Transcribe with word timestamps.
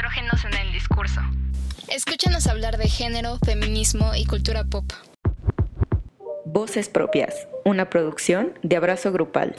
estrógenos 0.00 0.46
en 0.46 0.66
el 0.66 0.72
discurso. 0.72 1.20
Escúchanos 1.88 2.46
hablar 2.46 2.78
de 2.78 2.88
género, 2.88 3.36
feminismo 3.44 4.12
y 4.16 4.24
cultura 4.24 4.64
pop. 4.64 4.90
Voces 6.46 6.88
Propias, 6.88 7.46
una 7.66 7.90
producción 7.90 8.54
de 8.62 8.76
Abrazo 8.76 9.12
Grupal. 9.12 9.54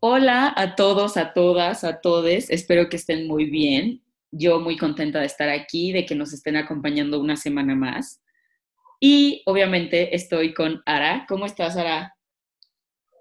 Hola 0.00 0.54
a 0.56 0.76
todos, 0.76 1.18
a 1.18 1.34
todas, 1.34 1.84
a 1.84 2.00
todes. 2.00 2.48
Espero 2.48 2.88
que 2.88 2.96
estén 2.96 3.26
muy 3.26 3.50
bien. 3.50 4.02
Yo 4.30 4.60
muy 4.60 4.78
contenta 4.78 5.20
de 5.20 5.26
estar 5.26 5.50
aquí, 5.50 5.92
de 5.92 6.06
que 6.06 6.14
nos 6.14 6.32
estén 6.32 6.56
acompañando 6.56 7.20
una 7.20 7.36
semana 7.36 7.74
más. 7.74 8.22
Y 8.98 9.42
obviamente 9.44 10.16
estoy 10.16 10.54
con 10.54 10.80
Ara. 10.86 11.26
¿Cómo 11.28 11.44
estás, 11.44 11.76
Ara? 11.76 12.13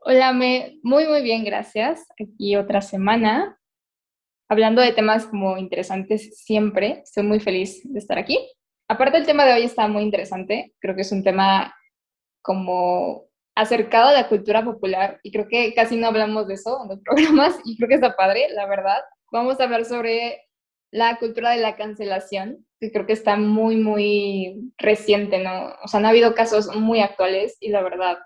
Hola, 0.06 0.34
me 0.34 0.80
muy, 0.84 1.08
muy 1.08 1.22
bien, 1.22 1.46
gracias. 1.46 2.06
Aquí 2.22 2.58
otra 2.58 2.82
semana, 2.82 3.58
hablando 4.50 4.82
de 4.82 4.92
temas 4.92 5.26
como 5.26 5.58
interesantes 5.58 6.44
siempre. 6.44 7.04
Estoy 7.04 7.24
muy 7.24 7.40
feliz 7.40 7.82
de 7.86 8.00
estar 8.00 8.18
aquí. 8.18 8.38
Aparte, 8.90 9.18
el 9.18 9.26
tema 9.26 9.46
de 9.46 9.54
hoy 9.54 9.64
está 9.64 9.88
muy 9.88 10.04
interesante. 10.04 10.74
Creo 10.82 10.94
que 10.94 11.04
es 11.04 11.12
un 11.14 11.24
tema 11.24 11.74
como 12.42 13.30
acercado 13.56 14.10
a 14.10 14.14
la 14.14 14.28
cultura 14.28 14.66
popular 14.66 15.22
y 15.24 15.32
creo 15.32 15.48
que 15.48 15.74
casi 15.74 15.96
no 15.96 16.08
hablamos 16.08 16.48
de 16.48 16.56
eso 16.56 16.82
en 16.84 16.90
los 16.90 17.00
programas 17.06 17.58
y 17.64 17.78
creo 17.78 17.88
que 17.88 17.96
está 17.96 18.18
padre, 18.18 18.48
la 18.50 18.66
verdad. 18.66 19.00
Vamos 19.32 19.58
a 19.58 19.64
hablar 19.64 19.86
sobre 19.86 20.42
la 20.92 21.18
cultura 21.18 21.52
de 21.52 21.62
la 21.62 21.78
cancelación, 21.78 22.68
que 22.82 22.92
creo 22.92 23.06
que 23.06 23.14
está 23.14 23.38
muy, 23.38 23.78
muy 23.78 24.74
reciente, 24.78 25.40
¿no? 25.40 25.74
O 25.82 25.88
sea, 25.88 26.02
han 26.02 26.06
habido 26.06 26.36
casos 26.36 26.76
muy 26.76 27.00
actuales 27.00 27.56
y 27.62 27.70
la 27.70 27.82
verdad, 27.82 28.18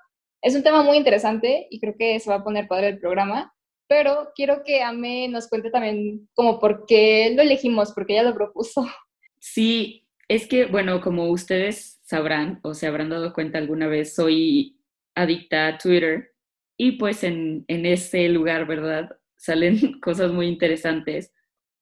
es 0.42 0.56
un 0.56 0.64
tema 0.64 0.84
muy 0.84 0.98
interesante 0.98 1.68
y 1.70 1.80
creo 1.80 1.96
que 1.98 2.20
se 2.20 2.30
va 2.30 2.38
a 2.38 2.44
poner 2.44 2.68
padre 2.68 2.90
el 2.90 3.00
programa, 3.00 3.54
pero 3.88 4.30
quiero 4.36 4.64
que 4.64 4.82
Ame 4.82 5.28
nos 5.30 5.48
cuente 5.48 5.70
también 5.70 6.30
como 6.34 6.60
por 6.60 6.86
qué 6.86 7.34
lo 7.36 7.42
elegimos, 7.42 7.94
porque 7.94 8.14
ella 8.14 8.30
lo 8.30 8.36
propuso. 8.36 8.86
Sí, 9.40 10.08
es 10.28 10.48
que, 10.48 10.66
bueno, 10.66 11.00
como 11.00 11.30
ustedes 11.30 12.02
sabrán 12.04 12.60
o 12.64 12.74
se 12.74 12.88
habrán 12.88 13.10
dado 13.10 13.34
cuenta 13.34 13.60
alguna 13.60 13.88
vez, 13.88 14.16
soy 14.16 14.80
adicta 15.14 15.68
a 15.68 15.78
Twitter 15.78 16.34
y 16.76 16.94
pues 16.94 17.24
en, 17.24 17.64
en 17.68 17.86
ese 17.86 18.28
lugar, 18.30 18.66
¿verdad? 18.66 19.10
Salen 19.38 20.00
cosas 20.02 20.32
muy 20.32 20.48
interesantes 20.48 21.32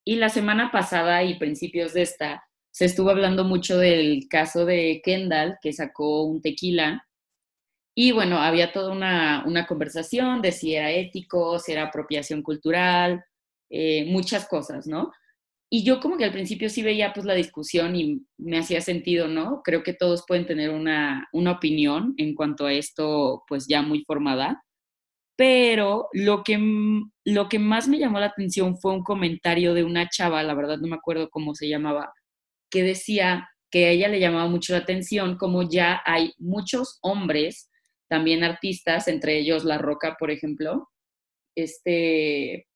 y 0.08 0.16
la 0.16 0.28
semana 0.28 0.70
pasada 0.70 1.24
y 1.24 1.36
principios 1.36 1.92
de 1.92 2.02
esta, 2.02 2.44
se 2.70 2.84
estuvo 2.84 3.10
hablando 3.10 3.42
mucho 3.42 3.76
del 3.76 4.28
caso 4.28 4.64
de 4.64 5.00
Kendall, 5.02 5.56
que 5.60 5.72
sacó 5.72 6.22
un 6.22 6.40
tequila. 6.40 7.05
Y 7.96 8.12
bueno, 8.12 8.38
había 8.38 8.72
toda 8.72 8.92
una, 8.92 9.42
una 9.46 9.66
conversación 9.66 10.42
de 10.42 10.52
si 10.52 10.74
era 10.74 10.92
ético, 10.92 11.58
si 11.58 11.72
era 11.72 11.84
apropiación 11.84 12.42
cultural, 12.42 13.24
eh, 13.70 14.04
muchas 14.06 14.46
cosas, 14.48 14.86
¿no? 14.86 15.12
Y 15.70 15.82
yo 15.82 16.00
como 16.00 16.16
que 16.16 16.24
al 16.24 16.32
principio 16.32 16.68
sí 16.70 16.82
veía 16.82 17.12
pues 17.12 17.26
la 17.26 17.34
discusión 17.34 17.96
y 17.96 18.22
me 18.38 18.58
hacía 18.58 18.80
sentido, 18.80 19.28
¿no? 19.28 19.62
Creo 19.64 19.82
que 19.82 19.94
todos 19.94 20.24
pueden 20.28 20.46
tener 20.46 20.70
una, 20.70 21.28
una 21.32 21.52
opinión 21.52 22.14
en 22.18 22.34
cuanto 22.34 22.66
a 22.66 22.72
esto 22.72 23.44
pues 23.48 23.66
ya 23.68 23.82
muy 23.82 24.04
formada 24.04 24.62
pero 25.36 26.08
lo 26.12 26.42
que, 26.42 26.58
lo 27.24 27.48
que 27.48 27.58
más 27.58 27.88
me 27.88 27.98
llamó 27.98 28.18
la 28.18 28.26
atención 28.26 28.78
fue 28.78 28.92
un 28.92 29.04
comentario 29.04 29.74
de 29.74 29.84
una 29.84 30.08
chava, 30.08 30.42
la 30.42 30.54
verdad 30.54 30.78
no 30.78 30.88
me 30.88 30.96
acuerdo 30.96 31.28
cómo 31.30 31.54
se 31.54 31.68
llamaba, 31.68 32.12
que 32.70 32.82
decía 32.82 33.48
que 33.70 33.86
a 33.86 33.90
ella 33.90 34.08
le 34.08 34.18
llamaba 34.18 34.48
mucho 34.48 34.72
la 34.72 34.80
atención 34.80 35.36
como 35.36 35.68
ya 35.68 36.02
hay 36.06 36.32
muchos 36.38 36.98
hombres, 37.02 37.70
también 38.08 38.44
artistas, 38.44 39.08
entre 39.08 39.38
ellos 39.38 39.64
La 39.64 39.78
Roca, 39.78 40.16
por 40.18 40.30
ejemplo, 40.30 40.88
este 41.56 42.66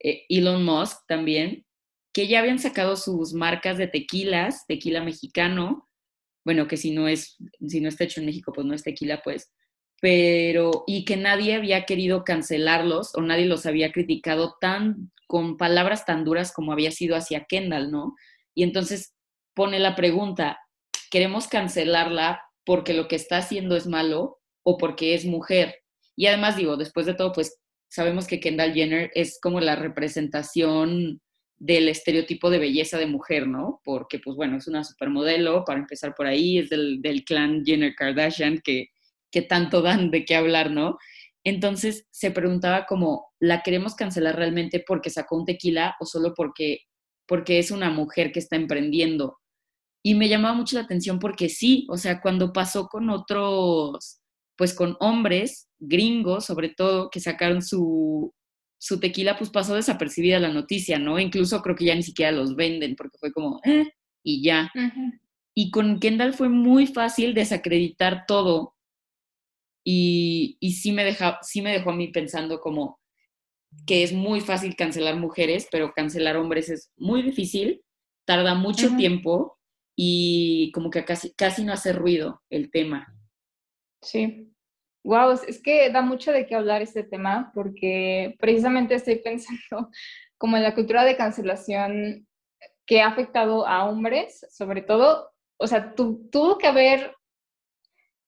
eh, 0.00 0.24
Elon 0.28 0.64
Musk 0.64 1.06
también, 1.06 1.64
que 2.12 2.28
ya 2.28 2.40
habían 2.40 2.58
sacado 2.58 2.96
sus 2.96 3.34
marcas 3.34 3.78
de 3.78 3.88
tequilas, 3.88 4.64
tequila 4.66 5.02
mexicano, 5.02 5.88
bueno, 6.44 6.68
que 6.68 6.76
si 6.76 6.92
no 6.92 7.08
es, 7.08 7.36
si 7.66 7.80
no 7.80 7.88
está 7.88 8.04
hecho 8.04 8.20
en 8.20 8.26
México, 8.26 8.52
pues 8.52 8.66
no 8.66 8.74
es 8.74 8.84
tequila, 8.84 9.20
pues, 9.22 9.52
pero 10.00 10.84
y 10.86 11.04
que 11.04 11.16
nadie 11.16 11.54
había 11.54 11.84
querido 11.84 12.24
cancelarlos 12.24 13.14
o 13.14 13.22
nadie 13.22 13.46
los 13.46 13.66
había 13.66 13.92
criticado 13.92 14.56
tan 14.60 15.10
con 15.26 15.56
palabras 15.56 16.04
tan 16.04 16.24
duras 16.24 16.52
como 16.52 16.72
había 16.72 16.92
sido 16.92 17.16
hacia 17.16 17.44
Kendall, 17.44 17.90
¿no? 17.90 18.14
Y 18.54 18.62
entonces 18.62 19.14
pone 19.54 19.80
la 19.80 19.96
pregunta, 19.96 20.60
¿queremos 21.10 21.48
cancelarla 21.48 22.42
porque 22.64 22.94
lo 22.94 23.08
que 23.08 23.16
está 23.16 23.38
haciendo 23.38 23.76
es 23.76 23.86
malo 23.86 24.38
o 24.66 24.76
porque 24.76 25.14
es 25.14 25.24
mujer? 25.24 25.76
Y 26.16 26.26
además 26.26 26.56
digo, 26.56 26.76
después 26.76 27.06
de 27.06 27.14
todo, 27.14 27.32
pues 27.32 27.58
sabemos 27.88 28.26
que 28.26 28.40
Kendall 28.40 28.74
Jenner 28.74 29.10
es 29.14 29.38
como 29.40 29.60
la 29.60 29.76
representación 29.76 31.20
del 31.58 31.88
estereotipo 31.88 32.50
de 32.50 32.58
belleza 32.58 32.98
de 32.98 33.06
mujer, 33.06 33.46
¿no? 33.46 33.80
Porque, 33.84 34.18
pues 34.18 34.36
bueno, 34.36 34.56
es 34.56 34.66
una 34.66 34.84
supermodelo, 34.84 35.64
para 35.64 35.78
empezar 35.78 36.14
por 36.14 36.26
ahí, 36.26 36.58
es 36.58 36.68
del, 36.68 37.00
del 37.00 37.24
clan 37.24 37.64
Jenner 37.64 37.94
Kardashian, 37.94 38.60
que 38.62 38.90
que 39.36 39.42
tanto 39.42 39.82
dan 39.82 40.10
de 40.10 40.24
qué 40.24 40.34
hablar, 40.34 40.70
¿no? 40.70 40.96
Entonces 41.44 42.06
se 42.10 42.30
preguntaba 42.30 42.86
como, 42.86 43.32
¿la 43.38 43.62
queremos 43.62 43.94
cancelar 43.94 44.36
realmente 44.36 44.82
porque 44.86 45.10
sacó 45.10 45.36
un 45.36 45.44
tequila 45.44 45.94
o 46.00 46.06
solo 46.06 46.32
porque, 46.34 46.80
porque 47.26 47.58
es 47.58 47.70
una 47.70 47.90
mujer 47.90 48.32
que 48.32 48.40
está 48.40 48.56
emprendiendo? 48.56 49.38
Y 50.02 50.14
me 50.14 50.28
llamaba 50.30 50.54
mucho 50.54 50.76
la 50.76 50.84
atención 50.84 51.18
porque 51.18 51.50
sí, 51.50 51.86
o 51.90 51.98
sea, 51.98 52.22
cuando 52.22 52.52
pasó 52.52 52.86
con 52.88 53.10
otros, 53.10 54.20
pues 54.56 54.74
con 54.74 54.96
hombres 55.00 55.68
gringos, 55.78 56.46
sobre 56.46 56.70
todo, 56.70 57.10
que 57.10 57.20
sacaron 57.20 57.62
su, 57.62 58.34
su 58.78 59.00
tequila, 59.00 59.36
pues 59.36 59.50
pasó 59.50 59.74
desapercibida 59.74 60.38
la 60.38 60.52
noticia, 60.52 60.98
¿no? 60.98 61.18
Incluso 61.18 61.62
creo 61.62 61.76
que 61.76 61.86
ya 61.86 61.94
ni 61.94 62.02
siquiera 62.02 62.32
los 62.32 62.56
venden 62.56 62.96
porque 62.96 63.18
fue 63.18 63.32
como, 63.32 63.60
eh, 63.64 63.90
y 64.22 64.42
ya. 64.42 64.72
Y 65.54 65.70
con 65.70 66.00
Kendall 66.00 66.34
fue 66.34 66.48
muy 66.48 66.86
fácil 66.86 67.34
desacreditar 67.34 68.24
todo 68.26 68.76
y, 69.88 70.58
sí, 70.82 70.90
me 70.90 71.04
deja, 71.04 71.38
sí 71.42 71.62
me 71.62 71.70
dejó 71.70 71.90
a 71.90 71.96
mí 71.96 72.08
pensando 72.08 72.60
como 72.60 72.98
que 73.86 74.02
es 74.02 74.12
muy 74.12 74.40
fácil 74.40 74.74
cancelar 74.74 75.16
mujeres, 75.16 75.68
pero 75.70 75.92
cancelar 75.92 76.36
hombres 76.36 76.70
es 76.70 76.90
muy 76.96 77.22
difícil, 77.22 77.84
tarda 78.24 78.56
mucho 78.56 78.96
tiempo 78.96 79.58
y 79.94 80.72
como 80.72 80.90
que 80.90 81.04
casi, 81.04 81.32
casi 81.34 81.62
no 81.62 81.72
hace 81.72 81.92
ruido 81.92 82.42
el 82.50 82.70
tema. 82.72 83.14
Sí. 84.06 84.52
Wow, 85.04 85.32
es 85.46 85.60
que 85.62 85.90
da 85.90 86.00
mucho 86.00 86.32
de 86.32 86.46
qué 86.46 86.54
hablar 86.54 86.82
este 86.82 87.02
tema 87.02 87.50
porque 87.54 88.36
precisamente 88.38 88.94
estoy 88.94 89.16
pensando 89.24 89.90
como 90.38 90.56
en 90.56 90.62
la 90.62 90.74
cultura 90.74 91.04
de 91.04 91.16
cancelación 91.16 92.26
que 92.86 93.00
ha 93.00 93.08
afectado 93.08 93.66
a 93.66 93.88
hombres, 93.88 94.46
sobre 94.50 94.80
todo, 94.80 95.30
o 95.58 95.66
sea, 95.66 95.94
tuvo 95.94 96.56
que 96.58 96.68
haber 96.68 97.14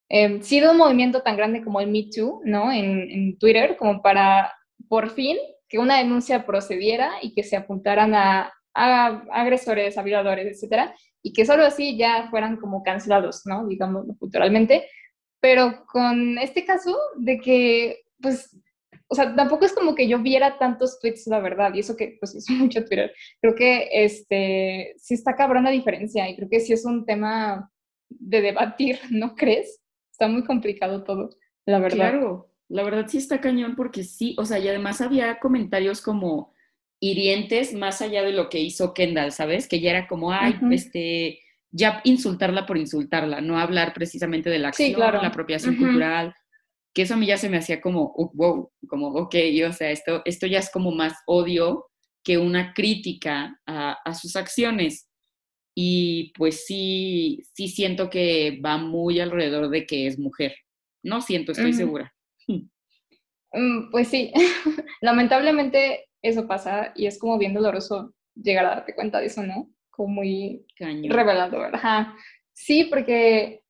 eh, 0.09 0.43
sido 0.43 0.73
un 0.73 0.79
movimiento 0.79 1.23
tan 1.23 1.37
grande 1.37 1.63
como 1.63 1.81
el 1.81 1.91
Me 1.91 2.09
Too, 2.15 2.41
¿no? 2.45 2.73
En, 2.73 3.39
Twitter, 3.39 3.77
como 3.77 4.03
para 4.03 4.53
por 4.89 5.11
fin 5.11 5.37
que 5.69 5.79
una 5.79 5.99
denuncia 5.99 6.47
procediera 6.47 7.13
y 7.23 7.35
que 7.35 7.45
se 7.45 7.57
apuntaran 7.57 8.15
a, 8.15 8.53
agresores, 8.75 9.99
a 9.99 10.03
violadores, 10.03 10.47
etcétera, 10.47 10.95
y 11.23 11.33
que 11.33 11.45
solo 11.45 11.65
así 11.65 11.97
ya 11.99 12.29
fueran 12.31 12.57
como 12.57 12.83
cancelados, 12.83 13.43
¿no? 13.45 13.67
Digamos, 13.67 14.07
culturalmente. 14.19 14.89
Pero 15.41 15.85
con 15.87 16.39
este 16.39 16.65
caso 16.65 16.97
de 17.17 17.39
que, 17.39 18.05
pues, 18.21 18.57
o 19.07 19.15
sea, 19.15 19.35
tampoco 19.35 19.65
es 19.65 19.73
como 19.73 19.95
que 19.95 20.09
yo 20.09 20.19
viera 20.19 20.59
tantos 20.59 20.99
tweets, 21.01 21.27
la 21.29 21.41
verdad, 21.41 21.73
y 21.75 21.81
eso 21.81 21.97
que, 21.97 22.17
pues, 22.21 22.35
es 22.37 22.49
mucho 22.51 22.85
Twitter. 22.85 23.13
Creo 23.41 23.55
que, 23.55 23.89
este, 23.93 24.95
sí 24.99 25.15
está 25.15 25.37
cabrón 25.37 25.65
la 25.65 25.71
diferencia, 25.71 26.29
y 26.29 26.37
creo 26.37 26.49
que 26.49 26.61
sí 26.61 26.73
es 26.73 26.85
un 26.85 27.07
tema 27.07 27.71
de 28.09 28.41
debatir, 28.41 28.99
¿no 29.11 29.35
crees? 29.35 29.81
está 30.19 30.27
muy 30.27 30.43
complicado 30.43 31.05
todo, 31.05 31.31
la 31.65 31.79
verdad. 31.79 32.11
Claro, 32.11 32.51
la 32.69 32.83
verdad 32.83 33.07
sí 33.07 33.19
está 33.19 33.41
cañón 33.41 33.77
porque 33.77 34.03
sí, 34.03 34.35
o 34.37 34.45
sea, 34.45 34.59
y 34.59 34.67
además 34.67 35.01
había 35.01 35.39
comentarios 35.39 36.03
como 36.03 36.53
hirientes 36.99 37.73
más 37.73 38.03
allá 38.03 38.25
de 38.25 38.33
lo 38.33 38.49
que 38.49 38.59
hizo 38.59 38.95
Kendall, 38.95 39.31
¿sabes? 39.31 39.69
Que 39.69 39.79
ya 39.79 39.91
era 39.91 40.09
como, 40.09 40.33
ay, 40.33 40.59
este, 40.73 41.39
ya 41.71 42.01
insultarla 42.05 42.67
por 42.67 42.79
insultarla, 42.79 43.41
no 43.41 43.59
hablar 43.59 43.93
precisamente 43.93 44.51
de 44.51 44.59
la 44.59 44.69
acción, 44.69 44.99
la 44.99 45.29
apropiación 45.29 45.77
cultural, 45.77 46.35
que 46.95 47.03
eso 47.03 47.15
a 47.15 47.17
mí 47.17 47.27
ya 47.27 47.37
se 47.37 47.49
me 47.49 47.59
hacía 47.59 47.81
como, 47.81 48.13
uh, 48.17 48.31
wow, 48.35 48.71
como, 48.89 49.09
ok, 49.09 49.35
o 49.69 49.73
sea, 49.73 49.91
esto, 49.91 50.23
esto 50.25 50.47
ya 50.47 50.59
es 50.59 50.71
como 50.71 50.91
más 50.91 51.15
odio 51.27 51.87
que 52.25 52.39
una 52.39 52.73
crítica 52.73 53.61
a, 53.67 53.99
a 54.05 54.15
sus 54.15 54.37
acciones 54.37 55.09
y 55.75 56.33
pues 56.37 56.67
sí, 56.67 57.41
sí 57.55 57.69
siento 57.69 58.11
que 58.11 58.61
va 58.65 58.79
muy 58.79 59.21
alrededor 59.21 59.71
de 59.71 59.87
que 59.87 60.09
es 60.09 60.19
mujer. 60.19 60.57
No 61.05 61.21
siento, 61.21 61.53
estoy 61.53 61.73
segura. 61.73 62.13
Mm, 63.51 63.91
pues 63.91 64.09
sí, 64.09 64.31
lamentablemente 65.01 66.11
eso 66.21 66.47
pasa 66.47 66.93
y 66.95 67.07
es 67.07 67.19
como 67.19 67.39
bien 67.39 67.55
doloroso 67.55 68.15
llegar 68.35 68.67
a 68.67 68.69
darte 68.69 68.95
cuenta 68.95 69.21
de 69.21 69.27
eso, 69.29 69.43
¿no? 69.43 69.71
Como 69.99 70.15
muy 70.15 70.65
revelador. 71.09 71.75
Ajá. 71.75 72.15
Sí, 72.53 72.85
porque 72.85 73.65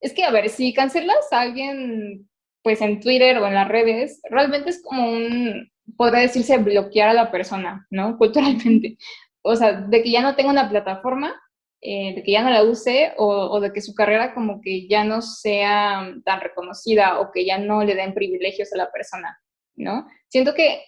es 0.00 0.14
que, 0.14 0.22
a 0.22 0.30
ver, 0.30 0.48
si 0.48 0.72
cancelas 0.72 1.32
a 1.32 1.40
alguien 1.40 2.28
pues 2.62 2.80
en 2.80 3.00
Twitter 3.00 3.36
o 3.38 3.46
en 3.48 3.54
las 3.54 3.66
redes, 3.66 4.20
realmente 4.30 4.70
es 4.70 4.80
como 4.80 5.08
un, 5.10 5.68
podría 5.96 6.20
decirse, 6.20 6.58
bloquear 6.58 7.08
a 7.08 7.14
la 7.14 7.32
persona, 7.32 7.84
¿no? 7.90 8.16
Culturalmente. 8.18 8.96
O 9.42 9.56
sea, 9.56 9.72
de 9.72 10.02
que 10.04 10.10
ya 10.12 10.22
no 10.22 10.36
tenga 10.36 10.50
una 10.50 10.68
plataforma, 10.68 11.34
eh, 11.80 12.14
de 12.14 12.22
que 12.22 12.30
ya 12.30 12.42
no 12.42 12.50
la 12.50 12.62
use 12.62 13.12
o, 13.16 13.26
o, 13.26 13.60
de 13.60 13.72
que 13.72 13.80
su 13.80 13.92
carrera 13.92 14.34
como 14.34 14.60
que 14.60 14.86
ya 14.86 15.02
no 15.02 15.20
sea 15.20 16.12
tan 16.24 16.40
reconocida 16.40 17.18
o 17.18 17.32
que 17.32 17.44
ya 17.44 17.58
no 17.58 17.82
le 17.82 17.96
den 17.96 18.14
privilegios 18.14 18.72
a 18.72 18.78
la 18.78 18.92
persona, 18.92 19.36
¿no? 19.74 20.06
Siento 20.28 20.54
que 20.54 20.84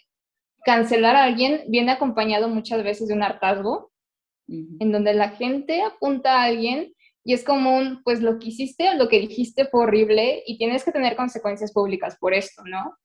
cancelar 0.65 1.17
a 1.17 1.25
alguien 1.25 1.65
viene 1.67 1.93
acompañado 1.93 2.49
muchas 2.49 2.85
veces 2.85 3.09
de 3.09 3.15
un 3.15 3.25
hartazgo, 3.25 3.91
en 4.49 4.93
donde 4.93 5.15
la 5.15 5.31
gente 5.31 5.83
apunta 5.83 6.41
a 6.41 6.45
alguien 6.45 6.95
y 7.25 7.35
es 7.35 7.45
común, 7.45 8.00
pues 8.05 8.23
lo 8.23 8.39
que 8.39 8.49
hiciste 8.49 8.89
o 8.89 8.95
lo 8.95 9.09
que 9.09 9.21
dijiste 9.21 9.67
fue 9.67 9.83
horrible 9.83 10.43
y 10.47 10.56
tienes 10.56 10.85
que 10.85 10.93
tener 10.93 11.15
consecuencias 11.15 11.73
públicas 11.73 12.17
por 12.19 12.33
esto, 12.33 12.62
¿no? 12.65 12.97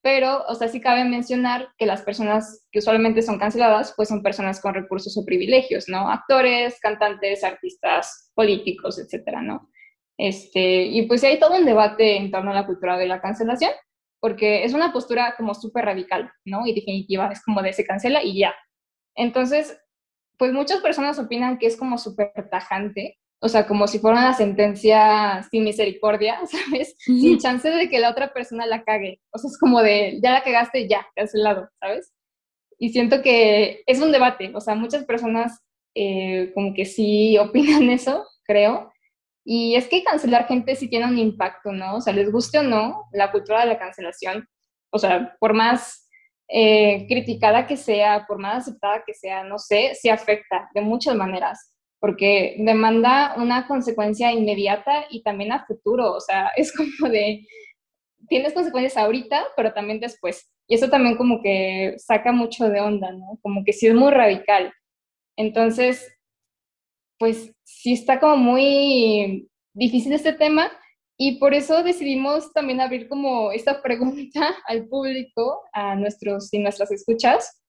Pero, 0.00 0.44
o 0.46 0.54
sea, 0.54 0.68
sí 0.68 0.80
cabe 0.80 1.04
mencionar 1.04 1.68
que 1.76 1.84
las 1.84 2.02
personas 2.02 2.66
que 2.70 2.78
usualmente 2.78 3.20
son 3.20 3.38
canceladas, 3.38 3.92
pues 3.96 4.08
son 4.08 4.22
personas 4.22 4.60
con 4.60 4.74
recursos 4.74 5.18
o 5.18 5.24
privilegios, 5.24 5.88
¿no? 5.88 6.08
Actores, 6.08 6.78
cantantes, 6.80 7.44
artistas, 7.44 8.30
políticos, 8.34 8.98
etcétera, 8.98 9.42
¿no? 9.42 9.68
Este, 10.16 10.84
y 10.84 11.06
pues 11.06 11.22
hay 11.24 11.38
todo 11.38 11.58
un 11.58 11.66
debate 11.66 12.16
en 12.16 12.30
torno 12.30 12.52
a 12.52 12.54
la 12.54 12.66
cultura 12.66 12.96
de 12.96 13.06
la 13.06 13.20
cancelación, 13.20 13.72
porque 14.20 14.64
es 14.64 14.72
una 14.72 14.92
postura 14.92 15.34
como 15.36 15.54
súper 15.54 15.84
radical, 15.84 16.30
¿no? 16.44 16.66
Y 16.66 16.74
definitiva, 16.74 17.30
es 17.30 17.42
como 17.42 17.60
de 17.60 17.72
se 17.72 17.84
cancela 17.84 18.22
y 18.22 18.38
ya. 18.38 18.54
Entonces, 19.14 19.78
pues 20.38 20.52
muchas 20.52 20.80
personas 20.80 21.18
opinan 21.18 21.58
que 21.58 21.66
es 21.66 21.76
como 21.76 21.98
súper 21.98 22.32
tajante, 22.50 23.18
o 23.40 23.48
sea, 23.48 23.66
como 23.66 23.86
si 23.86 23.98
fuera 23.98 24.18
una 24.18 24.34
sentencia 24.34 25.42
sin 25.50 25.64
misericordia, 25.64 26.40
¿sabes? 26.46 26.96
Sin 26.98 27.38
chance 27.38 27.68
de 27.68 27.88
que 27.88 27.98
la 27.98 28.10
otra 28.10 28.32
persona 28.32 28.66
la 28.66 28.82
cague. 28.82 29.20
O 29.32 29.38
sea, 29.38 29.48
es 29.48 29.58
como 29.58 29.82
de, 29.82 30.18
ya 30.22 30.32
la 30.32 30.42
cagaste, 30.42 30.88
ya, 30.88 31.06
cancelado, 31.14 31.68
¿sabes? 31.80 32.12
Y 32.78 32.90
siento 32.90 33.22
que 33.22 33.82
es 33.86 34.00
un 34.00 34.12
debate, 34.12 34.52
o 34.54 34.60
sea, 34.60 34.74
muchas 34.74 35.04
personas 35.04 35.60
eh, 35.94 36.52
como 36.54 36.74
que 36.74 36.84
sí 36.84 37.38
opinan 37.40 37.90
eso, 37.90 38.26
creo. 38.44 38.92
Y 39.44 39.76
es 39.76 39.88
que 39.88 40.04
cancelar 40.04 40.46
gente 40.46 40.76
sí 40.76 40.88
tiene 40.88 41.06
un 41.06 41.18
impacto, 41.18 41.72
¿no? 41.72 41.96
O 41.96 42.00
sea, 42.00 42.12
les 42.12 42.30
guste 42.30 42.58
o 42.58 42.62
no, 42.62 43.04
la 43.12 43.32
cultura 43.32 43.60
de 43.60 43.66
la 43.66 43.78
cancelación, 43.78 44.46
o 44.90 44.98
sea, 44.98 45.36
por 45.40 45.54
más 45.54 46.07
eh, 46.48 47.06
criticada 47.08 47.66
que 47.66 47.76
sea, 47.76 48.24
por 48.26 48.38
más 48.38 48.66
aceptada 48.66 49.02
que 49.06 49.14
sea, 49.14 49.44
no 49.44 49.58
sé, 49.58 49.94
sí 49.94 50.08
afecta 50.08 50.68
de 50.74 50.80
muchas 50.80 51.14
maneras 51.14 51.74
porque 52.00 52.56
demanda 52.58 53.34
una 53.36 53.66
consecuencia 53.66 54.32
inmediata 54.32 55.06
y 55.10 55.22
también 55.22 55.52
a 55.52 55.64
futuro, 55.66 56.12
o 56.12 56.20
sea, 56.20 56.48
es 56.56 56.74
como 56.74 57.10
de, 57.10 57.46
tienes 58.28 58.52
consecuencias 58.52 58.96
ahorita, 58.96 59.42
pero 59.56 59.72
también 59.72 60.00
después. 60.00 60.50
Y 60.68 60.74
eso 60.74 60.90
también 60.90 61.16
como 61.16 61.42
que 61.42 61.94
saca 61.98 62.30
mucho 62.30 62.68
de 62.68 62.80
onda, 62.80 63.10
¿no? 63.12 63.38
Como 63.42 63.64
que 63.64 63.72
sí 63.72 63.86
es 63.86 63.94
muy 63.94 64.10
radical. 64.10 64.72
Entonces, 65.36 66.06
pues 67.18 67.54
sí 67.64 67.94
está 67.94 68.20
como 68.20 68.36
muy 68.36 69.48
difícil 69.72 70.12
este 70.12 70.34
tema 70.34 70.70
y 71.20 71.38
por 71.38 71.52
eso 71.52 71.82
decidimos 71.82 72.52
también 72.52 72.80
abrir 72.80 73.08
como 73.08 73.50
esta 73.50 73.82
pregunta 73.82 74.54
al 74.66 74.86
público, 74.86 75.62
a 75.72 75.96
nuestros 75.96 76.54
y 76.54 76.60
nuestras 76.60 76.92
escuchas, 76.92 77.60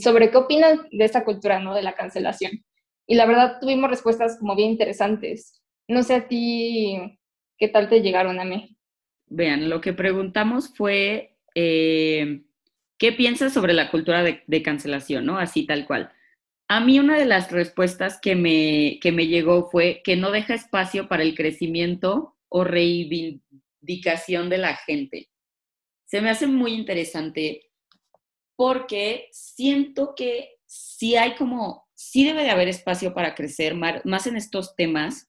sobre 0.00 0.30
qué 0.30 0.36
opinan 0.36 0.88
de 0.90 1.04
esta 1.04 1.24
cultura, 1.24 1.60
¿no? 1.60 1.72
De 1.72 1.82
la 1.82 1.94
cancelación. 1.94 2.64
Y 3.06 3.14
la 3.14 3.26
verdad 3.26 3.58
tuvimos 3.60 3.88
respuestas 3.88 4.36
como 4.38 4.56
bien 4.56 4.70
interesantes. 4.70 5.62
No 5.86 6.02
sé 6.02 6.16
a 6.16 6.28
ti 6.28 7.16
qué 7.56 7.68
tal 7.68 7.88
te 7.88 8.02
llegaron 8.02 8.40
a 8.40 8.44
mí. 8.44 8.76
Vean, 9.28 9.70
lo 9.70 9.80
que 9.80 9.92
preguntamos 9.92 10.74
fue, 10.74 11.36
eh, 11.54 12.42
¿qué 12.98 13.12
piensas 13.12 13.52
sobre 13.52 13.72
la 13.72 13.90
cultura 13.90 14.24
de, 14.24 14.62
cancelación? 14.62 15.26
¿no? 15.26 15.38
Así 15.38 15.64
tal 15.64 15.86
cual. 15.86 16.10
A 16.66 16.80
mí 16.80 16.98
una 16.98 17.16
de 17.16 17.24
las 17.24 17.52
respuestas 17.52 18.20
que 18.20 18.34
me, 18.34 18.98
que 19.00 19.12
me 19.12 19.28
llegó 19.28 19.70
fue 19.70 20.02
que 20.02 20.16
no 20.16 20.32
deja 20.32 20.54
espacio 20.54 21.08
para 21.08 21.22
el 21.22 21.34
crecimiento 21.34 22.34
o 22.48 22.64
reivindicación 22.64 24.48
de 24.48 24.58
la 24.58 24.76
gente. 24.76 25.30
Se 26.06 26.20
me 26.20 26.30
hace 26.30 26.46
muy 26.46 26.72
interesante 26.72 27.70
porque 28.56 29.28
siento 29.30 30.14
que 30.16 30.56
si 30.66 31.16
hay 31.16 31.34
como 31.36 31.88
sí 31.98 32.24
debe 32.24 32.44
de 32.44 32.50
haber 32.50 32.68
espacio 32.68 33.12
para 33.12 33.34
crecer, 33.34 33.74
más 33.74 34.26
en 34.26 34.36
estos 34.36 34.76
temas 34.76 35.28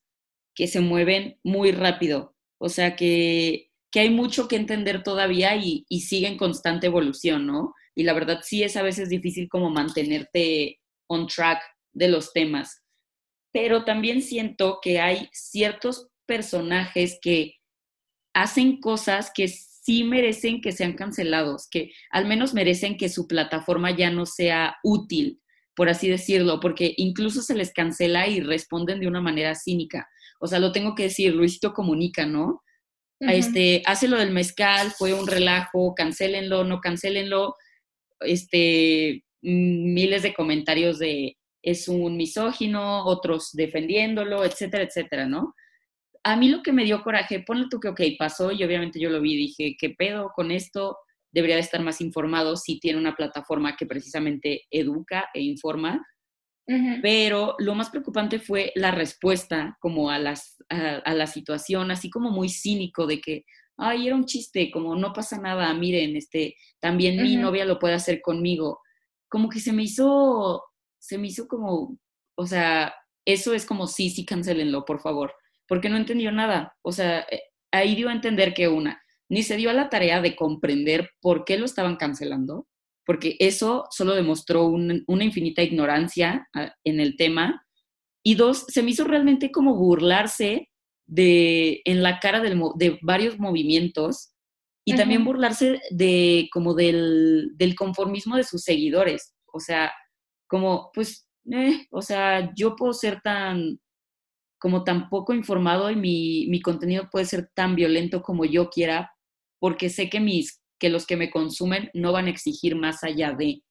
que 0.54 0.68
se 0.68 0.80
mueven 0.80 1.38
muy 1.42 1.72
rápido. 1.72 2.36
O 2.58 2.68
sea, 2.68 2.94
que, 2.94 3.70
hay 3.94 4.10
mucho 4.10 4.46
que 4.46 4.56
entender 4.56 5.02
todavía 5.02 5.56
y, 5.56 5.84
y 5.88 6.02
sigue 6.02 6.28
en 6.28 6.36
constante 6.36 6.86
evolución, 6.86 7.46
¿no? 7.46 7.74
Y 7.96 8.04
la 8.04 8.12
verdad 8.12 8.40
sí 8.42 8.62
es 8.62 8.76
a 8.76 8.82
veces 8.82 9.08
difícil 9.08 9.48
como 9.48 9.68
mantenerte 9.68 10.80
on 11.08 11.26
track 11.26 11.60
de 11.92 12.08
los 12.08 12.32
temas. 12.32 12.84
Pero 13.52 13.84
también 13.84 14.22
siento 14.22 14.78
que 14.80 15.00
hay 15.00 15.28
ciertos 15.32 16.09
personajes 16.30 17.18
que 17.20 17.56
hacen 18.32 18.80
cosas 18.80 19.32
que 19.34 19.48
sí 19.48 20.04
merecen 20.04 20.60
que 20.60 20.70
sean 20.70 20.92
cancelados, 20.92 21.66
que 21.68 21.90
al 22.10 22.26
menos 22.26 22.54
merecen 22.54 22.96
que 22.96 23.08
su 23.08 23.26
plataforma 23.26 23.90
ya 23.90 24.10
no 24.10 24.26
sea 24.26 24.76
útil 24.84 25.40
por 25.80 25.88
así 25.88 26.10
decirlo, 26.10 26.60
porque 26.60 26.92
incluso 26.98 27.40
se 27.40 27.54
les 27.54 27.72
cancela 27.72 28.28
y 28.28 28.40
responden 28.40 29.00
de 29.00 29.08
una 29.08 29.22
manera 29.22 29.54
cínica. 29.54 30.10
O 30.38 30.46
sea, 30.46 30.58
lo 30.58 30.72
tengo 30.72 30.94
que 30.94 31.04
decir, 31.04 31.34
Luisito 31.34 31.72
comunica, 31.72 32.26
¿no? 32.26 32.62
Este, 33.18 33.82
hace 33.86 34.06
lo 34.06 34.18
del 34.18 34.30
mezcal, 34.30 34.90
fue 34.90 35.14
un 35.14 35.26
relajo, 35.26 35.94
cancélenlo, 35.94 36.64
no 36.64 36.80
cancélenlo. 36.80 37.54
Este, 38.20 39.24
miles 39.40 40.22
de 40.22 40.34
comentarios 40.34 40.98
de 40.98 41.38
es 41.62 41.88
un 41.88 42.18
misógino, 42.18 43.06
otros 43.06 43.48
defendiéndolo, 43.52 44.44
etcétera, 44.44 44.84
etcétera, 44.84 45.24
¿no? 45.24 45.54
A 46.22 46.36
mí 46.36 46.48
lo 46.48 46.62
que 46.62 46.72
me 46.72 46.84
dio 46.84 47.02
coraje, 47.02 47.40
ponle 47.46 47.66
tú 47.70 47.80
que, 47.80 47.88
ok, 47.88 48.00
pasó 48.18 48.52
y 48.52 48.62
obviamente 48.62 49.00
yo 49.00 49.10
lo 49.10 49.20
vi 49.20 49.34
y 49.34 49.36
dije, 49.36 49.76
¿qué 49.78 49.90
pedo 49.90 50.30
con 50.34 50.50
esto? 50.50 50.96
debería 51.32 51.56
de 51.56 51.62
estar 51.62 51.82
más 51.82 52.00
informado 52.00 52.56
si 52.56 52.80
tiene 52.80 52.98
una 52.98 53.14
plataforma 53.14 53.76
que 53.76 53.86
precisamente 53.86 54.66
educa 54.70 55.28
e 55.34 55.42
informa. 55.42 56.04
Pero 57.02 57.56
lo 57.58 57.74
más 57.74 57.90
preocupante 57.90 58.38
fue 58.38 58.70
la 58.76 58.92
respuesta 58.92 59.76
como 59.80 60.08
a, 60.08 60.20
las, 60.20 60.56
a, 60.68 61.14
la 61.14 61.26
situación, 61.26 61.90
así 61.90 62.10
como 62.10 62.30
muy 62.30 62.48
cínico 62.48 63.08
de 63.08 63.20
que, 63.20 63.44
ay, 63.76 64.06
era 64.06 64.14
un 64.14 64.24
chiste, 64.24 64.70
como 64.70 64.94
no 64.94 65.12
pasa 65.12 65.36
nada, 65.40 65.74
miren, 65.74 66.14
este, 66.14 66.54
también 66.78 67.20
mi 67.20 67.34
novia 67.34 67.64
lo 67.64 67.80
puede 67.80 67.94
hacer 67.94 68.20
conmigo. 68.22 68.78
Como 69.28 69.48
que 69.48 69.58
se 69.58 69.72
me 69.72 69.82
hizo, 69.82 70.62
se 71.00 71.18
me 71.18 71.26
hizo 71.26 71.48
como, 71.48 71.98
o 72.36 72.46
sea, 72.46 72.94
eso 73.24 73.52
es 73.52 73.66
como, 73.66 73.88
sí, 73.88 74.08
sí, 74.08 74.24
cancelenlo, 74.24 74.84
por 74.84 75.00
favor, 75.00 75.34
porque 75.70 75.88
no 75.88 75.96
entendió 75.96 76.32
nada. 76.32 76.76
O 76.82 76.90
sea, 76.90 77.20
eh, 77.30 77.42
ahí 77.70 77.94
dio 77.94 78.08
a 78.08 78.12
entender 78.12 78.54
que 78.54 78.66
una, 78.66 79.00
ni 79.28 79.44
se 79.44 79.56
dio 79.56 79.70
a 79.70 79.72
la 79.72 79.88
tarea 79.88 80.20
de 80.20 80.34
comprender 80.34 81.10
por 81.20 81.44
qué 81.44 81.56
lo 81.56 81.64
estaban 81.64 81.94
cancelando, 81.94 82.66
porque 83.06 83.36
eso 83.38 83.86
solo 83.92 84.16
demostró 84.16 84.66
una 84.66 85.24
infinita 85.24 85.62
ignorancia 85.62 86.48
ah, 86.56 86.74
en 86.82 86.98
el 86.98 87.16
tema. 87.16 87.64
Y 88.24 88.34
dos, 88.34 88.64
se 88.66 88.82
me 88.82 88.90
hizo 88.90 89.04
realmente 89.04 89.52
como 89.52 89.76
burlarse 89.76 90.68
de, 91.06 91.82
en 91.84 92.02
la 92.02 92.18
cara 92.18 92.40
de 92.40 92.98
varios 93.02 93.38
movimientos 93.38 94.32
y 94.84 94.96
también 94.96 95.24
burlarse 95.24 95.80
de 95.90 96.48
como 96.52 96.74
del, 96.74 97.54
conformismo 97.78 98.36
de 98.36 98.42
sus 98.42 98.62
seguidores. 98.62 99.36
O 99.52 99.60
sea, 99.60 99.92
como, 100.48 100.90
pues, 100.92 101.28
eh, 101.52 101.86
o 101.92 102.02
sea, 102.02 102.52
yo 102.56 102.74
puedo 102.74 102.92
ser 102.92 103.20
tan, 103.20 103.78
como 104.60 104.84
tan 104.84 105.08
poco 105.08 105.32
informado 105.32 105.90
y 105.90 105.96
mi, 105.96 106.46
mi 106.48 106.60
contenido 106.60 107.08
puede 107.10 107.24
ser 107.24 107.50
tan 107.54 107.74
violento 107.74 108.22
como 108.22 108.44
yo 108.44 108.68
quiera, 108.68 109.10
porque 109.58 109.88
sé 109.88 110.10
que, 110.10 110.20
mis, 110.20 110.62
que 110.78 110.90
los 110.90 111.06
que 111.06 111.16
me 111.16 111.30
consumen 111.30 111.90
no 111.94 112.12
van 112.12 112.26
a 112.26 112.30
exigir 112.30 112.76
más 112.76 113.02
allá 113.02 113.32
de. 113.32 113.62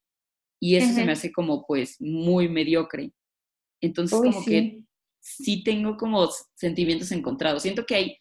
Y 0.60 0.76
eso 0.76 0.94
se 0.94 1.06
me 1.06 1.14
hace 1.14 1.32
como 1.32 1.64
pues 1.66 1.96
muy 2.02 2.50
mediocre. 2.50 3.14
Entonces 3.82 4.20
como 4.20 4.44
que 4.44 4.84
sí 5.22 5.64
tengo 5.64 5.96
como 5.96 6.28
sentimientos 6.56 7.12
encontrados. 7.12 7.62
Siento 7.62 7.86
que 7.86 7.96
hay, 7.96 8.18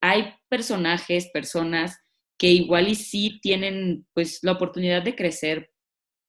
hay 0.00 0.32
personajes, 0.48 1.28
personas 1.32 1.98
que 2.38 2.50
igual 2.50 2.88
y 2.88 2.94
sí 2.94 3.38
tienen 3.42 4.06
pues 4.14 4.40
la 4.42 4.52
oportunidad 4.52 5.02
de 5.02 5.14
crecer, 5.14 5.70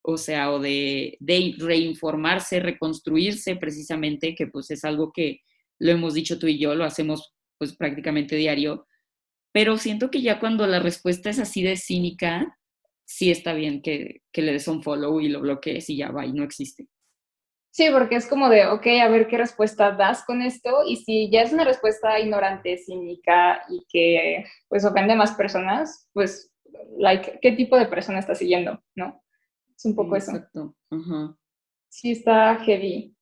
o 0.04 0.18
sea, 0.18 0.52
o 0.52 0.60
de, 0.60 1.18
de 1.22 1.56
reinformarse, 1.58 2.60
reconstruirse 2.60 3.56
precisamente, 3.56 4.36
que 4.36 4.48
pues 4.48 4.70
es 4.70 4.84
algo 4.84 5.12
que 5.14 5.42
lo 5.80 5.92
hemos 5.92 6.14
dicho 6.14 6.40
tú 6.40 6.48
y 6.48 6.60
yo, 6.60 6.76
lo 6.76 6.86
hacemos 6.86 7.34
pues 7.58 7.76
prácticamente 7.76 8.36
diario, 8.36 8.88
pero 9.52 9.78
siento 9.78 10.12
que 10.12 10.22
ya 10.22 10.40
cuando 10.40 10.68
la 10.68 10.80
respuesta 10.80 11.30
es 11.30 11.40
así 11.40 11.64
de 11.64 11.78
cínica, 11.78 12.58
sí 13.06 13.32
está 13.32 13.54
bien 13.54 13.82
que, 13.82 14.22
le 14.34 14.52
des 14.52 14.68
un 14.68 14.84
follow 14.84 15.20
y 15.20 15.30
lo 15.30 15.42
bloquees 15.42 15.90
y 15.90 15.98
ya 15.98 16.12
va 16.12 16.26
y 16.26 16.34
no 16.34 16.44
existe. 16.44 16.88
Sí, 17.72 17.88
porque 17.92 18.16
es 18.16 18.28
como 18.28 18.50
de, 18.50 18.68
ok, 18.68 18.86
a 19.02 19.08
ver 19.08 19.28
qué 19.28 19.38
respuesta 19.38 19.92
das 19.92 20.24
con 20.26 20.42
esto 20.42 20.84
y 20.88 20.98
si 20.98 21.30
ya 21.32 21.42
es 21.42 21.54
una 21.54 21.64
respuesta 21.64 22.20
ignorante, 22.20 22.78
cínica 22.78 23.62
y 23.70 23.86
que 23.90 24.46
pues 24.68 24.86
ofende 24.86 25.14
a 25.14 25.18
más 25.18 25.34
personas, 25.34 26.08
pues, 26.14 26.52
like, 26.98 27.40
¿qué 27.42 27.52
tipo 27.52 27.78
de 27.78 27.86
persona 27.86 28.20
estás 28.20 28.40
siguiendo? 28.40 28.84
¿No? 28.96 29.24
Es 29.76 29.86
un 29.86 29.96
poco 29.96 30.16
eso. 30.16 30.32
Exacto. 30.32 30.76
Sí, 31.90 32.12
está 32.12 32.56
heavy. 32.58 33.17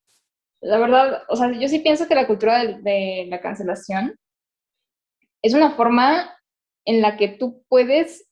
La 0.62 0.78
verdad, 0.80 1.24
o 1.30 1.36
sea, 1.36 1.52
yo 1.52 1.68
sí 1.68 1.80
pienso 1.80 2.08
que 2.08 2.16
la 2.16 2.28
cultura 2.28 2.64
de, 2.64 2.82
de 2.82 3.28
la 3.30 3.42
cancelación 3.42 4.18
es 5.42 5.54
una 5.54 5.72
forma 5.72 6.36
en 6.86 7.02
la 7.02 7.18
que 7.18 7.28
tú 7.28 7.64
puedes 7.68 8.28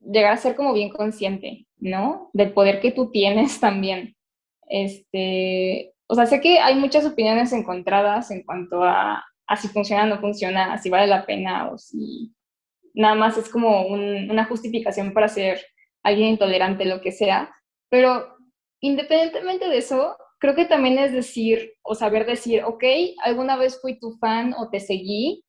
llegar 0.00 0.32
a 0.32 0.36
ser 0.36 0.56
como 0.56 0.72
bien 0.72 0.90
consciente, 0.90 1.66
¿no? 1.78 2.30
Del 2.32 2.52
poder 2.52 2.80
que 2.80 2.92
tú 2.92 3.10
tienes 3.10 3.60
también 3.60 4.16
este, 4.68 5.94
o 6.08 6.14
sea, 6.14 6.26
sé 6.26 6.40
que 6.40 6.58
hay 6.58 6.74
muchas 6.76 7.06
opiniones 7.06 7.52
encontradas 7.52 8.30
en 8.30 8.42
cuanto 8.42 8.82
a, 8.82 9.24
si 9.56 9.68
funciona 9.68 10.04
o 10.04 10.06
no 10.06 10.20
funciona, 10.20 10.76
si 10.78 10.90
vale 10.90 11.06
la 11.06 11.24
pena 11.24 11.70
o 11.70 11.78
si 11.78 12.32
nada 12.94 13.14
más 13.14 13.36
es 13.36 13.48
como 13.48 13.86
una 13.86 14.46
justificación 14.46 15.12
para 15.12 15.28
ser 15.28 15.64
alguien 16.02 16.30
intolerante, 16.30 16.84
lo 16.84 17.00
que 17.00 17.12
sea. 17.12 17.54
Pero 17.88 18.36
independientemente 18.80 19.68
de 19.68 19.78
eso, 19.78 20.16
creo 20.38 20.54
que 20.54 20.66
también 20.66 20.98
es 20.98 21.12
decir 21.12 21.74
o 21.82 21.94
saber 21.94 22.26
decir, 22.26 22.64
ok, 22.64 22.84
alguna 23.22 23.56
vez 23.56 23.80
fui 23.80 23.98
tu 23.98 24.12
fan 24.18 24.54
o 24.56 24.68
te 24.70 24.80
seguí, 24.80 25.44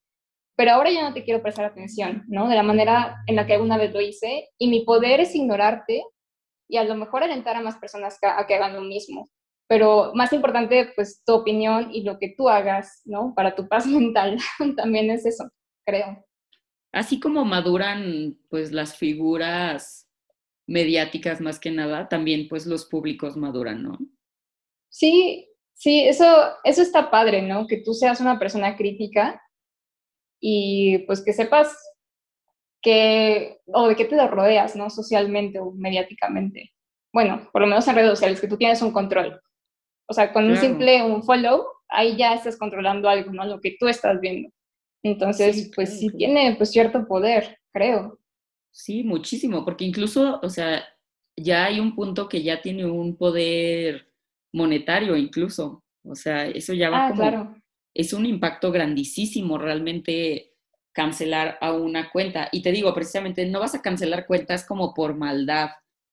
pero 0.55 0.71
ahora 0.71 0.91
ya 0.91 1.07
no 1.07 1.13
te 1.13 1.23
quiero 1.23 1.41
prestar 1.41 1.65
atención, 1.65 2.23
¿no? 2.27 2.49
De 2.49 2.55
la 2.55 2.63
manera 2.63 3.17
en 3.27 3.35
la 3.35 3.45
que 3.45 3.53
alguna 3.53 3.77
vez 3.77 3.93
lo 3.93 4.01
hice 4.01 4.49
y 4.57 4.67
mi 4.69 4.83
poder 4.85 5.19
es 5.19 5.35
ignorarte 5.35 6.03
y 6.67 6.77
a 6.77 6.83
lo 6.83 6.95
mejor 6.95 7.23
alentar 7.23 7.55
a 7.55 7.61
más 7.61 7.77
personas 7.77 8.17
a 8.21 8.45
que 8.47 8.55
hagan 8.55 8.75
lo 8.75 8.81
mismo. 8.81 9.29
Pero 9.69 10.13
más 10.15 10.31
importante, 10.31 10.91
pues 10.95 11.23
tu 11.25 11.33
opinión 11.33 11.89
y 11.91 12.03
lo 12.03 12.17
que 12.17 12.33
tú 12.37 12.47
hagas, 12.49 13.01
¿no? 13.05 13.33
Para 13.35 13.55
tu 13.55 13.67
paz 13.67 13.85
mental 13.87 14.37
también 14.75 15.11
es 15.11 15.25
eso, 15.25 15.49
creo. 15.85 16.25
Así 16.93 17.19
como 17.19 17.45
maduran, 17.45 18.37
pues 18.49 18.71
las 18.71 18.97
figuras 18.97 20.09
mediáticas 20.67 21.39
más 21.41 21.59
que 21.59 21.71
nada, 21.71 22.09
también 22.09 22.47
pues 22.47 22.65
los 22.65 22.85
públicos 22.85 23.37
maduran, 23.37 23.83
¿no? 23.83 23.97
Sí, 24.89 25.49
sí, 25.73 26.03
eso, 26.03 26.25
eso 26.63 26.81
está 26.81 27.11
padre, 27.11 27.41
¿no? 27.41 27.67
Que 27.67 27.77
tú 27.77 27.93
seas 27.93 28.19
una 28.21 28.39
persona 28.39 28.75
crítica 28.75 29.41
y 30.39 30.99
pues 30.99 31.23
que 31.23 31.33
sepas 31.33 31.75
que, 32.81 33.59
o 33.65 33.87
de 33.87 33.95
qué 33.95 34.05
te 34.05 34.27
rodeas, 34.27 34.75
¿no? 34.75 34.89
Socialmente 34.89 35.59
o 35.59 35.71
mediáticamente. 35.71 36.73
Bueno, 37.13 37.49
por 37.51 37.61
lo 37.61 37.67
menos 37.67 37.87
en 37.87 37.95
redes 37.95 38.11
sociales, 38.11 38.39
que 38.39 38.47
tú 38.47 38.57
tienes 38.57 38.81
un 38.81 38.91
control. 38.91 39.41
O 40.07 40.13
sea, 40.13 40.31
con 40.31 40.45
un 40.49 40.57
simple 40.57 41.03
un 41.03 41.23
follow, 41.23 41.65
ahí 41.89 42.15
ya 42.15 42.33
estás 42.33 42.57
controlando 42.57 43.09
algo, 43.09 43.31
¿no? 43.31 43.45
Lo 43.45 43.59
que 43.59 43.75
tú 43.79 43.87
estás 43.87 44.19
viendo. 44.21 44.49
Entonces, 45.03 45.71
pues 45.75 45.99
sí 45.99 46.09
tiene 46.09 46.55
pues 46.57 46.71
cierto 46.71 47.07
poder, 47.07 47.59
creo. 47.71 48.19
Sí, 48.71 49.03
muchísimo, 49.03 49.65
porque 49.65 49.85
incluso, 49.85 50.39
o 50.41 50.49
sea, 50.49 50.83
ya 51.35 51.65
hay 51.65 51.79
un 51.79 51.95
punto 51.95 52.29
que 52.29 52.43
ya 52.43 52.61
tiene 52.61 52.85
un 52.85 53.17
poder 53.17 54.07
monetario 54.53 55.15
incluso. 55.15 55.83
O 56.03 56.15
sea, 56.15 56.45
eso 56.47 56.73
ya 56.73 56.89
va 56.89 57.07
ah, 57.07 57.11
Claro. 57.13 57.55
Es 57.93 58.13
un 58.13 58.25
impacto 58.25 58.71
grandísimo 58.71 59.57
realmente 59.57 60.53
cancelar 60.93 61.57
a 61.61 61.73
una 61.73 62.09
cuenta. 62.09 62.49
Y 62.51 62.61
te 62.61 62.71
digo, 62.71 62.93
precisamente, 62.93 63.45
no 63.45 63.59
vas 63.59 63.75
a 63.75 63.81
cancelar 63.81 64.25
cuentas 64.25 64.65
como 64.65 64.93
por 64.93 65.15
maldad, 65.15 65.69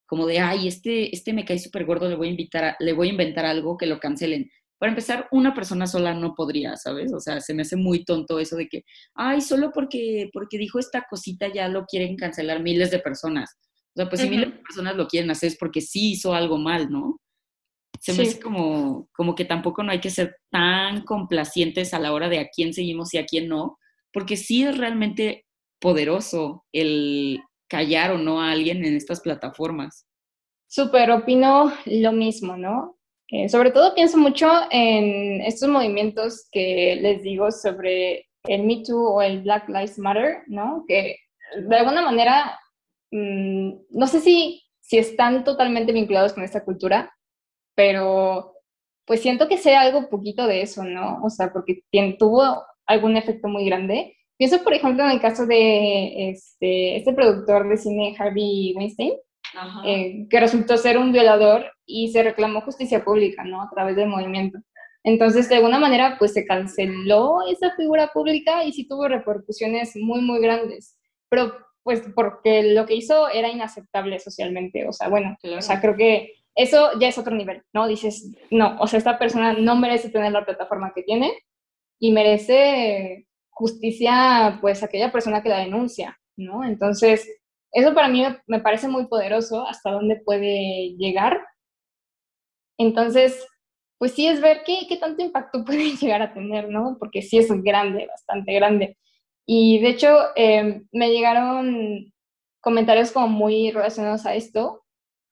como 0.07 0.27
de, 0.27 0.41
ay, 0.41 0.69
este, 0.69 1.15
este 1.15 1.33
me 1.33 1.45
cae 1.45 1.59
súper 1.59 1.85
gordo, 1.85 2.09
le 2.09 2.17
voy 2.17 2.29
a 2.29 2.31
invitar, 2.33 2.77
le 2.79 2.93
voy 2.93 3.09
a 3.09 3.13
inventar 3.13 3.47
algo 3.47 3.77
que 3.77 3.87
lo 3.87 3.99
cancelen. 3.99 4.51
Para 4.79 4.93
empezar, 4.93 5.29
una 5.31 5.55
persona 5.55 5.87
sola 5.87 6.13
no 6.13 6.35
podría, 6.35 6.77
¿sabes? 6.77 7.13
O 7.15 7.21
sea, 7.21 7.41
se 7.41 7.55
me 7.55 7.63
hace 7.63 7.77
muy 7.77 8.05
tonto 8.05 8.39
eso 8.39 8.57
de 8.57 8.69
que, 8.69 8.85
ay, 9.15 9.41
solo 9.41 9.71
porque, 9.73 10.29
porque 10.33 10.59
dijo 10.59 10.79
esta 10.79 11.07
cosita 11.09 11.49
ya 11.53 11.69
lo 11.69 11.87
quieren 11.87 12.17
cancelar 12.17 12.63
miles 12.63 12.91
de 12.91 12.99
personas. 12.99 13.57
O 13.97 14.01
sea, 14.01 14.09
pues 14.11 14.21
si 14.21 14.29
miles 14.29 14.53
de 14.53 14.59
personas 14.59 14.97
lo 14.97 15.07
quieren 15.07 15.31
hacer 15.31 15.49
es 15.49 15.57
porque 15.57 15.81
sí 15.81 16.13
hizo 16.13 16.35
algo 16.35 16.59
mal, 16.59 16.91
¿no? 16.91 17.21
Se 18.05 18.13
me 18.13 18.25
hace 18.25 18.39
como, 18.39 19.09
como 19.17 19.35
que 19.35 19.47
tampoco 19.47 19.83
no 19.83 19.91
hay 19.91 19.99
que 19.99 20.11
ser 20.11 20.37
tan 20.51 21.05
complacientes 21.05 21.95
a 21.95 21.99
la 21.99 22.13
hora 22.13 22.29
de 22.29 22.39
a 22.39 22.49
quién 22.55 22.75
seguimos 22.75 23.15
y 23.15 23.19
a 23.19 23.25
quién 23.25 23.49
no, 23.49 23.79
porque 24.13 24.37
sí 24.37 24.63
es 24.63 24.77
realmente 24.77 25.47
poderoso 25.81 26.67
el 26.71 27.41
callar 27.67 28.11
o 28.11 28.19
no 28.19 28.43
a 28.43 28.51
alguien 28.51 28.85
en 28.85 28.95
estas 28.95 29.23
plataformas. 29.23 30.07
Súper, 30.69 31.11
opino 31.13 31.73
lo 31.87 32.13
mismo, 32.13 32.59
¿no? 32.59 32.99
Eh, 33.31 33.49
sobre 33.49 33.71
todo 33.71 33.95
pienso 33.95 34.19
mucho 34.19 34.51
en 34.71 35.41
estos 35.41 35.71
movimientos 35.71 36.47
que 36.53 36.99
les 37.01 37.23
digo 37.23 37.51
sobre 37.51 38.27
el 38.47 38.65
Me 38.65 38.83
Too 38.83 39.03
o 39.03 39.23
el 39.23 39.41
Black 39.41 39.67
Lives 39.71 39.99
Matter, 39.99 40.43
¿no? 40.47 40.85
Que 40.87 41.17
de 41.57 41.77
alguna 41.77 42.03
manera, 42.03 42.61
mm, 43.13 43.71
no 43.93 44.07
sé 44.07 44.21
si, 44.21 44.63
si 44.83 44.99
están 44.99 45.43
totalmente 45.43 45.93
vinculados 45.93 46.35
con 46.35 46.45
esta 46.45 46.63
cultura, 46.63 47.11
pero 47.75 48.55
pues 49.07 49.21
siento 49.21 49.49
que 49.49 49.59
sea 49.59 49.83
algo 49.83 50.09
poquito 50.09 50.47
de 50.47 50.63
eso, 50.63 50.85
¿no? 50.85 51.21
O 51.23 51.31
sea, 51.31 51.53
porque 51.53 51.83
tuvo 52.19 52.65
algún 52.87 53.17
efecto 53.17 53.49
muy 53.49 53.67
grande. 53.67 54.17
Pienso, 54.37 54.63
por 54.63 54.75
ejemplo, 54.75 55.05
en 55.05 55.11
el 55.11 55.21
caso 55.21 55.47
de 55.47 56.31
este, 56.31 56.97
este 56.97 57.13
productor 57.13 57.69
de 57.69 57.77
cine, 57.77 58.17
Harvey 58.19 58.75
Weinstein, 58.77 59.13
eh, 59.85 60.27
que 60.29 60.41
resultó 60.41 60.77
ser 60.77 60.99
un 60.99 61.13
violador 61.13 61.67
y 61.87 62.09
se 62.09 62.23
reclamó 62.23 62.63
justicia 62.63 63.05
pública, 63.05 63.45
¿no? 63.45 63.63
A 63.63 63.71
través 63.71 63.97
del 63.97 64.09
movimiento. 64.09 64.59
Entonces, 65.05 65.49
de 65.49 65.57
alguna 65.57 65.79
manera, 65.79 66.17
pues 66.19 66.33
se 66.33 66.47
canceló 66.47 67.41
esa 67.51 67.75
figura 67.77 68.09
pública 68.13 68.65
y 68.65 68.73
sí 68.73 68.89
tuvo 68.89 69.07
repercusiones 69.07 69.95
muy, 69.97 70.23
muy 70.23 70.41
grandes. 70.41 70.97
Pero, 71.29 71.53
pues, 71.83 72.03
porque 72.15 72.63
lo 72.75 72.87
que 72.87 72.95
hizo 72.95 73.29
era 73.29 73.51
inaceptable 73.51 74.19
socialmente. 74.19 74.89
O 74.89 74.93
sea, 74.93 75.09
bueno, 75.09 75.37
o 75.43 75.63
sea, 75.63 75.81
creo 75.81 75.95
que 75.95 76.33
eso 76.55 76.99
ya 77.01 77.09
es 77.09 77.19
otro 77.19 77.35
nivel, 77.35 77.63
¿no? 77.73 77.87
Dices, 77.89 78.31
no, 78.51 78.77
o 78.81 78.87
sea, 78.87 78.99
esta 78.99 79.19
persona 79.19 79.55
no 79.55 79.77
merece 79.77 80.11
tener 80.11 80.33
la 80.33 80.45
plataforma 80.45 80.93
que 80.95 81.03
tiene 81.03 81.33
y 81.99 82.13
merece 82.13 83.27
justicia, 83.51 84.59
pues, 84.61 84.83
aquella 84.83 85.13
persona 85.13 85.43
que 85.43 85.49
la 85.49 85.59
denuncia, 85.59 86.19
¿no? 86.37 86.65
Entonces, 86.65 87.29
eso 87.73 87.95
para 87.95 88.09
mí 88.09 88.25
me 88.47 88.61
parece 88.61 88.89
muy 88.89 89.07
poderoso 89.07 89.67
hasta 89.67 89.91
dónde 89.91 90.17
puede 90.25 90.95
llegar. 90.97 91.45
Entonces, 92.79 93.47
pues 93.99 94.13
sí 94.13 94.27
es 94.27 94.41
ver 94.41 94.63
qué, 94.65 94.87
qué 94.89 94.97
tanto 94.97 95.23
impacto 95.23 95.65
puede 95.67 95.97
llegar 95.97 96.23
a 96.23 96.35
tener, 96.35 96.69
¿no? 96.69 96.97
Porque 96.99 97.23
sí 97.23 97.39
es 97.39 97.51
grande, 97.63 98.07
bastante 98.07 98.55
grande. 98.55 98.99
Y 99.47 99.81
de 99.81 99.89
hecho, 99.91 100.17
em, 100.37 100.87
me 100.93 101.11
llegaron 101.11 102.13
comentarios 102.61 103.13
como 103.13 103.29
muy 103.29 103.71
relacionados 103.73 104.27
a 104.27 104.35
esto. 104.35 104.84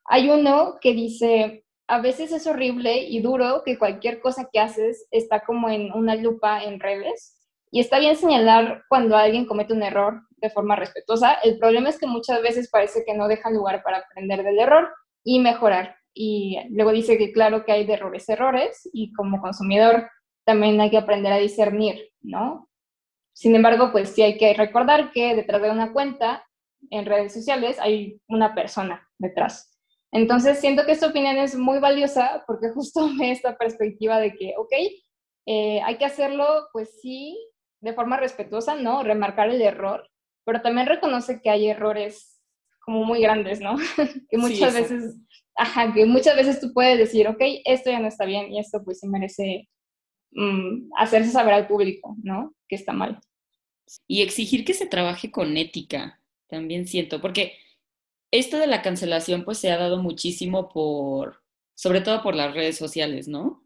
Hay 0.05 0.31
uno 0.31 0.79
que 0.81 0.95
dice, 0.95 1.65
a 1.89 2.01
veces 2.01 2.33
es 2.33 2.47
horrible 2.47 3.05
y 3.05 3.21
duro 3.21 3.63
que 3.65 3.79
cualquier 3.79 4.21
cosa 4.21 4.49
que 4.53 4.61
haces 4.61 5.07
está 5.11 5.41
como 5.41 5.69
en 5.69 5.93
una 5.93 6.15
lupa 6.15 6.63
en 6.63 6.81
redes. 6.81 7.39
Y 7.71 7.81
está 7.81 7.99
bien 7.99 8.17
señalar 8.17 8.85
cuando 8.89 9.17
alguien 9.17 9.47
comete 9.47 9.73
un 9.73 9.83
error 9.83 10.23
de 10.37 10.51
forma 10.51 10.77
respetuosa. 10.77 11.35
El 11.43 11.59
problema 11.59 11.89
es 11.89 11.99
que 11.99 12.07
muchas 12.07 12.43
veces 12.43 12.69
parece 12.71 13.05
que 13.07 13.15
no 13.15 13.29
deja 13.29 13.51
lugar 13.51 13.83
para 13.83 13.99
aprender 13.99 14.43
del 14.43 14.59
error 14.59 14.91
y 15.25 15.41
mejorar. 15.41 15.97
Y 16.15 16.59
luego 16.71 16.93
dice 16.93 17.17
que 17.17 17.33
claro 17.33 17.65
que 17.65 17.73
hay 17.73 17.91
errores 17.91 18.29
errores 18.29 18.89
y 18.93 19.13
como 19.15 19.41
consumidor 19.41 20.11
también 20.45 20.81
hay 20.81 20.91
que 20.91 20.99
aprender 20.99 21.33
a 21.33 21.39
discernir, 21.39 22.11
¿no? 22.21 22.69
Sin 23.33 23.55
embargo, 23.57 23.93
pues 23.93 24.11
sí 24.11 24.23
hay 24.23 24.37
que 24.37 24.53
recordar 24.55 25.13
que 25.13 25.35
detrás 25.35 25.63
de 25.63 25.71
una 25.71 25.93
cuenta 25.93 26.45
en 26.91 27.07
redes 27.07 27.33
sociales 27.33 27.79
hay 27.79 28.21
una 28.29 28.55
persona 28.55 29.09
detrás. 29.19 29.72
Entonces, 30.12 30.61
siento 30.61 30.85
que 30.85 30.92
esta 30.92 31.09
opinión 31.09 31.38
es 31.38 31.57
muy 31.57 31.78
valiosa 31.78 32.45
porque 32.47 32.69
justo 32.71 33.09
ve 33.19 33.31
esta 33.33 33.57
perspectiva 33.57 34.21
de 34.21 34.35
que, 34.35 34.54
ok, 34.57 34.73
eh, 35.47 35.81
hay 35.83 35.97
que 35.97 36.04
hacerlo, 36.04 36.69
pues 36.73 37.00
sí, 37.00 37.37
de 37.81 37.95
forma 37.95 38.16
respetuosa, 38.19 38.76
¿no? 38.76 39.02
Remarcar 39.02 39.49
el 39.49 39.61
error, 39.61 40.09
pero 40.45 40.61
también 40.61 40.87
reconoce 40.87 41.40
que 41.40 41.50
hay 41.50 41.69
errores 41.69 42.40
como 42.85 43.04
muy 43.04 43.21
grandes, 43.21 43.61
¿no? 43.61 43.76
que 44.28 44.37
muchas 44.37 44.75
veces, 44.75 45.16
ajá, 45.57 45.92
que 45.92 46.04
muchas 46.04 46.37
veces 46.37 46.61
tú 46.61 46.73
puedes 46.73 46.99
decir, 46.99 47.26
ok, 47.26 47.40
esto 47.64 47.90
ya 47.90 47.99
no 47.99 48.09
está 48.09 48.25
bien 48.25 48.52
y 48.52 48.61
esto 48.61 48.85
pues 48.85 49.00
sí 49.00 49.09
merece 49.09 49.69
mm, 50.33 50.90
hacerse 50.97 51.31
saber 51.31 51.54
al 51.54 51.66
público, 51.66 52.16
¿no? 52.23 52.54
Que 52.69 52.76
está 52.76 52.92
mal. 52.92 53.19
Y 54.07 54.23
exigir 54.23 54.64
que 54.64 54.75
se 54.75 54.87
trabaje 54.87 55.31
con 55.31 55.57
ética, 55.57 56.21
también 56.49 56.87
siento, 56.87 57.21
porque 57.21 57.54
esto 58.33 58.59
de 58.59 58.67
la 58.67 58.83
cancelación 58.83 59.45
pues 59.45 59.59
se 59.59 59.71
ha 59.71 59.79
dado 59.79 60.03
muchísimo 60.03 60.69
por, 60.69 61.43
sobre 61.77 62.01
todo 62.01 62.23
por 62.23 62.35
las 62.35 62.55
redes 62.55 62.77
sociales, 62.77 63.29
¿no? 63.29 63.65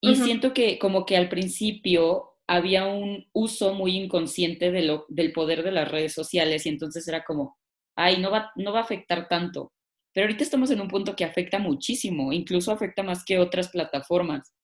Y 0.00 0.14
siento 0.14 0.52
que 0.52 0.78
como 0.78 1.04
que 1.04 1.16
al 1.16 1.28
principio 1.28 2.34
había 2.46 2.86
un 2.86 3.26
uso 3.32 3.74
muy 3.74 3.96
inconsciente 3.96 4.70
de 4.70 4.82
lo, 4.82 5.06
del 5.08 5.32
poder 5.32 5.64
de 5.64 5.72
las 5.72 5.90
redes 5.90 6.12
sociales 6.12 6.64
y 6.64 6.68
entonces 6.68 7.08
era 7.08 7.24
como, 7.24 7.58
ay, 7.96 8.18
no 8.18 8.30
va, 8.30 8.52
no 8.54 8.72
va 8.72 8.80
a 8.80 8.82
afectar 8.82 9.26
tanto. 9.26 9.72
pero 10.12 10.26
ahorita 10.26 10.44
estamos 10.44 10.70
en 10.70 10.80
un 10.80 10.88
punto 10.88 11.16
que 11.16 11.24
afecta 11.24 11.58
muchísimo, 11.58 12.32
incluso 12.32 12.70
afecta 12.70 13.02
más 13.02 13.24
que 13.24 13.38
otras 13.38 13.68
plataformas. 13.70 14.54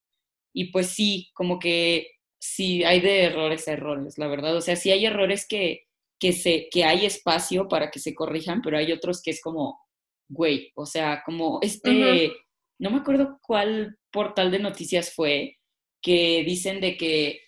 Y 0.55 0.71
pues 0.71 0.89
sí, 0.89 1.31
como 1.35 1.59
que 1.59 2.09
sí 2.41 2.85
hay 2.85 3.01
de 3.01 3.25
errores 3.25 3.67
a 3.69 3.73
errores, 3.73 4.19
la 4.19 4.29
verdad. 4.29 4.57
O 4.57 4.61
sea, 4.61 4.77
sí 4.77 4.91
hay 4.91 5.07
errores 5.07 5.47
que, 5.49 5.87
que, 6.23 6.33
se, 6.33 6.69
que 6.71 6.85
hay 6.85 7.05
espacio 7.05 7.67
para 7.67 7.91
que 7.91 7.99
se 7.99 8.14
corrijan, 8.14 8.62
pero 8.62 8.79
hay 8.79 8.93
otros 8.93 9.21
que 9.21 9.33
es 9.33 9.43
como, 9.43 9.81
güey, 10.29 10.71
o 10.76 10.87
sea, 10.87 11.21
como 11.26 11.59
este, 11.62 12.33
no 12.79 12.93
me 12.93 12.99
acuerdo 12.99 13.41
cuál 13.43 13.99
portal 14.12 14.52
de 14.52 14.61
noticias 14.61 15.12
fue, 15.12 15.59
que 16.00 16.45
dicen 16.47 16.81
de 16.81 16.97
que 16.97 17.41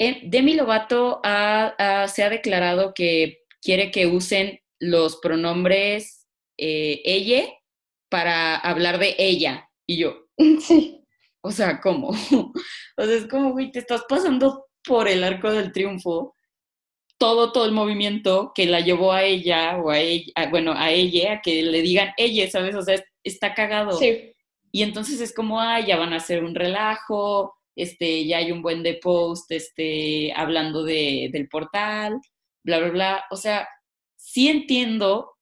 eh, 0.00 0.20
Demi 0.24 0.54
Lovato 0.54 1.20
se 1.22 2.22
ha 2.24 2.28
declarado 2.28 2.92
que 2.92 3.38
quiere 3.62 3.92
que 3.92 4.08
usen 4.08 4.58
los 4.80 5.18
pronombres 5.18 6.26
eh, 6.58 7.00
ella 7.04 7.44
para 8.10 8.56
hablar 8.56 8.98
de 8.98 9.14
ella. 9.16 9.70
Y 9.86 9.98
yo, 9.98 10.26
sí. 10.60 11.04
O 11.40 11.52
sea, 11.52 11.80
¿cómo? 11.80 12.08
o 12.96 13.04
sea, 13.04 13.14
es 13.14 13.28
como, 13.28 13.52
güey, 13.52 13.70
te 13.70 13.78
estás 13.78 14.02
pasando 14.08 14.66
por 14.82 15.06
el 15.06 15.22
arco 15.22 15.52
del 15.52 15.70
triunfo 15.70 16.34
todo, 17.18 17.52
todo 17.52 17.64
el 17.64 17.72
movimiento 17.72 18.52
que 18.54 18.66
la 18.66 18.80
llevó 18.80 19.12
a 19.12 19.24
ella 19.24 19.76
o 19.76 19.90
a 19.90 19.98
ella, 19.98 20.32
bueno, 20.50 20.72
a 20.74 20.90
ella, 20.90 21.34
a 21.34 21.40
que 21.42 21.62
le 21.62 21.82
digan 21.82 22.12
ella, 22.16 22.48
¿sabes? 22.50 22.74
O 22.74 22.82
sea, 22.82 23.02
está 23.24 23.54
cagado. 23.54 23.98
Sí. 23.98 24.32
Y 24.70 24.82
entonces 24.82 25.20
es 25.20 25.34
como, 25.34 25.60
ay, 25.60 25.86
ya 25.86 25.96
van 25.96 26.12
a 26.12 26.16
hacer 26.16 26.44
un 26.44 26.54
relajo, 26.54 27.54
este, 27.74 28.26
ya 28.26 28.38
hay 28.38 28.52
un 28.52 28.62
buen 28.62 28.82
de 28.82 28.94
post, 28.94 29.50
este, 29.50 30.32
hablando 30.34 30.84
de, 30.84 31.30
del 31.32 31.48
portal, 31.48 32.20
bla, 32.64 32.78
bla, 32.78 32.90
bla. 32.90 33.24
O 33.30 33.36
sea, 33.36 33.68
sí 34.16 34.48
entiendo 34.48 35.36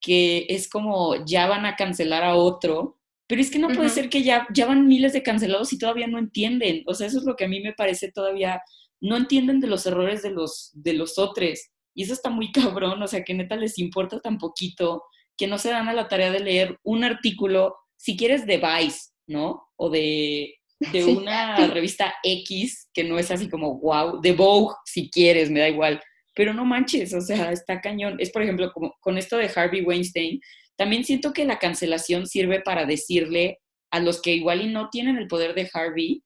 que 0.00 0.46
es 0.48 0.68
como, 0.68 1.24
ya 1.26 1.46
van 1.46 1.66
a 1.66 1.76
cancelar 1.76 2.24
a 2.24 2.36
otro, 2.36 2.98
pero 3.26 3.40
es 3.40 3.50
que 3.50 3.58
no 3.58 3.68
puede 3.68 3.90
ser 3.90 4.08
que 4.08 4.22
ya, 4.22 4.48
ya 4.52 4.66
van 4.66 4.88
miles 4.88 5.12
de 5.12 5.22
cancelados 5.22 5.72
y 5.72 5.78
todavía 5.78 6.08
no 6.08 6.18
entienden. 6.18 6.82
O 6.86 6.94
sea, 6.94 7.06
eso 7.06 7.18
es 7.18 7.24
lo 7.24 7.36
que 7.36 7.44
a 7.44 7.48
mí 7.48 7.60
me 7.60 7.72
parece 7.72 8.10
todavía, 8.10 8.60
no 9.00 9.16
entienden 9.16 9.60
de 9.60 9.66
los 9.66 9.86
errores 9.86 10.22
de 10.22 10.30
los, 10.30 10.70
de 10.74 10.94
los 10.94 11.18
otros. 11.18 11.70
Y 11.94 12.04
eso 12.04 12.12
está 12.12 12.30
muy 12.30 12.52
cabrón, 12.52 13.02
o 13.02 13.08
sea, 13.08 13.24
que 13.24 13.34
neta 13.34 13.56
les 13.56 13.78
importa 13.78 14.20
tan 14.20 14.38
poquito 14.38 15.02
que 15.36 15.46
no 15.46 15.58
se 15.58 15.70
dan 15.70 15.88
a 15.88 15.94
la 15.94 16.08
tarea 16.08 16.30
de 16.30 16.40
leer 16.40 16.78
un 16.82 17.02
artículo 17.02 17.74
si 17.96 18.16
quieres 18.16 18.46
de 18.46 18.58
Vice, 18.58 19.10
¿no? 19.26 19.68
O 19.76 19.90
de, 19.90 20.54
de 20.92 21.04
una 21.04 21.66
revista 21.68 22.14
X, 22.22 22.88
que 22.92 23.04
no 23.04 23.18
es 23.18 23.30
así 23.30 23.48
como, 23.48 23.78
wow, 23.78 24.20
de 24.20 24.32
Vogue, 24.32 24.74
si 24.84 25.10
quieres, 25.10 25.50
me 25.50 25.60
da 25.60 25.68
igual. 25.68 26.00
Pero 26.34 26.54
no 26.54 26.64
manches, 26.64 27.12
o 27.12 27.20
sea, 27.20 27.52
está 27.52 27.80
cañón. 27.80 28.16
Es, 28.18 28.30
por 28.30 28.42
ejemplo, 28.42 28.72
como 28.72 28.94
con 29.00 29.18
esto 29.18 29.36
de 29.36 29.50
Harvey 29.54 29.82
Weinstein, 29.82 30.40
también 30.76 31.04
siento 31.04 31.32
que 31.34 31.44
la 31.44 31.58
cancelación 31.58 32.26
sirve 32.26 32.60
para 32.60 32.86
decirle 32.86 33.58
a 33.90 34.00
los 34.00 34.22
que 34.22 34.32
igual 34.32 34.62
y 34.62 34.68
no 34.68 34.88
tienen 34.88 35.18
el 35.18 35.26
poder 35.26 35.54
de 35.54 35.68
Harvey, 35.72 36.22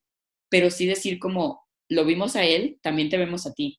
pero 0.49 0.71
sí 0.71 0.87
decir 0.87 1.19
como, 1.19 1.64
lo 1.89 2.05
vimos 2.05 2.37
a 2.37 2.45
él, 2.45 2.79
también 2.83 3.09
te 3.09 3.19
vemos 3.19 3.47
a 3.47 3.53
ti. 3.53 3.79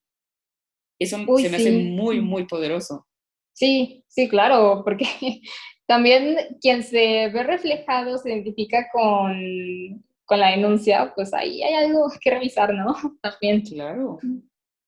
Eso 1.00 1.18
se 1.38 1.50
me 1.50 1.58
hace 1.58 1.72
muy, 1.72 2.22
muy 2.22 2.46
poderoso. 2.46 3.06
Sí, 3.54 4.04
sí, 4.08 4.28
claro, 4.28 4.82
porque 4.84 5.06
también 5.88 6.38
quien 6.62 6.84
se 6.84 7.30
ve 7.30 7.44
reflejado, 7.44 8.18
se 8.18 8.30
identifica 8.30 8.88
con, 8.92 10.04
con 10.26 10.40
la 10.40 10.52
denuncia, 10.52 11.14
pues 11.16 11.34
ahí 11.34 11.62
hay 11.64 11.74
algo 11.74 12.12
que 12.20 12.32
revisar, 12.32 12.74
¿no? 12.74 12.96
También. 13.22 13.62
Claro. 13.62 14.20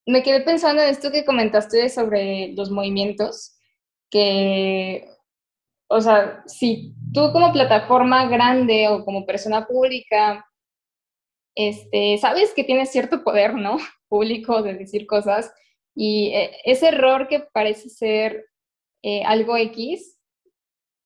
Me 0.05 0.23
quedé 0.23 0.41
pensando 0.41 0.81
en 0.81 0.89
esto 0.89 1.11
que 1.11 1.25
comentaste 1.25 1.89
sobre 1.89 2.53
los 2.53 2.71
movimientos, 2.71 3.57
que, 4.09 5.05
o 5.89 5.99
sea, 5.99 6.43
si 6.45 6.93
tú 7.13 7.31
como 7.33 7.51
plataforma 7.51 8.27
grande 8.27 8.87
o 8.87 9.03
como 9.03 9.25
persona 9.25 9.65
pública, 9.65 10.45
este, 11.57 12.17
sabes 12.19 12.53
que 12.53 12.63
tienes 12.63 12.91
cierto 12.91 13.23
poder, 13.23 13.55
¿no? 13.55 13.77
Público 14.09 14.61
de 14.61 14.75
decir 14.75 15.07
cosas, 15.07 15.51
y 15.95 16.27
eh, 16.27 16.51
ese 16.63 16.89
error 16.89 17.27
que 17.27 17.39
parece 17.51 17.89
ser 17.89 18.45
eh, 19.01 19.23
algo 19.23 19.57
X, 19.57 20.19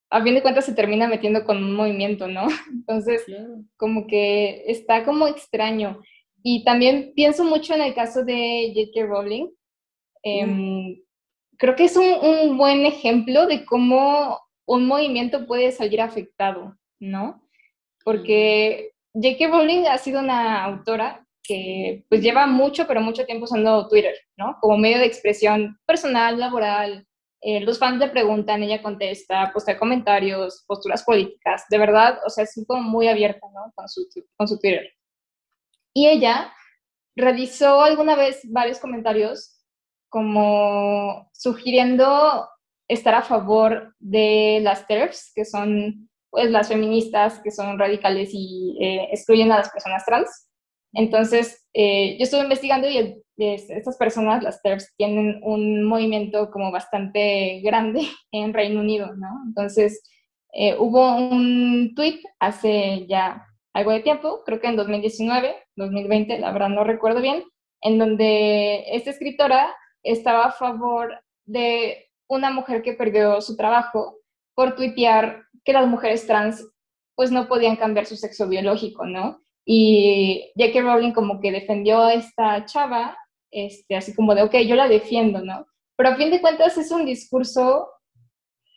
a 0.10 0.21
fin 0.21 0.36
de 0.36 0.41
cuentas 0.41 0.65
se 0.65 0.73
termina 0.73 1.08
metiendo 1.08 1.45
con 1.45 1.63
un 1.63 1.73
movimiento, 1.73 2.28
¿no? 2.28 2.47
Entonces, 2.69 3.25
como 3.78 4.06
que 4.06 4.65
está 4.67 5.06
como 5.06 5.28
extraño. 5.28 6.02
Y 6.43 6.65
también 6.65 7.13
pienso 7.15 7.45
mucho 7.45 7.73
en 7.73 7.82
el 7.82 7.93
caso 7.93 8.25
de 8.25 8.73
J.K. 8.75 9.06
Rowling. 9.08 9.47
Em, 10.23 11.02
creo 11.58 11.75
que 11.78 11.86
es 11.86 11.95
un, 11.95 12.58
buen 12.58 12.86
ejemplo 12.86 13.47
de 13.47 13.63
cómo 13.63 14.39
un 14.65 14.88
movimiento 14.88 15.47
puede 15.47 15.71
salir 15.71 16.02
afectado, 16.02 16.75
¿no? 16.99 17.47
Porque 18.04 18.90
J.K. 19.13 19.47
Rowling 19.47 19.86
ha 19.88 19.97
sido 19.97 20.19
una 20.19 20.63
autora 20.63 21.26
que 21.43 22.06
pues 22.10 22.21
lleva 22.21 22.47
mucho, 22.47 22.88
pero 22.88 23.02
mucho 23.02 23.26
tiempo 23.26 23.45
usando 23.45 23.88
Twitter, 23.88 24.15
¿no? 24.38 24.58
Como 24.62 24.78
medio 24.78 25.00
de 25.00 25.06
expresión 25.06 25.78
personal, 25.86 26.39
laboral, 26.39 27.08
eh, 27.41 27.60
los 27.62 27.80
fans 27.80 28.00
le 28.00 28.10
preguntan, 28.10 28.62
ella 28.62 28.84
contesta, 28.84 29.52
postea 29.52 29.80
comentarios, 29.80 30.63
posturas 30.67 31.04
políticas, 31.04 31.65
de 31.69 31.78
verdad, 31.80 32.19
o 32.26 32.30
sea, 32.30 32.43
es 32.43 32.54
como 32.67 32.82
muy 32.84 33.08
abierta, 33.08 33.47
¿no? 33.54 33.71
Con 33.74 33.89
su, 33.89 34.08
con 34.38 34.47
su 34.47 34.60
Twitter. 34.60 34.93
Y 35.93 36.08
ella 36.08 36.54
realizó 37.15 37.82
alguna 37.82 38.15
vez 38.15 38.41
varios 38.50 38.80
comentarios 38.80 39.58
como 40.10 41.30
sugiriendo 41.34 42.47
estar 42.88 43.15
a 43.15 43.21
favor 43.24 43.95
de 44.00 44.60
las 44.62 44.86
TERFs, 44.86 45.32
que 45.34 45.45
son 45.45 46.10
pues 46.32 46.50
las 46.50 46.70
feministas 46.70 47.41
que 47.44 47.52
son 47.52 47.78
radicales 47.78 48.30
y 48.34 48.78
eh, 48.82 49.10
excluyen 49.12 49.52
a 49.52 49.58
las 49.58 49.70
personas 49.70 50.06
trans. 50.06 50.48
Entonces, 50.94 51.67
eh, 51.74 52.17
yo 52.17 52.24
estuve 52.24 52.41
investigando 52.41 52.89
y 52.89 53.22
estas 53.38 53.98
personas, 53.98 54.41
las 54.44 54.62
TERFs, 54.62 54.94
tienen 54.98 55.41
un 55.44 55.84
movimiento 55.84 56.50
como 56.52 56.72
bastante 56.72 57.62
grande 57.62 58.02
en 58.32 58.54
Reino 58.54 58.80
Unido, 58.80 59.13
¿no? 59.15 59.28
Entonces, 59.46 60.02
eh, 60.54 60.76
hubo 60.80 61.15
un 61.15 61.94
tweet 61.96 62.22
hace 62.39 63.06
ya 63.08 63.46
algo 63.74 63.91
de 63.91 64.02
tiempo, 64.02 64.44
creo 64.46 64.60
que 64.60 64.67
en 64.67 64.76
2019, 64.76 65.56
2020, 65.76 66.39
la 66.39 66.52
verdad 66.52 66.70
no 66.70 66.84
recuerdo 66.84 67.22
bien, 67.22 67.44
en 67.82 67.98
donde 67.98 68.84
esta 68.88 69.12
escritora 69.12 69.74
estaba 70.04 70.46
a 70.46 70.52
favor 70.52 71.22
de 71.46 72.10
una 72.28 72.52
mujer 72.52 72.82
que 72.82 72.94
perdió 72.94 73.41
su 73.41 73.56
trabajo 73.56 74.20
por 74.62 74.76
tuitear 74.76 75.47
que 75.65 75.74
las 75.74 75.88
mujeres 75.88 76.28
trans 76.28 76.63
pues 77.15 77.32
no 77.32 77.47
podían 77.47 77.78
cambiar 77.78 78.06
su 78.06 78.15
sexo 78.15 78.47
biológico, 78.47 79.08
¿no? 79.08 79.41
Y 79.65 80.52
J.K. 80.56 80.82
Rowling 80.82 81.13
como 81.13 81.39
que 81.39 81.52
defendió 81.52 82.04
a 82.04 82.13
esta 82.13 82.63
chava, 82.65 83.17
este, 83.50 83.95
así 83.95 84.13
como 84.13 84.36
de, 84.36 84.43
ok, 84.43 84.58
yo 84.58 84.76
la 84.76 84.88
defiendo, 84.88 85.41
¿no? 85.41 85.65
Pero 85.97 86.10
a 86.10 86.15
fin 86.15 86.30
de 86.30 86.41
cuentas 86.41 86.78
es 86.78 86.91
un 86.91 87.08
discurso 87.08 87.89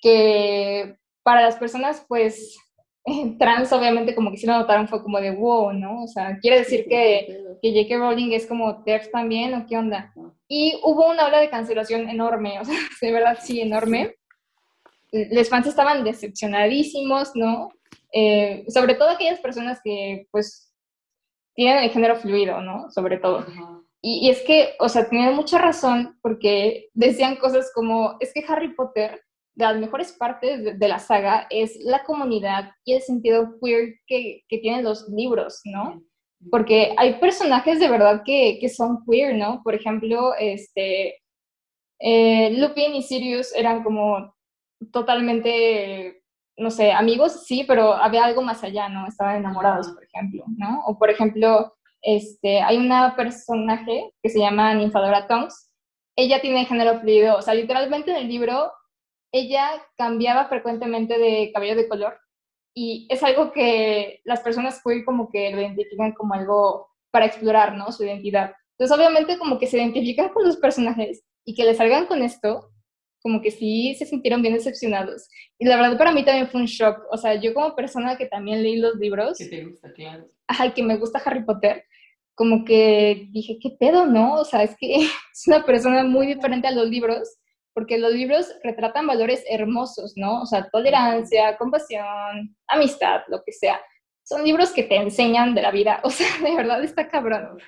que 0.00 0.96
para 1.22 1.42
las 1.42 1.56
personas, 1.56 2.02
pues, 2.08 2.56
trans, 3.38 3.70
obviamente, 3.70 4.14
como 4.14 4.30
que 4.30 4.38
sí 4.38 4.46
lo 4.46 4.54
notaron, 4.54 4.88
fue 4.88 5.02
como 5.02 5.20
de, 5.20 5.32
wow, 5.32 5.70
¿no? 5.74 6.04
O 6.04 6.08
sea, 6.08 6.38
quiere 6.40 6.60
decir 6.60 6.86
que, 6.88 7.58
que 7.60 7.72
J.K. 7.74 7.98
Rowling 7.98 8.32
es 8.32 8.46
como 8.46 8.82
TERF 8.84 9.10
también, 9.10 9.52
¿o 9.52 9.66
qué 9.66 9.76
onda? 9.76 10.14
Y 10.48 10.80
hubo 10.82 11.10
una 11.10 11.26
ola 11.26 11.40
de 11.40 11.50
cancelación 11.50 12.08
enorme, 12.08 12.58
o 12.58 12.64
sea, 12.64 12.74
de 13.02 13.12
verdad, 13.12 13.36
sí, 13.38 13.60
enorme. 13.60 14.14
Los 15.30 15.48
fans 15.48 15.68
estaban 15.68 16.02
decepcionadísimos, 16.02 17.32
¿no? 17.34 17.70
Eh, 18.12 18.64
sobre 18.68 18.94
todo 18.94 19.10
aquellas 19.10 19.38
personas 19.40 19.80
que, 19.82 20.26
pues, 20.30 20.72
tienen 21.54 21.84
el 21.84 21.90
género 21.90 22.16
fluido, 22.16 22.60
¿no? 22.60 22.90
Sobre 22.90 23.18
todo. 23.18 23.46
y, 24.02 24.28
es 24.28 24.42
que, 24.42 24.74
o 24.80 24.88
sea, 24.88 25.08
tenían 25.08 25.36
mucha 25.36 25.58
razón 25.58 26.18
porque 26.20 26.88
decían 26.94 27.36
cosas 27.36 27.70
como, 27.74 28.16
es 28.20 28.32
que 28.34 28.44
Harry 28.48 28.74
Potter, 28.74 29.22
de 29.54 29.64
las 29.64 29.76
mejores 29.76 30.12
partes 30.12 30.78
de, 30.78 30.88
la 30.88 30.98
saga, 30.98 31.46
es 31.48 31.76
la 31.84 32.02
comunidad 32.02 32.72
y 32.84 32.94
el 32.94 33.02
sentido 33.02 33.54
queer 33.62 33.94
que, 34.06 34.42
que 34.48 34.58
tienen 34.58 34.84
los 34.84 35.08
libros, 35.08 35.60
¿no? 35.64 36.02
Porque 36.50 36.92
hay 36.96 37.14
personajes 37.20 37.78
de 37.78 37.88
verdad 37.88 38.22
que, 38.24 38.58
que 38.60 38.68
son 38.68 39.04
queer, 39.08 39.36
¿no? 39.36 39.62
Por 39.62 39.74
ejemplo, 39.76 40.34
este, 40.38 41.22
eh, 42.00 42.50
Lupin 42.58 42.94
y 42.96 43.02
Sirius 43.02 43.54
eran 43.54 43.82
como 43.82 44.33
totalmente 44.92 46.24
no 46.56 46.70
sé, 46.70 46.92
amigos 46.92 47.44
sí, 47.46 47.64
pero 47.66 47.94
había 47.94 48.24
algo 48.24 48.42
más 48.42 48.62
allá, 48.62 48.88
¿no? 48.88 49.06
Estaban 49.06 49.36
enamorados, 49.36 49.88
por 49.88 50.04
ejemplo, 50.04 50.44
¿no? 50.56 50.84
O 50.86 50.98
por 50.98 51.10
ejemplo, 51.10 51.74
este, 52.02 52.60
hay 52.60 52.76
una 52.76 53.16
personaje 53.16 54.12
que 54.22 54.30
se 54.30 54.38
llama 54.38 54.74
Ninfadora 54.74 55.26
Tonks. 55.26 55.72
Ella 56.16 56.40
tiene 56.40 56.64
género 56.64 57.00
fluido, 57.00 57.36
o 57.36 57.42
sea, 57.42 57.54
literalmente 57.54 58.12
en 58.12 58.18
el 58.18 58.28
libro 58.28 58.70
ella 59.32 59.68
cambiaba 59.96 60.46
frecuentemente 60.46 61.18
de 61.18 61.50
cabello 61.52 61.74
de 61.74 61.88
color 61.88 62.16
y 62.72 63.08
es 63.10 63.20
algo 63.24 63.50
que 63.50 64.20
las 64.22 64.40
personas 64.40 64.80
queer 64.84 65.04
como 65.04 65.28
que 65.28 65.50
lo 65.50 65.60
identifican 65.60 66.12
como 66.12 66.34
algo 66.34 66.88
para 67.10 67.26
explorar, 67.26 67.74
¿no? 67.76 67.90
Su 67.90 68.04
identidad. 68.04 68.54
Entonces, 68.78 68.96
obviamente, 68.96 69.36
como 69.36 69.58
que 69.58 69.66
se 69.66 69.78
identifican 69.78 70.28
con 70.28 70.44
los 70.44 70.56
personajes 70.56 71.24
y 71.44 71.56
que 71.56 71.64
le 71.64 71.74
salgan 71.74 72.06
con 72.06 72.22
esto, 72.22 72.70
como 73.24 73.40
que 73.40 73.50
sí 73.50 73.94
se 73.94 74.04
sintieron 74.04 74.42
bien 74.42 74.52
decepcionados. 74.52 75.30
Y 75.58 75.64
la 75.64 75.76
verdad 75.76 75.96
para 75.96 76.12
mí 76.12 76.26
también 76.26 76.46
fue 76.46 76.60
un 76.60 76.66
shock. 76.66 77.06
O 77.10 77.16
sea, 77.16 77.34
yo 77.36 77.54
como 77.54 77.74
persona 77.74 78.18
que 78.18 78.26
también 78.26 78.62
leí 78.62 78.76
los 78.76 78.96
libros. 78.96 79.38
Que 79.38 79.46
te 79.46 79.64
gusta, 79.64 79.90
claro. 79.94 80.26
Ajá, 80.46 80.74
que 80.74 80.82
me 80.82 80.98
gusta 80.98 81.22
Harry 81.24 81.42
Potter, 81.42 81.86
como 82.34 82.66
que 82.66 83.26
dije, 83.30 83.56
¿qué 83.62 83.70
pedo, 83.80 84.04
no? 84.04 84.34
O 84.34 84.44
sea, 84.44 84.62
es 84.62 84.76
que 84.76 84.96
es 85.32 85.46
una 85.46 85.64
persona 85.64 86.04
muy 86.04 86.26
diferente 86.26 86.68
a 86.68 86.72
los 86.72 86.86
libros, 86.86 87.38
porque 87.72 87.96
los 87.96 88.12
libros 88.12 88.46
retratan 88.62 89.06
valores 89.06 89.42
hermosos, 89.48 90.12
¿no? 90.16 90.42
O 90.42 90.46
sea, 90.46 90.68
tolerancia, 90.70 91.56
compasión, 91.56 92.54
amistad, 92.68 93.22
lo 93.28 93.42
que 93.42 93.52
sea. 93.52 93.80
Son 94.22 94.44
libros 94.44 94.70
que 94.70 94.82
te 94.82 94.96
enseñan 94.96 95.54
de 95.54 95.62
la 95.62 95.70
vida. 95.70 96.00
O 96.04 96.10
sea, 96.10 96.28
de 96.42 96.54
verdad 96.54 96.84
está 96.84 97.08
cabrón. 97.08 97.58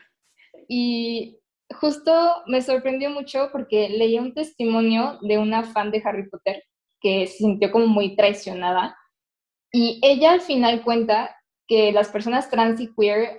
Y 0.68 1.38
justo 1.74 2.12
me 2.46 2.62
sorprendió 2.62 3.11
mucho 3.11 3.48
porque 3.52 3.88
leí 3.88 4.18
un 4.18 4.35
testimonio 4.35 5.18
de 5.22 5.38
una 5.38 5.64
fan 5.64 5.90
de 5.90 6.02
Harry 6.05 6.29
Potter 6.29 6.62
que 7.00 7.26
se 7.26 7.38
sintió 7.38 7.70
como 7.70 7.87
muy 7.87 8.16
traicionada 8.16 8.96
y 9.72 10.00
ella 10.02 10.33
al 10.33 10.40
final 10.40 10.83
cuenta 10.83 11.37
que 11.66 11.92
las 11.92 12.09
personas 12.09 12.48
trans 12.48 12.81
y 12.81 12.94
queer 12.94 13.38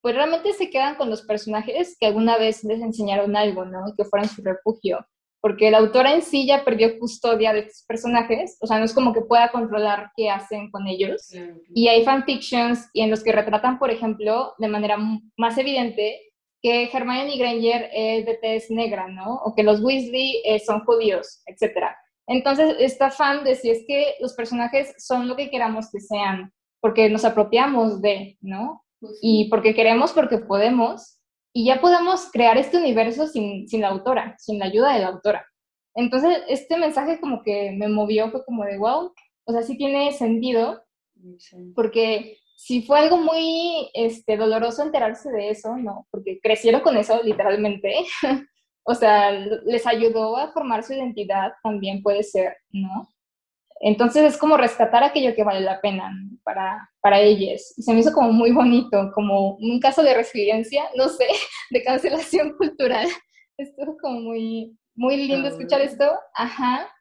pues 0.00 0.14
realmente 0.14 0.52
se 0.52 0.70
quedan 0.70 0.94
con 0.94 1.10
los 1.10 1.22
personajes 1.22 1.96
que 1.98 2.06
alguna 2.06 2.38
vez 2.38 2.62
les 2.64 2.80
enseñaron 2.80 3.36
algo, 3.36 3.64
¿no? 3.64 3.88
Y 3.88 3.94
que 3.96 4.04
fueron 4.04 4.28
su 4.28 4.42
refugio. 4.42 5.04
Porque 5.40 5.70
la 5.70 5.78
autora 5.78 6.14
en 6.14 6.22
sí 6.22 6.46
ya 6.46 6.64
perdió 6.64 6.98
custodia 6.98 7.52
de 7.52 7.60
estos 7.60 7.84
personajes, 7.86 8.56
o 8.60 8.66
sea, 8.66 8.78
no 8.78 8.84
es 8.84 8.92
como 8.92 9.12
que 9.12 9.20
pueda 9.20 9.50
controlar 9.50 10.10
qué 10.16 10.30
hacen 10.30 10.70
con 10.70 10.86
ellos. 10.86 11.30
Y 11.74 11.88
hay 11.88 12.04
fanfictions 12.04 12.88
y 12.92 13.02
en 13.02 13.10
los 13.10 13.22
que 13.22 13.32
retratan, 13.32 13.78
por 13.78 13.90
ejemplo, 13.90 14.54
de 14.58 14.68
manera 14.68 14.96
más 15.36 15.58
evidente 15.58 16.27
que 16.62 16.90
Hermione 16.92 17.36
Granger 17.36 17.90
es 17.92 18.26
de 18.26 18.34
tez 18.34 18.70
negra, 18.70 19.08
¿no? 19.08 19.36
O 19.44 19.54
que 19.54 19.62
los 19.62 19.80
Weasley 19.80 20.42
eh, 20.44 20.58
son 20.58 20.84
judíos, 20.84 21.42
etc. 21.46 21.86
Entonces, 22.26 22.76
esta 22.78 23.10
fan 23.10 23.44
decía 23.44 23.72
es 23.72 23.84
que 23.86 24.14
los 24.20 24.34
personajes 24.34 24.94
son 24.98 25.28
lo 25.28 25.36
que 25.36 25.50
queramos 25.50 25.90
que 25.90 26.00
sean, 26.00 26.52
porque 26.80 27.08
nos 27.08 27.24
apropiamos 27.24 28.02
de, 28.02 28.36
¿no? 28.40 28.84
Pues 29.00 29.18
y 29.22 29.48
porque 29.48 29.74
queremos, 29.74 30.12
porque 30.12 30.38
podemos, 30.38 31.20
y 31.52 31.66
ya 31.66 31.80
podemos 31.80 32.30
crear 32.32 32.58
este 32.58 32.76
universo 32.76 33.26
sin, 33.26 33.68
sin 33.68 33.80
la 33.80 33.88
autora, 33.88 34.34
sin 34.38 34.58
la 34.58 34.66
ayuda 34.66 34.94
de 34.94 35.00
la 35.00 35.08
autora. 35.08 35.46
Entonces, 35.94 36.42
este 36.48 36.76
mensaje 36.76 37.20
como 37.20 37.42
que 37.42 37.72
me 37.72 37.88
movió, 37.88 38.30
fue 38.30 38.44
como 38.44 38.64
de, 38.64 38.78
wow, 38.78 39.12
o 39.44 39.52
sea, 39.52 39.62
sí 39.62 39.76
tiene 39.76 40.12
sentido, 40.12 40.82
porque 41.74 42.38
si 42.58 42.82
fue 42.82 42.98
algo 42.98 43.18
muy 43.18 43.88
este, 43.94 44.36
doloroso 44.36 44.82
enterarse 44.82 45.30
de 45.30 45.50
eso, 45.50 45.76
¿no? 45.76 46.08
Porque 46.10 46.40
crecieron 46.42 46.80
con 46.80 46.96
eso 46.96 47.22
literalmente. 47.22 47.94
o 48.82 48.94
sea, 48.96 49.30
les 49.30 49.86
ayudó 49.86 50.36
a 50.36 50.50
formar 50.50 50.82
su 50.82 50.92
identidad, 50.92 51.52
también 51.62 52.02
puede 52.02 52.24
ser, 52.24 52.56
¿no? 52.72 53.08
Entonces 53.80 54.24
es 54.24 54.36
como 54.36 54.56
rescatar 54.56 55.04
aquello 55.04 55.36
que 55.36 55.44
vale 55.44 55.60
la 55.60 55.80
pena 55.80 56.10
para, 56.42 56.90
para 57.00 57.20
ellos. 57.20 57.74
Y 57.76 57.82
se 57.82 57.94
me 57.94 58.00
hizo 58.00 58.12
como 58.12 58.32
muy 58.32 58.50
bonito, 58.50 59.12
como 59.14 59.54
un 59.54 59.78
caso 59.78 60.02
de 60.02 60.14
resiliencia, 60.14 60.82
no 60.96 61.08
sé, 61.08 61.28
de 61.70 61.84
cancelación 61.84 62.56
cultural. 62.56 63.06
Estuvo 63.56 63.96
como 63.98 64.20
muy, 64.20 64.76
muy 64.96 65.16
lindo 65.28 65.46
escuchar 65.46 65.80
esto. 65.80 66.12
Ajá. 66.34 66.92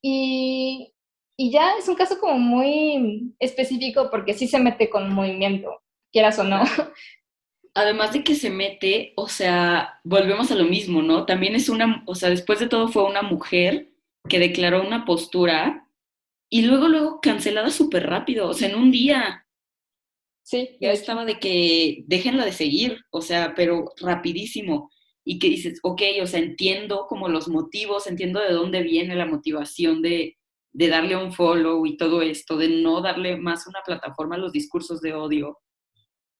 Y 0.00 0.94
y 1.36 1.50
ya 1.50 1.76
es 1.78 1.88
un 1.88 1.94
caso 1.94 2.18
como 2.18 2.38
muy 2.38 3.34
específico 3.38 4.08
porque 4.10 4.34
sí 4.34 4.46
se 4.46 4.60
mete 4.60 4.90
con 4.90 5.12
movimiento, 5.12 5.82
quieras 6.12 6.38
o 6.38 6.44
no. 6.44 6.62
Además 7.74 8.12
de 8.12 8.22
que 8.22 8.34
se 8.34 8.50
mete, 8.50 9.14
o 9.16 9.28
sea, 9.28 9.98
volvemos 10.04 10.50
a 10.50 10.56
lo 10.56 10.64
mismo, 10.64 11.00
¿no? 11.00 11.24
También 11.24 11.54
es 11.54 11.70
una, 11.70 12.02
o 12.06 12.14
sea, 12.14 12.28
después 12.28 12.60
de 12.60 12.68
todo 12.68 12.88
fue 12.88 13.04
una 13.04 13.22
mujer 13.22 13.92
que 14.28 14.38
declaró 14.38 14.86
una 14.86 15.06
postura 15.06 15.88
y 16.50 16.62
luego, 16.62 16.88
luego 16.88 17.20
cancelada 17.22 17.70
súper 17.70 18.06
rápido, 18.06 18.48
o 18.48 18.52
sea, 18.52 18.68
en 18.68 18.76
un 18.76 18.90
día. 18.90 19.46
Sí. 20.42 20.76
Ya 20.80 20.92
estaba 20.92 21.24
de 21.24 21.38
que 21.38 22.04
déjenla 22.08 22.44
de 22.44 22.52
seguir, 22.52 22.98
o 23.10 23.22
sea, 23.22 23.54
pero 23.56 23.86
rapidísimo. 23.96 24.90
Y 25.24 25.38
que 25.38 25.48
dices, 25.48 25.78
ok, 25.82 26.02
o 26.20 26.26
sea, 26.26 26.40
entiendo 26.40 27.06
como 27.08 27.28
los 27.28 27.48
motivos, 27.48 28.06
entiendo 28.06 28.40
de 28.40 28.52
dónde 28.52 28.82
viene 28.82 29.14
la 29.16 29.24
motivación 29.24 30.02
de, 30.02 30.36
de 30.72 30.88
darle 30.88 31.16
un 31.16 31.32
follow 31.32 31.84
y 31.86 31.96
todo 31.96 32.22
esto, 32.22 32.56
de 32.56 32.68
no 32.68 33.00
darle 33.02 33.36
más 33.36 33.66
una 33.66 33.80
plataforma 33.84 34.36
a 34.36 34.38
los 34.38 34.52
discursos 34.52 35.00
de 35.00 35.12
odio. 35.12 35.58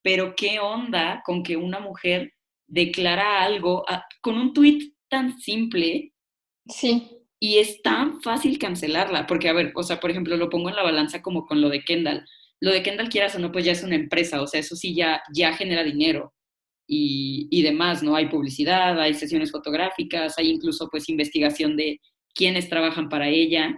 Pero 0.03 0.35
qué 0.37 0.59
onda 0.59 1.23
con 1.25 1.43
que 1.43 1.57
una 1.57 1.81
mujer 1.81 2.33
declara 2.67 3.43
algo 3.43 3.85
con 4.23 4.37
un 4.37 4.53
tuit 4.53 4.95
tan 5.09 5.39
simple. 5.39 6.13
Sí. 6.67 7.11
Y 7.39 7.59
es 7.59 7.83
tan 7.83 8.23
fácil 8.23 8.59
cancelarla, 8.59 9.27
porque 9.27 9.49
a 9.49 9.53
ver, 9.53 9.73
o 9.75 9.83
sea, 9.83 10.01
por 10.01 10.11
ejemplo, 10.11 10.37
lo 10.37 10.49
pongo 10.49 10.71
en 10.71 10.77
la 10.77 10.83
balanza 10.83 11.21
como 11.21 11.45
con 11.45 11.61
lo 11.61 11.69
de 11.69 11.85
Kendall. 11.85 12.25
Lo 12.61 12.73
de 12.73 12.83
Kendall, 12.83 13.09
quieras 13.09 13.35
o 13.35 13.41
no, 13.41 13.51
pues 13.53 13.65
ya 13.65 13.73
es 13.73 13.83
una 13.83 13.97
empresa, 13.97 14.41
o 14.41 14.47
sea, 14.47 14.61
eso 14.61 14.77
sí 14.77 14.95
ya, 14.95 15.21
ya 15.35 15.53
genera 15.53 15.83
dinero 15.83 16.33
y, 16.87 17.49
y 17.51 17.63
demás, 17.63 18.03
¿no? 18.03 18.15
Hay 18.15 18.29
publicidad, 18.29 19.01
hay 19.01 19.15
sesiones 19.15 19.51
fotográficas, 19.51 20.39
hay 20.39 20.51
incluso 20.51 20.89
pues 20.89 21.09
investigación 21.09 21.77
de 21.77 22.01
quiénes 22.35 22.69
trabajan 22.69 23.09
para 23.09 23.29
ella 23.29 23.75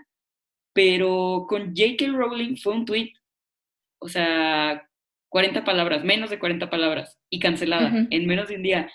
pero 0.75 1.47
con 1.49 1.75
J.K. 1.75 2.09
Rowling 2.09 2.57
fue 2.57 2.75
un 2.75 2.85
tweet, 2.85 3.13
o 4.01 4.09
sea, 4.09 4.87
40 5.31 5.65
palabras, 5.65 6.05
menos 6.05 6.31
de 6.31 6.39
40 6.39 6.69
palabras, 6.69 7.19
y 7.31 7.39
cancelada 7.39 8.07
en 8.11 8.27
menos 8.27 8.49
de 8.49 8.57
un 8.57 8.63
día. 8.63 8.91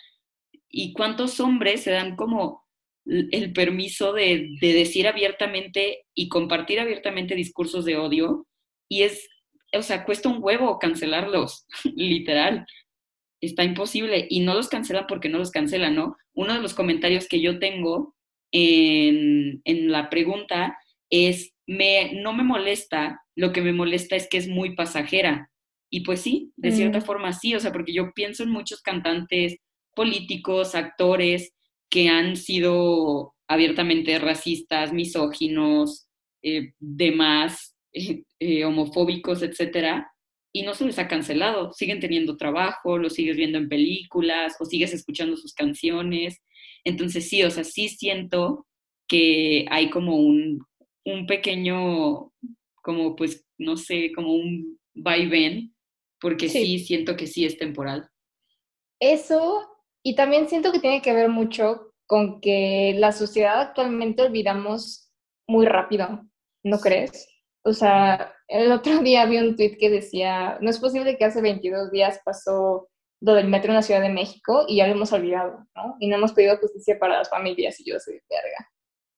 ¿Y 0.70 0.94
cuántos 0.94 1.40
hombres 1.40 1.82
se 1.82 1.92
dan 1.92 2.16
como 2.16 2.68
el 3.06 3.54
permiso 3.54 4.14
de, 4.14 4.50
de, 4.62 4.74
decir 4.74 5.08
abiertamente 5.08 6.06
y 6.14 6.30
compartir 6.30 6.80
abiertamente 6.80 7.34
discursos 7.34 7.86
de 7.86 7.98
odio? 7.98 8.46
Y 8.90 9.04
es, 9.04 9.28
o 9.74 9.82
sea, 9.82 10.04
cuesta 10.04 10.30
un 10.30 10.44
huevo 10.44 10.80
cancelarlos, 10.80 11.66
literal. 11.96 12.66
Está 13.42 13.64
imposible. 13.64 14.28
Y 14.30 14.42
no 14.42 14.54
los 14.54 14.68
cancelan 14.68 15.08
porque 15.08 15.30
no 15.30 15.38
los 15.38 15.52
cancelan, 15.52 15.96
¿no? 15.96 16.18
Uno 16.34 16.54
de 16.54 16.62
los 16.62 16.74
comentarios 16.74 17.28
que 17.28 17.42
yo 17.42 17.58
tengo 17.58 18.16
en, 18.52 19.62
en 19.64 19.92
la 19.92 20.10
pregunta 20.10 20.78
es 21.10 21.54
no 21.70 22.34
me 22.34 22.44
molesta, 22.44 23.22
lo 23.36 23.52
que 23.52 23.62
me 23.62 23.74
molesta 23.74 24.16
es 24.16 24.28
que 24.28 24.38
es 24.38 24.48
muy 24.48 24.76
pasajera. 24.76 25.52
Y 25.92 26.02
pues 26.02 26.22
sí, 26.22 26.52
de 26.56 26.72
cierta 26.72 27.00
mm. 27.00 27.04
forma 27.04 27.34
sí, 27.34 27.56
o 27.56 27.60
sea, 27.60 27.72
porque 27.72 27.94
yo 27.94 28.12
pienso 28.14 28.44
en 28.44 28.50
muchos 28.50 28.82
cantantes, 28.82 29.58
políticos, 29.96 30.76
actores 30.76 31.54
que 31.90 32.10
han 32.10 32.36
sido 32.36 33.34
abiertamente 33.48 34.20
racistas, 34.20 34.94
misóginos, 34.94 36.08
eh, 36.44 36.74
demás, 36.80 37.76
eh, 38.40 38.66
homofóbicos, 38.66 39.42
etcétera, 39.42 40.12
y 40.54 40.64
no 40.64 40.74
se 40.74 40.86
les 40.86 41.00
ha 41.00 41.08
cancelado. 41.08 41.74
Siguen 41.74 42.00
teniendo 42.00 42.38
trabajo, 42.38 42.98
los 42.98 43.14
sigues 43.14 43.38
viendo 43.38 43.58
en 43.58 43.70
películas 43.70 44.56
o 44.60 44.66
sigues 44.66 44.94
escuchando 44.94 45.38
sus 45.38 45.54
canciones. 45.54 46.42
Entonces 46.84 47.28
sí, 47.30 47.44
o 47.44 47.52
sea, 47.52 47.64
sí 47.64 47.90
siento 47.90 48.66
que 49.08 49.66
hay 49.70 49.90
como 49.90 50.16
un 50.16 50.64
un 51.14 51.26
pequeño, 51.26 52.32
como 52.82 53.16
pues, 53.16 53.46
no 53.58 53.78
sé, 53.78 54.12
como 54.14 54.34
un 54.34 54.80
vaivén, 54.94 55.74
porque 56.20 56.50
sí. 56.50 56.80
siento 56.80 57.16
que 57.16 57.28
sí 57.28 57.46
es 57.46 57.58
temporal. 57.58 58.10
Eso, 59.00 59.68
y 60.04 60.16
también 60.16 60.50
siento 60.50 60.72
que 60.72 60.80
tiene 60.80 61.02
que 61.02 61.14
ver 61.14 61.30
mucho 61.30 61.94
con 62.06 62.42
que 62.42 62.96
la 62.98 63.12
sociedad 63.12 63.62
actualmente 63.62 64.24
olvidamos 64.24 65.12
muy 65.48 65.66
rápido, 65.66 66.26
¿no 66.64 66.80
crees? 66.80 67.28
O 67.64 67.74
sea, 67.74 68.34
el 68.48 68.72
otro 68.72 69.00
día 69.04 69.26
vi 69.26 69.38
un 69.38 69.56
tweet 69.56 69.78
que 69.78 69.90
decía, 69.90 70.58
no 70.62 70.70
es 70.70 70.80
posible 70.80 71.18
que 71.18 71.26
hace 71.26 71.42
22 71.42 71.92
días 71.92 72.20
pasó 72.26 72.90
lo 73.22 73.34
del 73.34 73.48
metro 73.48 73.72
en 73.72 73.76
la 73.76 73.82
Ciudad 73.82 74.02
de 74.02 74.10
México 74.10 74.66
y 74.68 74.78
ya 74.78 74.88
lo 74.88 74.94
hemos 74.94 75.12
olvidado, 75.12 75.66
¿no? 75.76 75.98
Y 76.00 76.08
no 76.08 76.16
hemos 76.16 76.32
pedido 76.32 76.58
justicia 76.58 76.98
para 76.98 77.18
las 77.18 77.30
familias 77.30 77.80
y 77.80 77.90
yo 77.90 78.00
soy 78.00 78.20
verga 78.30 78.70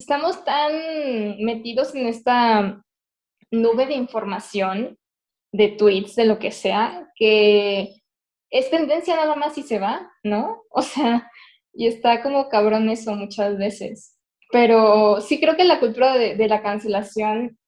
estamos 0.01 0.43
tan 0.43 0.73
metidos 1.45 1.93
en 1.93 2.07
esta 2.07 2.83
nube 3.51 3.85
de 3.85 3.93
información, 3.93 4.97
de 5.53 5.67
tweets, 5.69 6.15
de 6.15 6.25
lo 6.25 6.39
que 6.39 6.49
sea, 6.49 7.11
que 7.15 8.01
es 8.49 8.71
tendencia 8.71 9.15
nada 9.15 9.35
más 9.35 9.59
y 9.59 9.63
se 9.63 9.77
va, 9.77 10.11
¿no? 10.23 10.63
O 10.71 10.81
sea, 10.81 11.29
y 11.73 11.85
está 11.85 12.23
como 12.23 12.49
cabrón 12.49 12.89
eso 12.89 13.13
muchas 13.13 13.57
veces. 13.57 14.17
Pero 14.51 15.21
sí 15.21 15.39
creo 15.39 15.55
que 15.55 15.65
la 15.65 15.79
cultura 15.79 16.17
de, 16.17 16.47
la 16.47 16.63
cancelación 16.63 17.59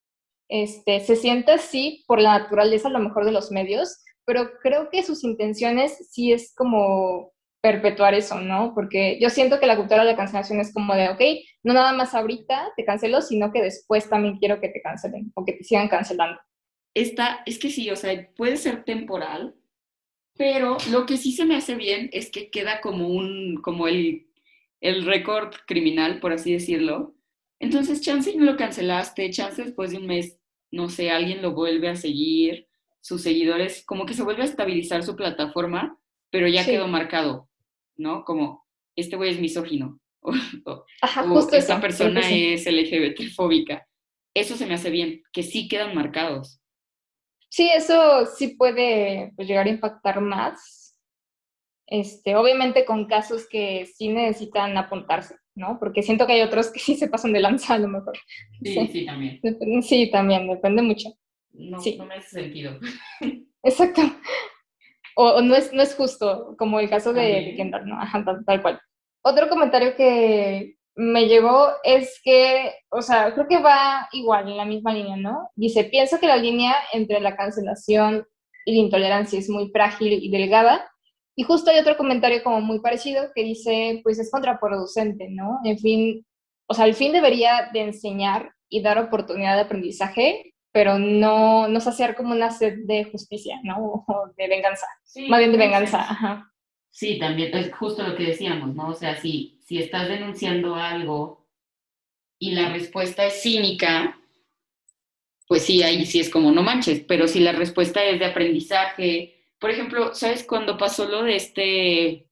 este, 0.50 1.02
se 1.02 1.15
siente 1.15 1.52
así 1.52 2.04
por 2.08 2.19
la 2.19 2.39
naturaleza 2.39 2.88
a 2.88 2.91
lo 2.91 3.00
mejor 3.00 3.26
de 3.26 3.32
los 3.32 3.52
medios, 3.52 4.04
pero 4.26 4.50
creo 4.62 4.89
que 4.89 5.04
sus 5.04 5.24
intenciones 5.24 6.10
sí 6.12 6.32
es 6.32 6.54
como 6.56 7.32
perpetuar 7.63 8.13
eso, 8.13 8.41
¿no? 8.41 8.73
Porque 8.76 9.17
yo 9.21 9.30
siento 9.30 9.58
que 9.58 9.67
la 9.67 9.78
cultura 9.78 10.04
de 10.04 10.12
la 10.12 10.17
cancelación 10.17 10.60
es 10.60 10.73
como 10.73 10.93
de, 10.95 11.08
ok, 11.08 11.21
no 11.63 11.73
nada 11.73 11.93
más 11.93 12.13
ahorita 12.13 12.73
te 12.76 12.84
cancelo, 12.84 13.21
sino 13.21 13.54
que 13.54 13.62
después 13.62 14.10
también 14.10 14.38
quiero 14.38 14.60
que 14.60 14.67
te 14.67 14.82
cancelen 14.82 15.32
o 15.34 15.45
que 15.45 15.54
te 15.54 15.63
sigan 15.63 15.88
cancelando. 15.88 16.41
Esta, 16.93 17.41
es 17.45 17.58
que 17.60 17.69
sí, 17.69 17.89
o 17.89 17.95
sea, 17.95 18.30
puede 18.36 18.58
ser 18.58 18.84
temporal, 18.84 19.56
pero 20.36 20.78
lo 20.91 21.06
que 21.06 21.15
sí 21.15 21.32
se 21.32 21.45
me 21.45 21.56
hace 21.56 21.76
bien 21.76 22.10
es 22.12 22.30
que 22.30 22.52
queda 22.52 22.82
como 22.82 23.08
un, 23.08 23.62
como 23.63 23.88
el, 23.88 24.28
el 24.82 25.06
récord 25.06 25.54
criminal, 25.65 26.19
por 26.19 26.34
así 26.34 26.52
decirlo, 26.52 27.15
Entonces, 27.60 28.02
chance 28.02 28.36
no 28.36 28.43
lo 28.43 28.58
cancelaste, 28.58 29.30
chance 29.30 29.63
después 29.63 29.91
de 29.91 29.99
un 29.99 30.08
mes, 30.08 30.38
no 30.69 30.89
sé, 30.89 31.12
alguien 31.12 31.41
lo 31.41 31.54
vuelve 31.54 31.88
a 31.88 31.95
seguir, 31.95 32.67
sus 32.99 33.21
seguidores, 33.21 33.86
como 33.86 34.06
que 34.06 34.15
se 34.15 34.23
vuelve 34.23 34.41
a 34.41 34.45
estabilizar 34.45 35.04
su 35.04 35.15
plataforma, 35.15 35.97
pero 36.30 36.47
ya 36.49 36.65
quedó 36.65 36.88
marcado, 36.89 37.49
¿no? 37.97 38.23
Como, 38.23 38.65
este 38.95 39.15
güey 39.15 39.32
es 39.32 39.39
misógino, 39.39 39.99
o, 40.65 40.86
Ajá, 41.01 41.25
esta 41.51 41.82
persona 41.82 42.21
es 42.29 42.65
LGBT 42.65 43.34
fóbica. 43.36 43.88
Eso 44.34 44.56
se 44.56 44.65
me 44.65 44.73
hace 44.73 44.89
bien, 44.89 45.21
que 45.32 45.43
sí 45.43 45.67
quedan 45.67 45.93
marcados. 45.93 46.60
Sí, 47.49 47.69
eso 47.69 48.25
sí 48.36 48.56
puede 48.56 49.32
pues, 49.36 49.47
llegar 49.47 49.67
a 49.67 49.69
impactar 49.69 50.21
más. 50.21 50.97
Este, 51.86 52.36
obviamente 52.36 52.86
con 52.86 53.06
casos 53.06 53.47
que 53.47 53.86
sí 53.86 54.10
necesitan 54.10 54.75
apuntarse, 54.77 55.36
¿no? 55.53 55.77
Porque 55.79 56.01
siento 56.01 56.25
que 56.25 56.34
hay 56.34 56.41
otros 56.41 56.71
que 56.71 56.79
sí 56.79 56.95
se 56.95 57.10
pasan 57.10 57.34
de 57.34 57.41
lanza 57.41 57.75
a 57.75 57.79
lo 57.79 57.88
mejor. 57.88 58.17
Sí, 58.63 58.88
sí, 58.91 59.06
también. 59.06 59.39
sí, 59.84 60.10
también, 60.10 60.47
depende 60.47 60.82
mucho. 60.82 61.10
No, 61.51 61.79
sí. 61.79 61.95
no 61.97 62.06
me 62.06 62.15
hace 62.15 62.41
sentido. 62.41 62.79
Exacto. 63.63 64.01
O, 65.15 65.41
no, 65.41 65.56
es, 65.56 65.73
no 65.73 65.82
es 65.82 65.95
justo, 65.95 66.56
como 66.58 66.80
el 66.80 66.89
caso 66.89 67.13
de, 67.13 67.54
Kendall, 67.56 67.88
¿no? 67.88 67.99
Ajá, 67.99 68.23
tal, 68.45 68.62
cual. 68.62 68.80
Otro 69.23 69.47
comentario 69.49 69.95
que, 69.95 70.76
me 70.95 71.28
llegó 71.28 71.69
es 71.84 72.21
que, 72.23 72.71
o 72.89 73.02
sea, 73.02 73.34
creo 73.34 73.47
que 73.47 73.60
va 73.60 74.08
igual 74.12 74.49
en 74.49 74.58
la 74.58 74.65
misma 74.65 74.93
línea, 74.93 75.15
¿no? 75.15 75.49
Dice, 75.56 75.86
pienso 75.86 76.19
que 76.19 76.28
la 76.28 76.38
línea 76.38 76.76
entre 76.93 77.19
la 77.19 77.36
cancelación 77.36 78.28
y 78.65 78.76
la 78.76 78.82
intolerancia 78.82 79.39
es 79.39 79.49
muy 79.49 79.69
frágil 79.69 80.13
y 80.13 80.30
delgada. 80.30 80.88
Y 81.36 81.43
justo 81.43 81.71
hay 81.71 81.80
otro 81.80 81.97
comentario 81.97 82.43
como 82.43 82.62
muy 82.62 82.80
parecido 82.80 83.32
que 83.34 83.43
dice, 83.43 84.02
pues 84.04 84.19
es 84.19 84.30
contraproducente, 84.30 85.30
¿no? 85.30 85.60
En 85.63 85.80
fin, 85.80 86.26
o 86.67 86.73
sea, 86.76 86.86
el 86.86 86.93
fin 86.93 87.12
debería 87.12 87.69
de 87.73 87.82
enseñar 87.82 88.54
y 88.69 88.82
dar 88.82 88.99
oportunidad 88.99 89.56
de 89.56 89.62
aprendizaje, 89.62 90.53
pero 90.74 90.98
no, 90.98 91.68
no 91.68 91.80
saciar 91.80 92.16
como 92.16 92.34
una 92.34 92.50
sed 92.50 92.80
de 92.86 93.06
justicia, 93.06 93.60
¿no? 93.64 94.04
O 94.08 94.34
de 94.36 94.48
venganza. 94.50 94.88
Más 95.30 95.40
bien 95.40 95.52
de 95.54 95.58
venganza, 95.58 96.02
ajá. 96.02 96.52
Sí, 96.90 97.18
también 97.18 97.56
es 97.56 97.74
justo 97.74 98.04
lo 98.04 98.16
que 98.16 98.26
decíamos, 98.26 98.76
¿no? 98.76 98.90
O 98.90 98.94
sea, 98.94 99.16
si, 99.16 99.60
si 99.66 99.78
estás 99.78 100.10
denunciando 100.10 100.76
algo 100.76 101.48
y 102.38 102.52
la 102.52 102.70
respuesta 102.70 103.26
es 103.26 103.42
cínica, 103.42 104.20
pues 105.48 105.64
sí, 105.64 105.82
ahí 105.84 106.06
sí 106.06 106.20
es 106.20 106.30
como 106.30 106.52
no 106.52 106.64
manches, 106.64 107.02
pero 107.08 107.28
si 107.28 107.40
la 107.40 107.52
respuesta 107.52 108.04
es 108.04 108.20
de 108.20 108.26
aprendizaje, 108.26 109.48
por 109.60 109.70
ejemplo, 109.70 110.14
¿sabes 110.14 110.44
cuando 110.44 110.78
pasó 110.78 111.08
lo 111.08 111.24
de 111.24 111.36
este, 111.36 112.28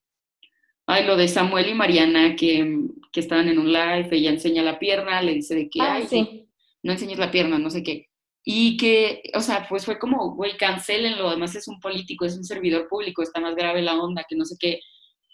ay, 0.86 1.06
lo 1.06 1.16
de 1.16 1.28
Samuel 1.28 1.70
y 1.70 1.74
Mariana 1.74 2.36
que, 2.36 2.88
que 3.12 3.20
estaban 3.20 3.48
en 3.48 3.58
un 3.58 3.72
live, 3.72 4.10
ella 4.12 4.32
enseña 4.32 4.64
la 4.64 4.80
pierna, 4.80 5.22
le 5.22 5.36
dice 5.36 5.56
de 5.56 5.70
que, 5.70 5.82
ah, 5.82 6.02
sí. 6.08 6.48
no 6.84 6.92
enseñes 6.92 7.20
la 7.20 7.32
pierna, 7.32 7.58
no 7.58 7.70
sé 7.70 7.84
qué. 7.84 8.11
Y 8.44 8.78
que, 8.78 9.24
o 9.36 9.42
sea, 9.42 9.68
pues 9.70 9.86
fue 9.86 10.00
como, 10.00 10.36
güey, 10.36 10.58
cancelenlo, 10.58 11.30
además 11.30 11.56
es 11.56 11.68
un 11.68 11.80
político, 11.80 12.26
es 12.26 12.36
un 12.36 12.44
servidor 12.44 12.88
público, 12.88 13.22
está 13.22 13.40
más 13.40 13.56
grave 13.56 13.82
la 13.82 14.00
onda, 14.02 14.26
que 14.28 14.36
no 14.36 14.46
sé 14.46 14.56
qué. 14.60 14.80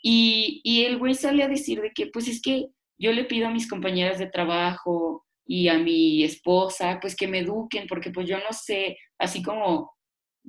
Y, 0.03 0.61
y 0.63 0.83
el 0.85 0.97
güey 0.97 1.15
sale 1.15 1.43
a 1.43 1.47
decir 1.47 1.81
de 1.81 1.91
que, 1.93 2.07
pues 2.07 2.27
es 2.27 2.41
que 2.41 2.67
yo 2.97 3.11
le 3.13 3.25
pido 3.25 3.47
a 3.47 3.51
mis 3.51 3.69
compañeras 3.69 4.19
de 4.19 4.27
trabajo 4.29 5.25
y 5.45 5.69
a 5.69 5.77
mi 5.77 6.23
esposa, 6.23 6.99
pues 7.01 7.15
que 7.15 7.27
me 7.27 7.39
eduquen, 7.39 7.87
porque 7.87 8.11
pues 8.11 8.27
yo 8.27 8.37
no 8.37 8.51
sé, 8.51 8.97
así 9.17 9.41
como, 9.41 9.91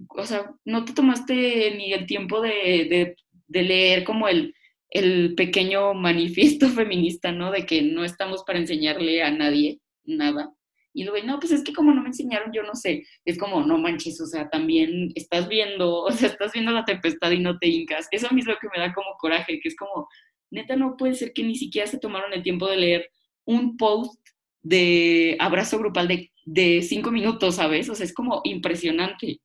o 0.09 0.27
sea, 0.27 0.51
no 0.65 0.85
te 0.85 0.93
tomaste 0.93 1.75
ni 1.77 1.93
el 1.93 2.07
tiempo 2.07 2.41
de, 2.41 2.51
de, 2.51 3.17
de 3.47 3.63
leer 3.63 4.05
como 4.05 4.29
el, 4.29 4.55
el 4.91 5.35
pequeño 5.35 5.95
manifiesto 5.95 6.69
feminista, 6.71 7.33
¿no? 7.33 7.51
De 7.51 7.67
que 7.67 7.83
no 7.83 8.05
estamos 8.05 8.45
para 8.45 8.59
enseñarle 8.59 9.23
a 9.23 9.31
nadie 9.31 9.81
nada. 10.05 10.53
Y 10.99 11.05
luego, 11.05 11.25
no, 11.25 11.39
pues 11.39 11.53
es 11.53 11.63
que 11.63 11.73
como 11.73 11.93
no 11.93 12.03
me 12.03 12.09
enseñaron, 12.09 12.53
yo 12.53 12.65
no 12.65 12.75
sé. 12.75 13.07
Es 13.25 13.39
como, 13.39 13.63
no 13.63 13.79
manches, 13.79 14.21
o 14.21 14.27
sea, 14.27 14.51
también 14.51 15.13
estás 15.15 15.47
viendo, 15.47 16.03
o 16.03 16.11
sea, 16.11 16.29
estás 16.29 16.53
viendo 16.53 16.73
la 16.73 16.85
tempestad 16.85 17.31
y 17.31 17.39
no 17.39 17.57
te 17.57 17.69
hincas. 17.69 18.09
Eso 18.11 18.27
a 18.29 18.35
mí 18.35 18.41
es 18.41 18.49
lo 18.49 18.57
que 18.61 18.67
me 18.75 18.81
da 18.81 18.93
como 18.93 19.17
coraje, 19.17 19.61
que 19.61 19.69
es 19.69 19.77
como, 19.77 20.09
neta, 20.51 20.75
no 20.75 20.97
puede 20.97 21.15
ser 21.15 21.33
que 21.33 21.45
ni 21.45 21.55
siquiera 21.55 21.87
se 21.87 22.01
tomaron 22.01 22.33
el 22.33 22.43
tiempo 22.43 22.67
de 22.67 22.79
leer 22.79 23.11
un 23.45 23.77
post 23.77 24.19
de 24.61 25.37
abrazo 25.39 25.79
grupal 25.79 26.09
de, 26.09 26.33
de 26.45 26.83
cinco 26.83 27.13
minutos, 27.13 27.55
¿sabes? 27.55 27.89
O 27.89 27.95
sea, 27.95 28.05
es 28.05 28.13
como 28.13 28.41
impresionante. 28.43 29.41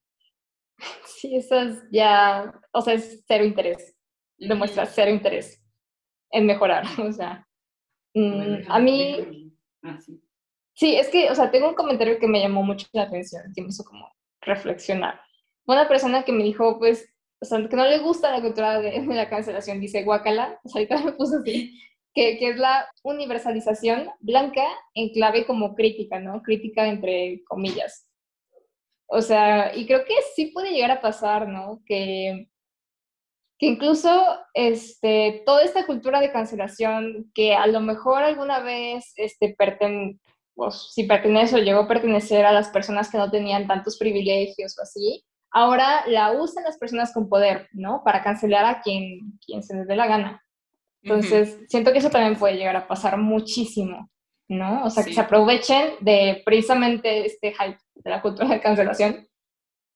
Sí, 1.06 1.36
eso 1.36 1.62
es 1.62 1.84
ya, 1.92 2.52
o 2.72 2.82
sea, 2.82 2.96
es 2.96 3.24
cero 3.28 3.46
interés. 3.46 3.96
Demuestra 4.40 4.88
cero 4.88 5.12
interés 5.12 5.64
en 6.32 6.48
mejorar, 6.48 6.84
o 7.00 7.12
sea. 7.12 7.48
Mm, 8.16 8.56
a 8.68 8.80
mí... 8.80 9.52
Ah, 9.84 10.00
sí. 10.00 10.20
Sí, 10.74 10.96
es 10.96 11.10
que, 11.10 11.30
o 11.30 11.36
sea, 11.36 11.52
tengo 11.52 11.70
un 11.70 11.76
comentario 11.76 12.20
que 12.20 12.28
me 12.28 12.40
llamó 12.42 12.64
mucho 12.64 12.88
la 12.94 13.04
atención, 13.04 13.44
que 13.56 13.62
me 13.62 13.70
hizo 13.70 13.84
como 13.84 14.12
reflexionar. 14.42 15.22
Una 15.66 15.88
persona 15.88 16.24
que 16.24 16.32
me 16.32 16.44
dijo, 16.44 16.80
pues, 16.80 17.08
o 17.40 17.46
sea, 17.46 17.68
que 17.68 17.76
no 17.76 17.86
le 17.86 18.00
gusta 18.00 18.32
la 18.32 18.42
cultura 18.42 18.80
de, 18.82 19.02
la 19.06 19.30
cancelación, 19.30 19.80
dice 19.80 20.04
guacala, 20.04 20.60
o 20.64 20.70
sea, 20.70 20.80
ahorita 20.80 21.04
me 21.04 21.12
puso 21.14 21.38
así, 21.38 21.80
que, 22.14 22.38
que, 22.38 22.50
es 22.50 22.58
la 22.58 22.88
universalización 23.04 24.10
blanca 24.20 24.64
en 24.94 25.10
clave 25.10 25.46
como 25.46 25.76
crítica, 25.76 26.20
¿no? 26.20 26.42
Crítica 26.42 26.88
entre 26.88 27.44
comillas. 27.48 28.08
O 29.08 29.22
sea, 29.22 29.76
y 29.76 29.86
creo 29.86 30.06
que 30.06 30.16
sí 30.36 30.48
puede 30.48 30.72
llegar 30.72 30.92
a 30.92 31.02
pasar, 31.02 31.48
¿no? 31.48 31.82
Que, 31.86 32.48
que 33.60 33.68
incluso 33.68 34.26
este, 34.54 35.44
toda 35.46 35.64
esta 35.64 35.86
cultura 35.86 36.20
de 36.20 36.32
cancelación 36.32 37.32
que 37.36 37.54
a 37.54 37.68
lo 37.68 37.80
mejor 37.80 38.24
alguna 38.24 38.60
vez 38.60 39.14
este, 39.16 39.56
perten 39.58 40.20
pues, 40.56 40.90
si 40.94 41.04
pertenece 41.04 41.56
o 41.56 41.60
llegó 41.60 41.82
a 41.82 41.88
pertenecer 41.88 42.46
a 42.46 42.52
las 42.52 42.70
personas 42.70 43.10
que 43.10 43.18
no 43.18 43.30
tenían 43.30 43.68
tantos 43.68 43.98
privilegios 43.98 44.78
o 44.78 44.84
así, 44.84 45.24
ahora 45.52 46.04
la 46.08 46.32
usan 46.32 46.64
las 46.64 46.78
personas 46.78 47.14
con 47.14 47.30
poder, 47.30 47.70
¿no? 47.74 48.02
Para 48.04 48.24
cancelar 48.24 48.66
a 48.66 48.82
quien, 48.82 49.40
quien 49.46 49.64
se 49.64 49.76
les 49.76 49.88
dé 49.88 49.96
la 49.96 50.08
gana. 50.08 50.44
Entonces, 51.02 51.60
siento 51.68 51.92
que 51.92 51.98
eso 52.00 52.10
también 52.10 52.38
puede 52.38 52.56
llegar 52.56 52.76
a 52.76 52.88
pasar 52.88 53.18
muchísimo, 53.18 54.10
¿no? 54.48 54.86
O 54.86 54.90
sea, 54.90 55.04
que 55.04 55.14
se 55.14 55.20
aprovechen 55.20 55.96
de 56.00 56.42
precisamente 56.46 57.26
este 57.26 57.52
hype 57.52 57.78
de 57.96 58.10
la 58.10 58.22
cultura 58.22 58.48
de 58.48 58.62
cancelación 58.62 59.28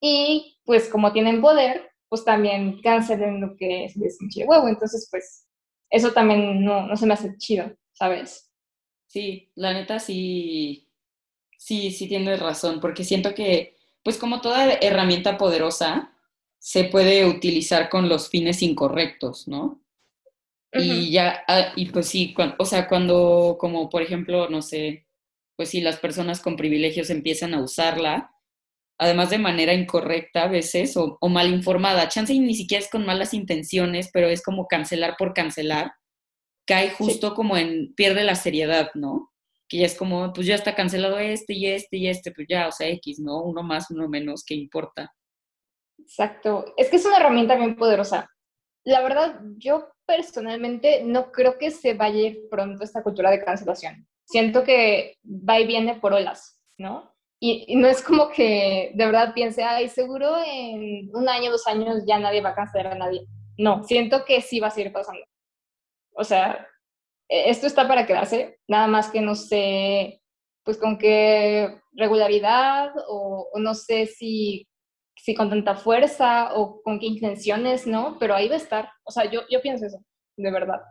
y 0.02 0.60
pues 0.66 0.90
como 0.90 1.14
tienen 1.14 1.42
poder, 1.42 1.90
pues 2.10 2.26
también 2.26 2.82
cancelen 2.82 3.42
lo 3.42 3.56
que 3.56 3.86
es 3.86 3.96
les 3.96 4.18
huevo. 4.46 4.68
Entonces, 4.68 5.08
pues 5.10 5.48
eso 5.90 6.12
también 6.12 6.64
no, 6.64 6.86
no 6.86 6.98
se 6.98 7.06
me 7.06 7.14
hace 7.14 7.36
chido, 7.38 7.72
¿sabes? 7.94 8.47
Sí, 9.08 9.50
la 9.56 9.74
neta 9.74 10.00
sí, 10.00 10.88
sí, 11.58 11.92
sí 11.92 12.08
tienes 12.08 12.40
razón, 12.40 12.80
porque 12.82 13.04
siento 13.04 13.34
que, 13.36 13.78
pues 14.04 14.18
como 14.18 14.42
toda 14.42 14.74
herramienta 14.74 15.38
poderosa, 15.38 16.14
se 16.60 16.86
puede 16.86 17.26
utilizar 17.26 17.90
con 17.90 18.10
los 18.10 18.30
fines 18.30 18.62
incorrectos, 18.62 19.48
¿no? 19.48 19.82
Y 20.74 21.12
ya, 21.12 21.44
ah, 21.48 21.74
y 21.76 21.88
pues 21.92 22.08
sí, 22.10 22.36
o 22.60 22.66
sea, 22.66 22.88
cuando, 22.88 23.58
como 23.60 23.90
por 23.90 24.02
ejemplo, 24.04 24.50
no 24.50 24.62
sé, 24.62 25.08
pues 25.56 25.70
si 25.70 25.82
las 25.82 25.98
personas 26.00 26.42
con 26.42 26.58
privilegios 26.58 27.10
empiezan 27.10 27.54
a 27.54 27.62
usarla, 27.64 28.32
además 29.00 29.30
de 29.32 29.40
manera 29.40 29.74
incorrecta 29.74 30.44
a 30.44 30.48
veces 30.50 30.98
o, 30.98 31.18
o 31.22 31.30
mal 31.30 31.50
informada, 31.54 32.10
chance 32.10 32.34
ni 32.40 32.56
siquiera 32.56 32.84
es 32.84 32.92
con 32.92 33.06
malas 33.06 33.34
intenciones, 33.34 34.10
pero 34.14 34.30
es 34.30 34.44
como 34.44 34.68
cancelar 34.68 35.16
por 35.18 35.34
cancelar 35.34 35.94
cae 36.68 36.92
justo 36.92 37.34
como 37.34 37.58
en, 37.58 37.94
pierde 37.96 38.24
la 38.24 38.36
seriedad, 38.36 38.92
¿no? 38.94 39.32
Que 39.68 39.78
ya 39.80 39.86
es 39.86 39.96
como, 39.96 40.32
pues 40.34 40.46
ya 40.46 40.56
está 40.56 40.76
cancelado 40.76 41.18
este 41.18 41.54
y 41.54 41.68
este 41.68 41.98
y 41.98 42.08
este, 42.08 42.32
pues 42.32 42.48
ya, 42.48 42.68
o 42.68 42.72
sea, 42.72 42.88
X, 42.90 43.20
¿no? 43.20 43.42
Uno 43.42 43.64
más, 43.64 43.90
uno 43.90 44.08
menos, 44.08 44.44
¿qué 44.46 44.54
importa? 44.54 45.12
Exacto. 45.98 46.74
Es 46.78 46.90
que 46.90 46.98
es 46.98 47.06
una 47.06 47.18
herramienta 47.18 47.56
bien 47.56 47.76
poderosa. 47.76 48.30
La 48.84 49.02
verdad, 49.02 49.42
yo 49.58 49.90
personalmente 50.06 51.04
no 51.04 51.32
creo 51.32 51.58
que 51.58 51.72
se 51.72 51.94
vaya 51.94 52.16
a 52.16 52.28
ir 52.28 52.50
pronto 52.50 52.84
esta 52.84 53.02
cultura 53.02 53.32
de 53.32 53.44
cancelación. 53.44 54.08
Siento 54.26 54.64
que 54.64 55.18
va 55.26 55.60
y 55.60 55.68
viene 55.68 55.96
por 55.96 56.14
olas, 56.14 56.62
¿no? 56.78 57.14
Y, 57.40 57.66
y, 57.68 57.76
no 57.76 57.88
es 57.88 58.02
como 58.02 58.30
que 58.30 58.92
de 58.96 59.06
verdad 59.06 59.34
piense, 59.34 59.64
ay, 59.64 59.90
seguro 59.90 60.38
en 60.44 61.16
un 61.16 61.30
año, 61.30 61.52
dos 61.52 61.68
años 61.68 62.04
ya 62.08 62.18
nadie 62.20 62.42
va 62.42 62.50
a 62.50 62.56
cancelar 62.56 62.94
a 62.94 62.98
nadie. 62.98 63.28
No, 63.58 63.84
siento 63.84 64.26
que 64.26 64.42
sí 64.42 64.60
va 64.60 64.68
a 64.68 64.72
seguir 64.72 64.92
pasando. 64.92 65.22
O 66.18 66.24
sea, 66.24 66.68
e-, 67.30 67.50
esto 67.50 67.68
está 67.68 67.88
para 67.88 68.06
quedarse, 68.06 68.60
nada 68.68 68.88
más 68.88 69.10
que 69.10 69.22
no 69.22 69.36
sé, 69.36 70.22
pues 70.64 70.78
con 70.78 70.98
qué 70.98 71.80
regularidad 71.94 72.92
o, 73.08 73.50
no 73.56 73.74
sé 73.74 74.06
si, 74.06 74.68
si 75.16 75.34
con 75.34 75.50
tanta 75.50 75.76
fuerza 75.76 76.54
o 76.56 76.82
con 76.82 77.00
qué 77.00 77.06
intenciones, 77.06 77.88
¿no? 77.88 78.18
Pero 78.20 78.36
ahí 78.36 78.50
va 78.50 78.56
a 78.56 78.58
estar. 78.58 78.90
O 79.04 79.12
sea, 79.12 79.30
yo, 79.32 79.42
yo 79.50 79.62
pienso 79.62 79.86
eso, 79.86 80.04
de 80.36 80.52
verdad. 80.52 80.82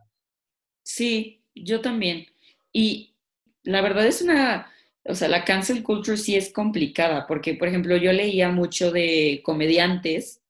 Sí, 0.83 1.45
yo 1.55 1.81
también. 1.81 2.27
Y 2.73 3.17
la 3.65 3.83
verdad 3.83 4.07
es 4.07 4.23
una, 4.23 4.73
o 5.05 5.15
sea, 5.15 5.29
la 5.29 5.45
cancel 5.45 5.83
culture 5.83 6.17
sí 6.17 6.37
es 6.37 6.53
complicada, 6.53 7.27
porque, 7.27 7.55
por 7.55 7.69
ejemplo, 7.69 7.97
yo 7.97 8.13
leía 8.13 8.49
mucho 8.49 8.91
de 8.91 9.41
comediantes 9.45 10.43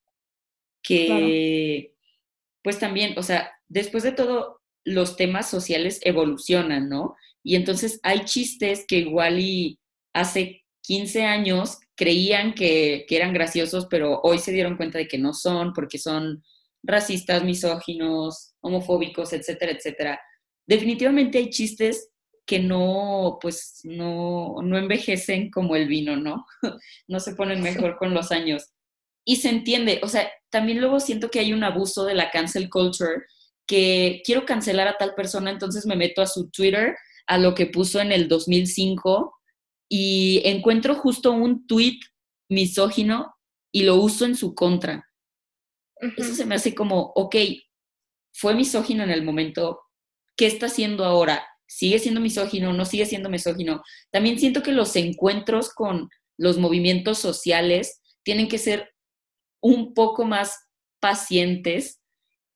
que, 0.82 1.94
pues 2.62 2.78
también, 2.78 3.18
o 3.18 3.22
sea, 3.22 3.50
después 3.68 4.04
de 4.04 4.12
todo, 4.12 4.60
los 4.86 5.16
temas 5.16 5.50
sociales 5.50 6.00
evolucionan, 6.02 6.88
¿no? 6.88 7.16
Y 7.42 7.56
entonces 7.56 8.00
hay 8.02 8.24
chistes 8.24 8.84
que 8.88 8.98
igual 8.98 9.38
y 9.40 9.78
hace 10.14 10.64
15 10.82 11.24
años 11.24 11.78
creían 11.96 12.54
que, 12.54 13.04
que 13.08 13.16
eran 13.16 13.34
graciosos, 13.34 13.86
pero 13.90 14.20
hoy 14.22 14.38
se 14.38 14.52
dieron 14.52 14.76
cuenta 14.76 14.98
de 14.98 15.08
que 15.08 15.18
no 15.18 15.34
son, 15.34 15.72
porque 15.72 15.98
son 15.98 16.42
racistas, 16.84 17.42
misóginos, 17.42 18.54
homofóbicos, 18.60 19.32
etcétera, 19.32 19.72
etcétera. 19.72 20.20
Definitivamente 20.66 21.38
hay 21.38 21.50
chistes 21.50 22.10
que 22.46 22.60
no, 22.60 23.38
pues, 23.42 23.80
no, 23.82 24.56
no 24.62 24.78
envejecen 24.78 25.50
como 25.50 25.74
el 25.74 25.88
vino, 25.88 26.16
¿no? 26.16 26.46
no 27.08 27.18
se 27.18 27.34
ponen 27.34 27.60
mejor 27.60 27.96
con 27.98 28.14
los 28.14 28.30
años. 28.30 28.70
Y 29.24 29.36
se 29.36 29.48
entiende, 29.48 29.98
o 30.04 30.08
sea, 30.08 30.30
también 30.50 30.80
luego 30.80 31.00
siento 31.00 31.28
que 31.28 31.40
hay 31.40 31.52
un 31.52 31.64
abuso 31.64 32.04
de 32.04 32.14
la 32.14 32.30
cancel 32.30 32.70
culture, 32.70 33.24
que 33.66 34.22
quiero 34.24 34.44
cancelar 34.44 34.88
a 34.88 34.96
tal 34.96 35.14
persona, 35.14 35.50
entonces 35.50 35.86
me 35.86 35.96
meto 35.96 36.22
a 36.22 36.26
su 36.26 36.50
Twitter, 36.50 36.96
a 37.26 37.38
lo 37.38 37.54
que 37.54 37.66
puso 37.66 38.00
en 38.00 38.12
el 38.12 38.28
2005, 38.28 39.34
y 39.88 40.42
encuentro 40.44 40.94
justo 40.94 41.32
un 41.32 41.66
tweet 41.66 41.98
misógino 42.48 43.34
y 43.72 43.82
lo 43.82 43.96
uso 43.96 44.24
en 44.24 44.36
su 44.36 44.54
contra. 44.54 45.08
Eso 46.16 46.34
se 46.34 46.46
me 46.46 46.54
hace 46.54 46.74
como, 46.74 47.12
ok, 47.14 47.36
fue 48.32 48.54
misógino 48.54 49.02
en 49.02 49.10
el 49.10 49.24
momento, 49.24 49.80
¿qué 50.36 50.46
está 50.46 50.66
haciendo 50.66 51.04
ahora? 51.04 51.46
¿Sigue 51.66 51.98
siendo 51.98 52.20
misógino? 52.20 52.72
¿No 52.72 52.84
sigue 52.84 53.06
siendo 53.06 53.28
misógino? 53.28 53.82
También 54.10 54.38
siento 54.38 54.62
que 54.62 54.72
los 54.72 54.94
encuentros 54.96 55.72
con 55.72 56.08
los 56.38 56.58
movimientos 56.58 57.18
sociales 57.18 58.00
tienen 58.22 58.48
que 58.48 58.58
ser 58.58 58.92
un 59.62 59.94
poco 59.94 60.24
más 60.24 60.56
pacientes 61.00 62.00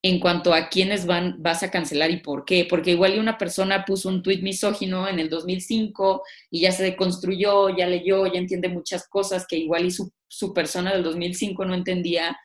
en 0.02 0.18
cuanto 0.18 0.54
a 0.54 0.68
quiénes 0.68 1.04
van, 1.04 1.36
vas 1.42 1.62
a 1.62 1.70
cancelar 1.70 2.10
y 2.10 2.20
por 2.20 2.44
qué. 2.44 2.66
Porque 2.68 2.92
igual 2.92 3.18
una 3.18 3.36
persona 3.36 3.84
puso 3.84 4.08
un 4.08 4.22
tuit 4.22 4.42
misógino 4.42 5.08
en 5.08 5.18
el 5.18 5.28
2005 5.28 6.22
y 6.50 6.60
ya 6.62 6.72
se 6.72 6.82
deconstruyó, 6.82 7.68
ya 7.76 7.86
leyó, 7.86 8.26
ya 8.26 8.38
entiende 8.38 8.68
muchas 8.68 9.06
cosas 9.08 9.46
que 9.46 9.56
igual 9.56 9.84
y 9.84 9.90
su, 9.90 10.10
su 10.28 10.54
persona 10.54 10.92
del 10.92 11.02
2005 11.02 11.64
no 11.64 11.74
entendía. 11.74 12.38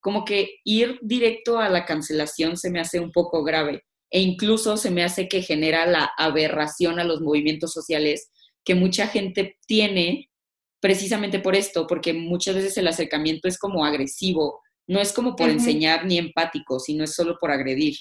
Como 0.00 0.24
que 0.24 0.60
ir 0.64 0.98
directo 1.02 1.58
a 1.58 1.68
la 1.68 1.84
cancelación 1.84 2.56
se 2.56 2.70
me 2.70 2.80
hace 2.80 3.00
un 3.00 3.12
poco 3.12 3.42
grave 3.44 3.84
e 4.10 4.20
incluso 4.20 4.76
se 4.76 4.90
me 4.90 5.04
hace 5.04 5.28
que 5.28 5.42
genera 5.42 5.86
la 5.86 6.10
aberración 6.18 6.98
a 6.98 7.04
los 7.04 7.20
movimientos 7.20 7.72
sociales 7.72 8.30
que 8.64 8.74
mucha 8.74 9.06
gente 9.06 9.56
tiene 9.66 10.30
precisamente 10.80 11.38
por 11.38 11.54
esto, 11.54 11.86
porque 11.86 12.12
muchas 12.12 12.56
veces 12.56 12.76
el 12.78 12.88
acercamiento 12.88 13.48
es 13.48 13.58
como 13.58 13.84
agresivo, 13.84 14.60
no 14.90 15.00
es 15.00 15.12
como 15.12 15.36
por 15.36 15.48
enseñar 15.48 16.04
ni 16.04 16.18
empático, 16.18 16.80
sino 16.80 17.04
es 17.04 17.14
solo 17.14 17.38
por 17.40 17.52
agredir. 17.52 17.94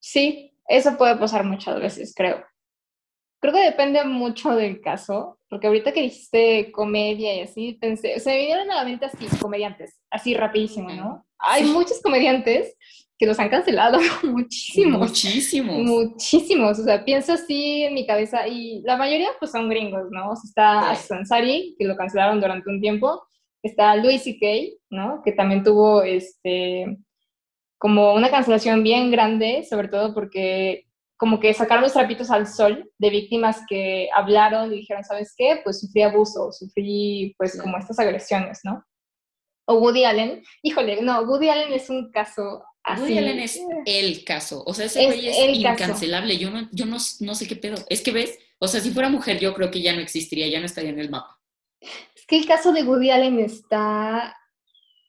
Sí, 0.00 0.52
eso 0.66 0.96
puede 0.98 1.16
pasar 1.16 1.44
muchas 1.44 1.80
veces, 1.80 2.12
creo. 2.16 2.44
Creo 3.40 3.54
que 3.54 3.60
depende 3.60 4.02
mucho 4.02 4.56
del 4.56 4.80
caso, 4.80 5.38
porque 5.48 5.68
ahorita 5.68 5.92
que 5.92 6.02
dijiste 6.02 6.72
comedia 6.72 7.36
y 7.36 7.40
así, 7.42 7.74
pensé, 7.80 8.18
se 8.18 8.28
me 8.28 8.38
vinieron 8.38 8.72
a 8.72 8.76
la 8.76 8.84
mente 8.84 9.06
así, 9.06 9.24
comediantes, 9.40 10.00
así 10.10 10.34
rapidísimo, 10.34 10.90
¿no? 10.90 11.24
Hay 11.38 11.62
muchos 11.62 12.00
comediantes 12.02 12.74
que 13.16 13.26
los 13.26 13.38
han 13.38 13.48
cancelado 13.48 14.00
muchísimos. 14.24 14.98
Muchísimos. 14.98 15.76
Muchísimos. 15.76 16.78
O 16.80 16.82
sea, 16.82 17.04
pienso 17.04 17.34
así 17.34 17.84
en 17.84 17.94
mi 17.94 18.04
cabeza 18.04 18.48
y 18.48 18.82
la 18.82 18.96
mayoría 18.96 19.28
pues 19.38 19.52
son 19.52 19.68
gringos, 19.68 20.10
¿no? 20.10 20.30
O 20.30 20.36
sea, 20.36 20.92
está 20.92 21.16
Ansari, 21.18 21.76
que 21.78 21.84
lo 21.84 21.96
cancelaron 21.96 22.40
durante 22.40 22.68
un 22.68 22.80
tiempo. 22.80 23.22
Está 23.64 23.96
Louis 23.96 24.22
C.K., 24.22 24.76
¿no? 24.90 25.22
Que 25.24 25.32
también 25.32 25.64
tuvo 25.64 26.02
este 26.02 26.98
como 27.78 28.14
una 28.14 28.30
cancelación 28.30 28.82
bien 28.82 29.10
grande, 29.10 29.66
sobre 29.68 29.88
todo 29.88 30.14
porque 30.14 30.86
como 31.16 31.40
que 31.40 31.52
sacaron 31.52 31.82
los 31.82 31.92
trapitos 31.92 32.30
al 32.30 32.46
sol 32.46 32.90
de 32.98 33.10
víctimas 33.10 33.62
que 33.68 34.08
hablaron 34.14 34.72
y 34.72 34.76
dijeron, 34.76 35.04
¿sabes 35.04 35.34
qué? 35.36 35.60
Pues 35.64 35.80
sufrí 35.80 36.02
abuso, 36.02 36.52
sufrí 36.52 37.34
pues 37.36 37.60
como 37.60 37.76
estas 37.76 37.98
agresiones, 37.98 38.60
¿no? 38.64 38.84
O 39.66 39.78
Woody 39.78 40.04
Allen, 40.04 40.42
híjole, 40.62 41.02
no, 41.02 41.22
Woody 41.22 41.48
Allen 41.48 41.72
es 41.72 41.90
un 41.90 42.10
caso 42.10 42.62
Woody 42.98 43.18
Allen 43.18 43.38
es 43.38 43.58
el 43.86 44.24
caso. 44.24 44.62
O 44.66 44.74
sea, 44.74 44.86
ese 44.86 45.06
güey 45.06 45.28
es, 45.28 45.58
incancelable. 45.58 46.36
Yo, 46.36 46.50
no, 46.50 46.68
yo 46.70 46.84
no, 46.84 46.98
no, 47.20 47.34
sé 47.34 47.48
qué 47.48 47.56
pedo. 47.56 47.76
Es 47.88 48.02
que 48.02 48.12
ves, 48.12 48.38
o 48.58 48.68
sea, 48.68 48.80
si 48.80 48.90
fuera 48.90 49.08
mujer, 49.08 49.40
yo 49.40 49.54
creo 49.54 49.70
que 49.70 49.80
ya 49.80 49.94
no 49.94 50.00
existiría, 50.00 50.48
ya 50.48 50.60
no 50.60 50.66
estaría 50.66 50.90
en 50.90 51.00
el 51.00 51.10
mapa. 51.10 51.38
Es 52.24 52.26
que 52.26 52.36
el 52.38 52.46
caso 52.46 52.72
de 52.72 52.84
Woody 52.84 53.10
Allen 53.10 53.38
está, 53.38 54.34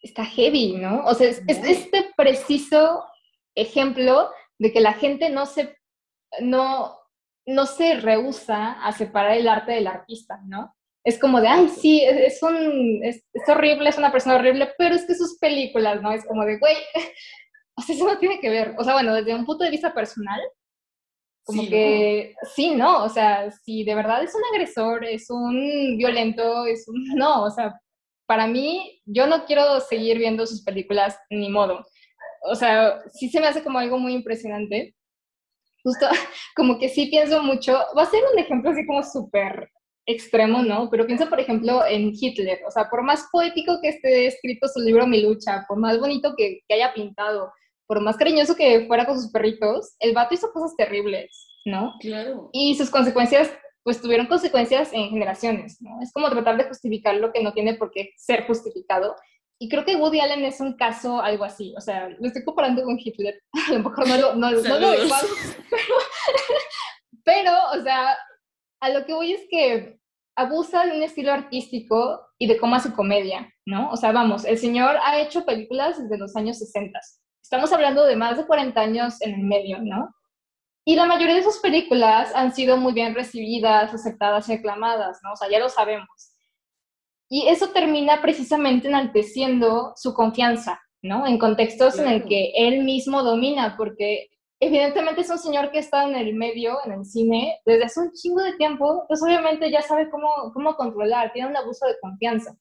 está 0.01 0.25
heavy, 0.25 0.73
¿no? 0.73 1.05
O 1.05 1.13
sea, 1.13 1.29
es, 1.29 1.41
este 1.47 2.11
preciso 2.17 3.05
ejemplo 3.55 4.29
de 4.59 4.73
que 4.73 4.81
la 4.81 4.91
gente 4.91 5.29
no 5.29 5.45
se, 5.45 5.77
no, 6.41 6.97
no 7.45 7.65
se 7.67 8.01
rehúsa 8.01 8.73
a 8.85 8.91
separar 8.91 9.37
el 9.37 9.47
arte 9.47 9.71
del 9.71 9.87
artista, 9.87 10.41
¿no? 10.45 10.75
Es 11.05 11.17
como 11.17 11.39
de, 11.39 11.47
ay, 11.47 11.69
sí, 11.69 12.03
es, 12.03 12.43
un, 12.43 12.99
es, 13.01 13.23
es 13.31 13.47
horrible, 13.47 13.87
es 13.87 13.97
una 13.97 14.11
persona 14.11 14.35
horrible, 14.35 14.73
pero 14.77 14.95
es 14.95 15.05
que 15.05 15.15
sus 15.15 15.37
películas, 15.37 16.01
¿no? 16.01 16.11
Es 16.11 16.25
como 16.25 16.43
de, 16.43 16.57
güey, 16.57 16.75
o 17.77 17.81
sea, 17.81 17.95
eso 17.95 18.05
no 18.05 18.19
tiene 18.19 18.41
que 18.41 18.49
ver. 18.49 18.75
O 18.77 18.83
sea, 18.83 18.91
bueno, 18.91 19.13
desde 19.13 19.33
un 19.33 19.45
punto 19.45 19.63
de 19.63 19.71
vista 19.71 19.93
personal, 19.93 20.41
como 21.45 21.61
que 21.67 22.33
sí, 22.55 22.73
¿no? 22.73 23.03
O 23.03 23.09
sea, 23.09 23.51
si 23.51 23.83
de 23.83 23.93
verdad 23.93 24.23
es 24.23 24.33
un 24.33 24.41
agresor, 24.51 25.05
es 25.05 25.29
un 25.29 25.95
violento, 25.97 26.65
es 26.65 26.87
un... 26.87 27.03
No, 27.15 27.43
o 27.43 27.51
sea, 27.51 27.79
para 28.25 28.47
mí, 28.47 29.01
yo 29.05 29.27
no 29.27 29.45
quiero 29.45 29.79
seguir 29.79 30.17
viendo 30.17 30.47
sus 30.47 30.63
películas 30.63 31.17
ni 31.29 31.49
modo. 31.49 31.85
O 32.49 32.55
sea, 32.55 32.99
sí 33.13 33.29
se 33.29 33.39
me 33.39 33.47
hace 33.47 33.63
como 33.63 33.77
algo 33.77 33.99
muy 33.99 34.13
impresionante. 34.13 34.95
Justo, 35.83 36.07
como 36.55 36.79
que 36.79 36.89
sí 36.89 37.07
pienso 37.07 37.43
mucho, 37.43 37.73
va 37.95 38.03
a 38.03 38.09
ser 38.09 38.23
un 38.33 38.39
ejemplo 38.39 38.71
así 38.71 38.85
como 38.87 39.03
súper 39.03 39.69
extremo, 40.07 40.63
¿no? 40.63 40.89
Pero 40.89 41.05
pienso, 41.05 41.29
por 41.29 41.39
ejemplo, 41.39 41.85
en 41.85 42.11
Hitler. 42.19 42.61
O 42.67 42.71
sea, 42.71 42.89
por 42.89 43.03
más 43.03 43.27
poético 43.31 43.79
que 43.81 43.89
esté 43.89 44.27
escrito 44.27 44.67
su 44.67 44.79
libro 44.79 45.05
Mi 45.05 45.21
lucha, 45.21 45.63
por 45.67 45.77
más 45.77 45.99
bonito 45.99 46.33
que, 46.35 46.61
que 46.67 46.75
haya 46.75 46.93
pintado, 46.93 47.51
por 47.87 48.01
más 48.01 48.17
cariñoso 48.17 48.55
que 48.55 48.85
fuera 48.87 49.05
con 49.05 49.19
sus 49.19 49.31
perritos, 49.31 49.95
el 49.99 50.13
vato 50.13 50.33
hizo 50.33 50.51
cosas 50.51 50.75
terribles, 50.75 51.47
¿no? 51.65 51.93
Claro. 51.99 52.49
Y 52.53 52.75
sus 52.75 52.89
consecuencias, 52.89 53.51
pues 53.83 54.01
tuvieron 54.01 54.27
consecuencias 54.27 54.91
en 54.93 55.09
generaciones, 55.09 55.81
¿no? 55.81 56.01
Es 56.01 56.11
como 56.11 56.29
tratar 56.29 56.57
de 56.57 56.65
justificar 56.65 57.15
lo 57.15 57.31
que 57.31 57.43
no 57.43 57.53
tiene 57.53 57.75
por 57.75 57.91
qué 57.91 58.11
ser 58.17 58.47
justificado. 58.47 59.15
Y 59.59 59.69
creo 59.69 59.85
que 59.85 59.95
Woody 59.95 60.19
Allen 60.19 60.43
es 60.43 60.59
un 60.59 60.73
caso 60.73 61.21
algo 61.21 61.45
así, 61.45 61.73
o 61.77 61.81
sea, 61.81 62.09
lo 62.09 62.27
estoy 62.27 62.43
comparando 62.43 62.83
con 62.83 62.99
Hitler, 62.99 63.41
a 63.69 63.73
lo 63.73 63.79
mejor 63.89 64.07
no 64.07 64.17
lo, 64.17 64.35
no, 64.35 64.51
no 64.51 64.79
lo 64.79 64.89
pero, 65.69 65.93
pero, 67.23 67.51
o 67.73 67.81
sea, 67.83 68.17
a 68.81 68.89
lo 68.89 69.05
que 69.05 69.13
voy 69.13 69.31
es 69.31 69.47
que 69.49 69.97
abusa 70.35 70.85
de 70.85 70.97
un 70.97 71.03
estilo 71.03 71.31
artístico 71.31 72.19
y 72.37 72.47
de 72.47 72.57
cómo 72.57 72.75
hace 72.75 72.91
comedia, 72.91 73.49
¿no? 73.65 73.89
O 73.91 73.95
sea, 73.95 74.11
vamos, 74.11 74.43
el 74.43 74.57
señor 74.57 74.97
ha 75.01 75.21
hecho 75.21 75.45
películas 75.45 76.01
desde 76.01 76.17
los 76.17 76.35
años 76.35 76.59
60 76.59 76.99
Estamos 77.45 77.71
hablando 77.71 78.05
de 78.05 78.15
más 78.15 78.37
de 78.37 78.47
40 78.47 78.81
años 78.81 79.21
en 79.21 79.35
el 79.35 79.43
medio, 79.43 79.77
¿no? 79.79 80.15
Y 80.83 80.95
la 80.95 81.05
mayoría 81.05 81.35
de 81.35 81.43
sus 81.43 81.59
películas 81.59 82.31
han 82.33 82.55
sido 82.55 82.75
muy 82.75 82.91
bien 82.91 83.13
recibidas, 83.13 83.93
aceptadas 83.93 84.49
y 84.49 84.53
aclamadas, 84.53 85.19
¿no? 85.21 85.33
O 85.33 85.35
sea, 85.35 85.47
ya 85.47 85.59
lo 85.59 85.69
sabemos. 85.69 86.33
Y 87.29 87.47
eso 87.47 87.69
termina 87.69 88.19
precisamente 88.19 88.87
enalteciendo 88.87 89.93
su 89.95 90.15
confianza, 90.15 90.81
¿no? 91.03 91.27
En 91.27 91.37
contextos 91.37 91.99
en 91.99 92.07
el 92.07 92.25
que 92.25 92.51
él 92.55 92.83
mismo 92.83 93.21
domina, 93.21 93.75
porque 93.77 94.31
evidentemente 94.59 95.21
es 95.21 95.29
un 95.29 95.37
señor 95.37 95.69
que 95.69 95.77
está 95.77 96.03
en 96.05 96.15
el 96.15 96.33
medio, 96.33 96.79
en 96.83 96.93
el 96.93 97.05
cine, 97.05 97.59
desde 97.63 97.83
hace 97.83 97.99
un 97.99 98.11
chingo 98.11 98.41
de 98.41 98.53
tiempo, 98.53 99.05
pues 99.07 99.21
obviamente 99.21 99.69
ya 99.69 99.83
sabe 99.83 100.09
cómo, 100.09 100.51
cómo 100.51 100.75
controlar, 100.75 101.31
tiene 101.31 101.49
un 101.49 101.57
abuso 101.57 101.85
de 101.85 101.99
confianza. 102.01 102.57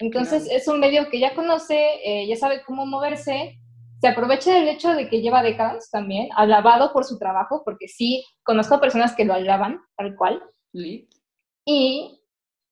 Entonces 0.00 0.48
es 0.50 0.66
un 0.66 0.80
medio 0.80 1.08
que 1.08 1.20
ya 1.20 1.36
conoce, 1.36 1.86
eh, 2.04 2.26
ya 2.26 2.34
sabe 2.34 2.64
cómo 2.66 2.84
moverse 2.84 3.60
se 4.04 4.08
aprovecha 4.08 4.52
del 4.52 4.68
hecho 4.68 4.92
de 4.92 5.08
que 5.08 5.22
lleva 5.22 5.42
décadas 5.42 5.88
también, 5.90 6.28
alabado 6.36 6.92
por 6.92 7.04
su 7.04 7.18
trabajo, 7.18 7.62
porque 7.64 7.88
sí, 7.88 8.22
conozco 8.42 8.78
personas 8.78 9.16
que 9.16 9.24
lo 9.24 9.32
alaban, 9.32 9.80
tal 9.96 10.14
cual. 10.14 10.42
Y, 10.74 12.20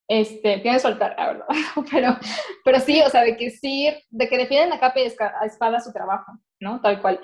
este, 0.06 0.58
tiene 0.58 0.76
que 0.76 0.80
soltar, 0.80 1.14
la 1.16 1.26
verdad, 1.28 1.46
pero, 1.90 2.18
pero 2.62 2.80
sí, 2.80 3.00
o 3.00 3.08
sea, 3.08 3.22
de 3.22 3.38
que 3.38 3.48
sí, 3.48 3.88
de 4.10 4.28
que 4.28 4.36
defienden 4.36 4.74
a 4.74 4.78
capa 4.78 5.00
y 5.00 5.04
a 5.04 5.46
espada 5.46 5.80
su 5.80 5.90
trabajo, 5.90 6.32
¿no? 6.60 6.82
Tal 6.82 7.00
cual. 7.00 7.18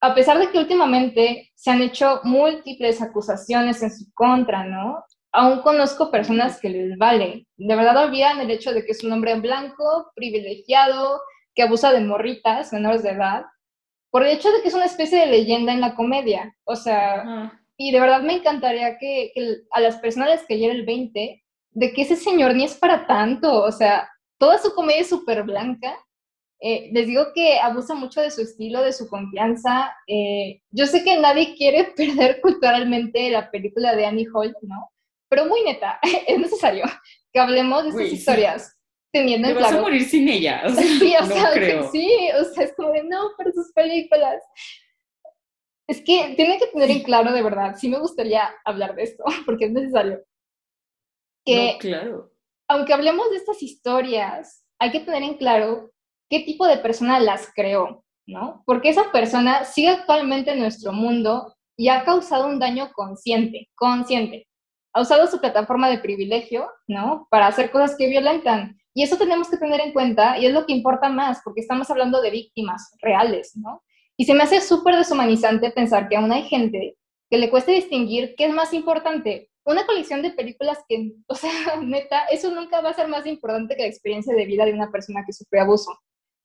A 0.00 0.14
pesar 0.14 0.38
de 0.38 0.48
que 0.52 0.60
últimamente 0.60 1.50
se 1.56 1.72
han 1.72 1.82
hecho 1.82 2.20
múltiples 2.22 3.02
acusaciones 3.02 3.82
en 3.82 3.90
su 3.90 4.04
contra, 4.14 4.62
¿no? 4.66 5.02
Aún 5.32 5.62
conozco 5.62 6.12
personas 6.12 6.60
que 6.60 6.68
les 6.68 6.96
vale. 6.96 7.48
De 7.56 7.74
verdad 7.74 8.04
olvidan 8.04 8.38
el 8.38 8.52
hecho 8.52 8.72
de 8.72 8.84
que 8.84 8.92
es 8.92 9.02
un 9.02 9.10
hombre 9.10 9.34
blanco, 9.40 10.12
privilegiado, 10.14 11.18
que 11.56 11.62
abusa 11.62 11.92
de 11.92 12.00
morritas 12.00 12.72
menores 12.72 13.02
de 13.02 13.10
edad, 13.10 13.46
por 14.10 14.22
el 14.22 14.36
hecho 14.36 14.52
de 14.52 14.62
que 14.62 14.68
es 14.68 14.74
una 14.74 14.84
especie 14.84 15.18
de 15.18 15.26
leyenda 15.26 15.72
en 15.72 15.80
la 15.80 15.96
comedia. 15.96 16.54
O 16.64 16.76
sea, 16.76 17.50
y 17.76 17.90
de 17.92 18.00
verdad 18.00 18.22
me 18.22 18.34
encantaría 18.34 18.98
que, 18.98 19.32
a 19.72 19.80
las 19.80 19.96
personas 19.96 20.28
les 20.30 20.44
cayera 20.44 20.72
el 20.72 20.84
20 20.84 21.42
de 21.70 21.92
que 21.92 22.02
ese 22.02 22.16
señor 22.16 22.54
ni 22.54 22.64
es 22.64 22.74
para 22.74 23.06
tanto. 23.06 23.62
O 23.62 23.72
sea, 23.72 24.08
toda 24.38 24.58
su 24.58 24.74
comedia 24.74 25.00
es 25.00 25.08
súper 25.08 25.42
blanca 25.42 25.98
Eh, 26.58 26.88
les 26.90 27.06
digo 27.06 27.22
que 27.34 27.58
abusa 27.58 27.94
mucho 27.94 28.22
de 28.22 28.30
su 28.30 28.40
estilo, 28.40 28.80
de 28.80 28.94
su 28.94 29.08
confianza. 29.08 29.94
Eh, 30.06 30.62
yo 30.70 30.86
sé 30.86 31.04
que 31.04 31.18
nadie 31.18 31.54
quiere 31.54 31.84
perder 31.96 32.40
culturalmente 32.40 33.30
la 33.30 33.50
película 33.50 33.94
de 33.94 34.06
Annie 34.06 34.28
Hall, 34.32 34.56
¿no? 34.62 34.90
Pero 35.28 35.44
muy 35.46 35.62
neta, 35.64 35.98
es 36.26 36.38
necesario 36.38 36.84
que 37.32 37.40
hablemos 37.40 37.84
de 37.84 37.90
estas 37.90 38.12
historias. 38.12 38.75
Teniendo 39.18 39.48
en 39.48 39.54
vas 39.54 39.72
a 39.72 39.80
morir 39.80 40.04
sin 40.04 40.28
ella. 40.28 40.62
O 40.66 40.70
sea, 40.74 40.82
sí, 40.82 41.14
o 41.16 41.20
no 41.20 41.26
sea, 41.26 41.52
creo. 41.52 41.90
sí, 41.90 42.08
o 42.40 42.44
sea, 42.44 42.64
es 42.64 42.74
como 42.76 42.92
de 42.92 43.04
no, 43.04 43.30
pero 43.38 43.50
sus 43.52 43.72
películas. 43.72 44.42
Es 45.88 45.98
que 46.02 46.34
tienen 46.36 46.58
que 46.58 46.66
tener 46.66 46.90
en 46.90 47.02
claro 47.02 47.32
de 47.32 47.42
verdad, 47.42 47.76
sí 47.78 47.88
me 47.88 47.98
gustaría 47.98 48.50
hablar 48.64 48.94
de 48.94 49.04
esto, 49.04 49.24
porque 49.46 49.66
es 49.66 49.72
necesario. 49.72 50.22
Que, 51.44 51.72
No, 51.74 51.78
claro. 51.78 52.32
aunque 52.68 52.92
hablemos 52.92 53.30
de 53.30 53.36
estas 53.36 53.62
historias, 53.62 54.64
hay 54.80 54.90
que 54.90 55.00
tener 55.00 55.22
en 55.22 55.36
claro 55.36 55.90
qué 56.28 56.40
tipo 56.40 56.66
de 56.66 56.78
persona 56.78 57.20
las 57.20 57.52
creó, 57.54 58.04
¿no? 58.26 58.64
Porque 58.66 58.88
esa 58.88 59.12
persona 59.12 59.64
sigue 59.64 59.88
actualmente 59.90 60.50
en 60.50 60.58
nuestro 60.58 60.92
mundo 60.92 61.54
y 61.78 61.88
ha 61.88 62.04
causado 62.04 62.48
un 62.48 62.58
daño 62.58 62.90
consciente, 62.92 63.68
consciente. 63.76 64.48
Ha 64.92 65.02
usado 65.02 65.26
su 65.28 65.38
plataforma 65.40 65.88
de 65.88 65.98
privilegio, 65.98 66.68
¿no? 66.88 67.28
Para 67.30 67.46
hacer 67.46 67.70
cosas 67.70 67.96
que 67.96 68.08
violentan. 68.08 68.76
Y 68.96 69.02
eso 69.02 69.18
tenemos 69.18 69.50
que 69.50 69.58
tener 69.58 69.78
en 69.82 69.92
cuenta 69.92 70.38
y 70.38 70.46
es 70.46 70.54
lo 70.54 70.64
que 70.64 70.72
importa 70.72 71.10
más, 71.10 71.42
porque 71.44 71.60
estamos 71.60 71.90
hablando 71.90 72.22
de 72.22 72.30
víctimas 72.30 72.96
reales, 73.02 73.54
¿no? 73.54 73.82
Y 74.16 74.24
se 74.24 74.32
me 74.32 74.42
hace 74.42 74.62
súper 74.62 74.96
deshumanizante 74.96 75.70
pensar 75.70 76.08
que 76.08 76.16
aún 76.16 76.32
hay 76.32 76.44
gente 76.44 76.96
que 77.30 77.36
le 77.36 77.50
cueste 77.50 77.72
distinguir 77.72 78.34
qué 78.38 78.46
es 78.46 78.54
más 78.54 78.72
importante. 78.72 79.50
Una 79.66 79.84
colección 79.84 80.22
de 80.22 80.30
películas 80.30 80.78
que, 80.88 81.12
o 81.26 81.34
sea, 81.34 81.76
neta, 81.82 82.24
eso 82.30 82.50
nunca 82.50 82.80
va 82.80 82.88
a 82.88 82.94
ser 82.94 83.06
más 83.08 83.26
importante 83.26 83.76
que 83.76 83.82
la 83.82 83.88
experiencia 83.88 84.34
de 84.34 84.46
vida 84.46 84.64
de 84.64 84.72
una 84.72 84.90
persona 84.90 85.24
que 85.26 85.34
sufrió 85.34 85.60
abuso. 85.60 85.94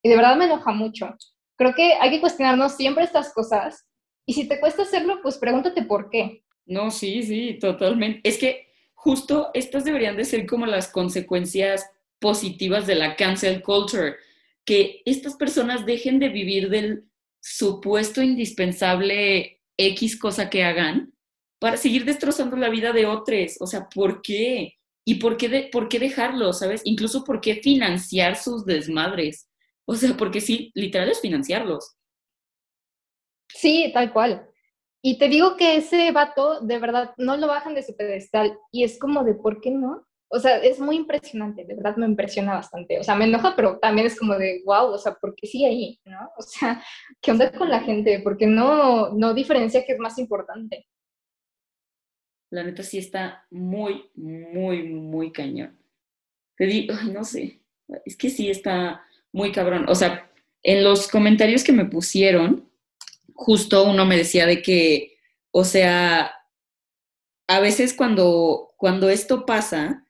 Y 0.03 0.09
de 0.09 0.17
verdad 0.17 0.35
me 0.35 0.43
enoja 0.43 0.73
mucho. 0.73 1.15
Creo 1.55 1.73
que 1.73 1.93
hay 2.01 2.09
que 2.09 2.19
cuestionarnos 2.19 2.75
siempre 2.75 3.05
estas 3.05 3.33
cosas. 3.33 3.87
Y 4.25 4.33
si 4.33 4.49
te 4.49 4.59
cuesta 4.59 4.81
hacerlo, 4.81 5.21
pues 5.23 5.37
pregúntate 5.37 5.83
por 5.83 6.09
qué. 6.09 6.43
No, 6.65 6.91
sí, 6.91 7.23
sí, 7.23 7.57
totalmente. 7.61 8.19
Es 8.27 8.37
que 8.37 8.67
justo 8.93 9.51
estas 9.53 9.85
deberían 9.85 10.17
de 10.17 10.25
ser 10.25 10.45
como 10.45 10.65
las 10.65 10.89
consecuencias 10.89 11.89
positivas 12.21 12.87
de 12.87 12.95
la 12.95 13.15
cancel 13.17 13.61
culture, 13.61 14.15
que 14.63 15.01
estas 15.05 15.35
personas 15.35 15.85
dejen 15.85 16.19
de 16.19 16.29
vivir 16.29 16.69
del 16.69 17.05
supuesto 17.41 18.21
indispensable 18.21 19.59
X 19.75 20.17
cosa 20.17 20.49
que 20.49 20.63
hagan 20.63 21.13
para 21.59 21.77
seguir 21.77 22.05
destrozando 22.05 22.55
la 22.55 22.69
vida 22.69 22.93
de 22.93 23.07
otros. 23.07 23.57
O 23.59 23.67
sea, 23.67 23.89
¿por 23.89 24.21
qué? 24.21 24.75
¿Y 25.03 25.15
por 25.15 25.35
qué, 25.35 25.49
de, 25.49 25.69
por 25.71 25.89
qué 25.89 25.99
dejarlo, 25.99 26.53
sabes? 26.53 26.81
Incluso 26.85 27.23
por 27.23 27.41
qué 27.41 27.55
financiar 27.55 28.35
sus 28.35 28.65
desmadres. 28.65 29.49
O 29.85 29.95
sea, 29.95 30.15
porque 30.15 30.41
sí, 30.41 30.71
literal 30.75 31.09
es 31.09 31.19
financiarlos. 31.19 31.95
Sí, 33.49 33.89
tal 33.93 34.13
cual. 34.13 34.47
Y 35.03 35.17
te 35.17 35.27
digo 35.27 35.57
que 35.57 35.75
ese 35.75 36.11
vato, 36.11 36.61
de 36.61 36.77
verdad, 36.77 37.13
no 37.17 37.35
lo 37.35 37.47
bajan 37.47 37.73
de 37.73 37.83
su 37.83 37.95
pedestal. 37.95 38.57
Y 38.71 38.83
es 38.83 38.99
como 38.99 39.23
de, 39.23 39.33
¿por 39.33 39.59
qué 39.59 39.71
no? 39.71 40.07
O 40.33 40.39
sea, 40.39 40.59
es 40.59 40.79
muy 40.79 40.95
impresionante, 40.95 41.65
de 41.65 41.75
verdad 41.75 41.97
me 41.97 42.05
impresiona 42.05 42.53
bastante. 42.53 42.97
O 42.97 43.03
sea, 43.03 43.15
me 43.15 43.25
enoja, 43.25 43.53
pero 43.53 43.79
también 43.79 44.07
es 44.07 44.17
como 44.17 44.33
de, 44.35 44.61
wow, 44.63 44.93
o 44.93 44.97
sea, 44.97 45.13
¿por 45.15 45.35
qué 45.35 45.65
ahí? 45.65 45.99
¿No? 46.05 46.31
O 46.37 46.41
sea, 46.41 46.81
¿qué 47.21 47.31
onda 47.31 47.51
con 47.51 47.69
la 47.69 47.81
gente? 47.81 48.21
Porque 48.23 48.47
no, 48.47 49.09
no 49.09 49.33
diferencia 49.33 49.83
qué 49.85 49.91
es 49.91 49.99
más 49.99 50.17
importante. 50.17 50.87
La 52.49 52.63
neta 52.63 52.81
sí 52.81 52.97
está 52.97 53.45
muy, 53.49 54.09
muy, 54.15 54.83
muy 54.83 55.33
cañón. 55.33 55.77
Te 56.55 56.65
digo, 56.65 56.93
ay, 56.97 57.11
no 57.11 57.25
sé, 57.25 57.59
es 58.05 58.15
que 58.15 58.29
sí 58.29 58.49
está 58.49 59.03
muy 59.33 59.51
cabrón. 59.51 59.85
O 59.89 59.95
sea, 59.95 60.31
en 60.63 60.81
los 60.83 61.09
comentarios 61.09 61.61
que 61.61 61.73
me 61.73 61.85
pusieron, 61.85 62.69
justo 63.33 63.83
uno 63.83 64.05
me 64.05 64.15
decía 64.15 64.45
de 64.45 64.61
que, 64.61 65.17
o 65.51 65.65
sea, 65.65 66.33
a 67.47 67.59
veces 67.59 67.93
cuando, 67.93 68.73
cuando 68.77 69.09
esto 69.09 69.45
pasa 69.45 70.07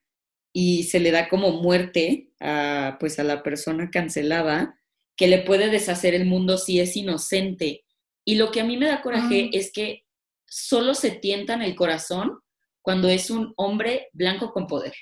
y 0.53 0.83
se 0.83 0.99
le 0.99 1.11
da 1.11 1.29
como 1.29 1.51
muerte 1.61 2.29
a, 2.39 2.97
pues 2.99 3.19
a 3.19 3.23
la 3.23 3.43
persona 3.43 3.89
cancelada, 3.89 4.77
que 5.15 5.27
le 5.27 5.39
puede 5.39 5.69
deshacer 5.69 6.13
el 6.13 6.25
mundo 6.25 6.57
si 6.57 6.79
es 6.79 6.95
inocente. 6.97 7.83
Y 8.25 8.35
lo 8.35 8.51
que 8.51 8.61
a 8.61 8.65
mí 8.65 8.77
me 8.77 8.87
da 8.87 9.01
coraje 9.01 9.45
Ah. 9.45 9.49
es 9.53 9.71
que 9.71 10.05
solo 10.47 10.93
se 10.93 11.11
tientan 11.11 11.61
el 11.61 11.75
corazón 11.75 12.39
cuando 12.81 13.07
es 13.09 13.29
un 13.29 13.53
hombre 13.57 14.09
blanco 14.13 14.51
con 14.51 14.67
poder, 14.67 14.93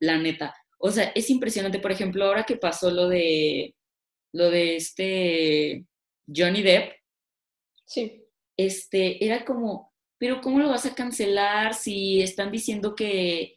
la 0.00 0.18
neta. 0.18 0.54
O 0.78 0.90
sea, 0.90 1.10
es 1.14 1.30
impresionante, 1.30 1.78
por 1.78 1.90
ejemplo, 1.92 2.24
ahora 2.26 2.44
que 2.44 2.56
pasó 2.56 2.90
lo 2.90 3.08
de 3.08 3.74
lo 4.32 4.50
de 4.50 4.76
este 4.76 5.86
Johnny 6.26 6.62
Depp, 6.62 6.92
Sí. 7.86 8.24
este, 8.56 9.24
era 9.24 9.44
como, 9.44 9.92
pero 10.18 10.40
¿cómo 10.40 10.58
lo 10.58 10.68
vas 10.68 10.86
a 10.86 10.94
cancelar 10.94 11.74
si 11.74 12.20
están 12.20 12.50
diciendo 12.50 12.94
que, 12.94 13.53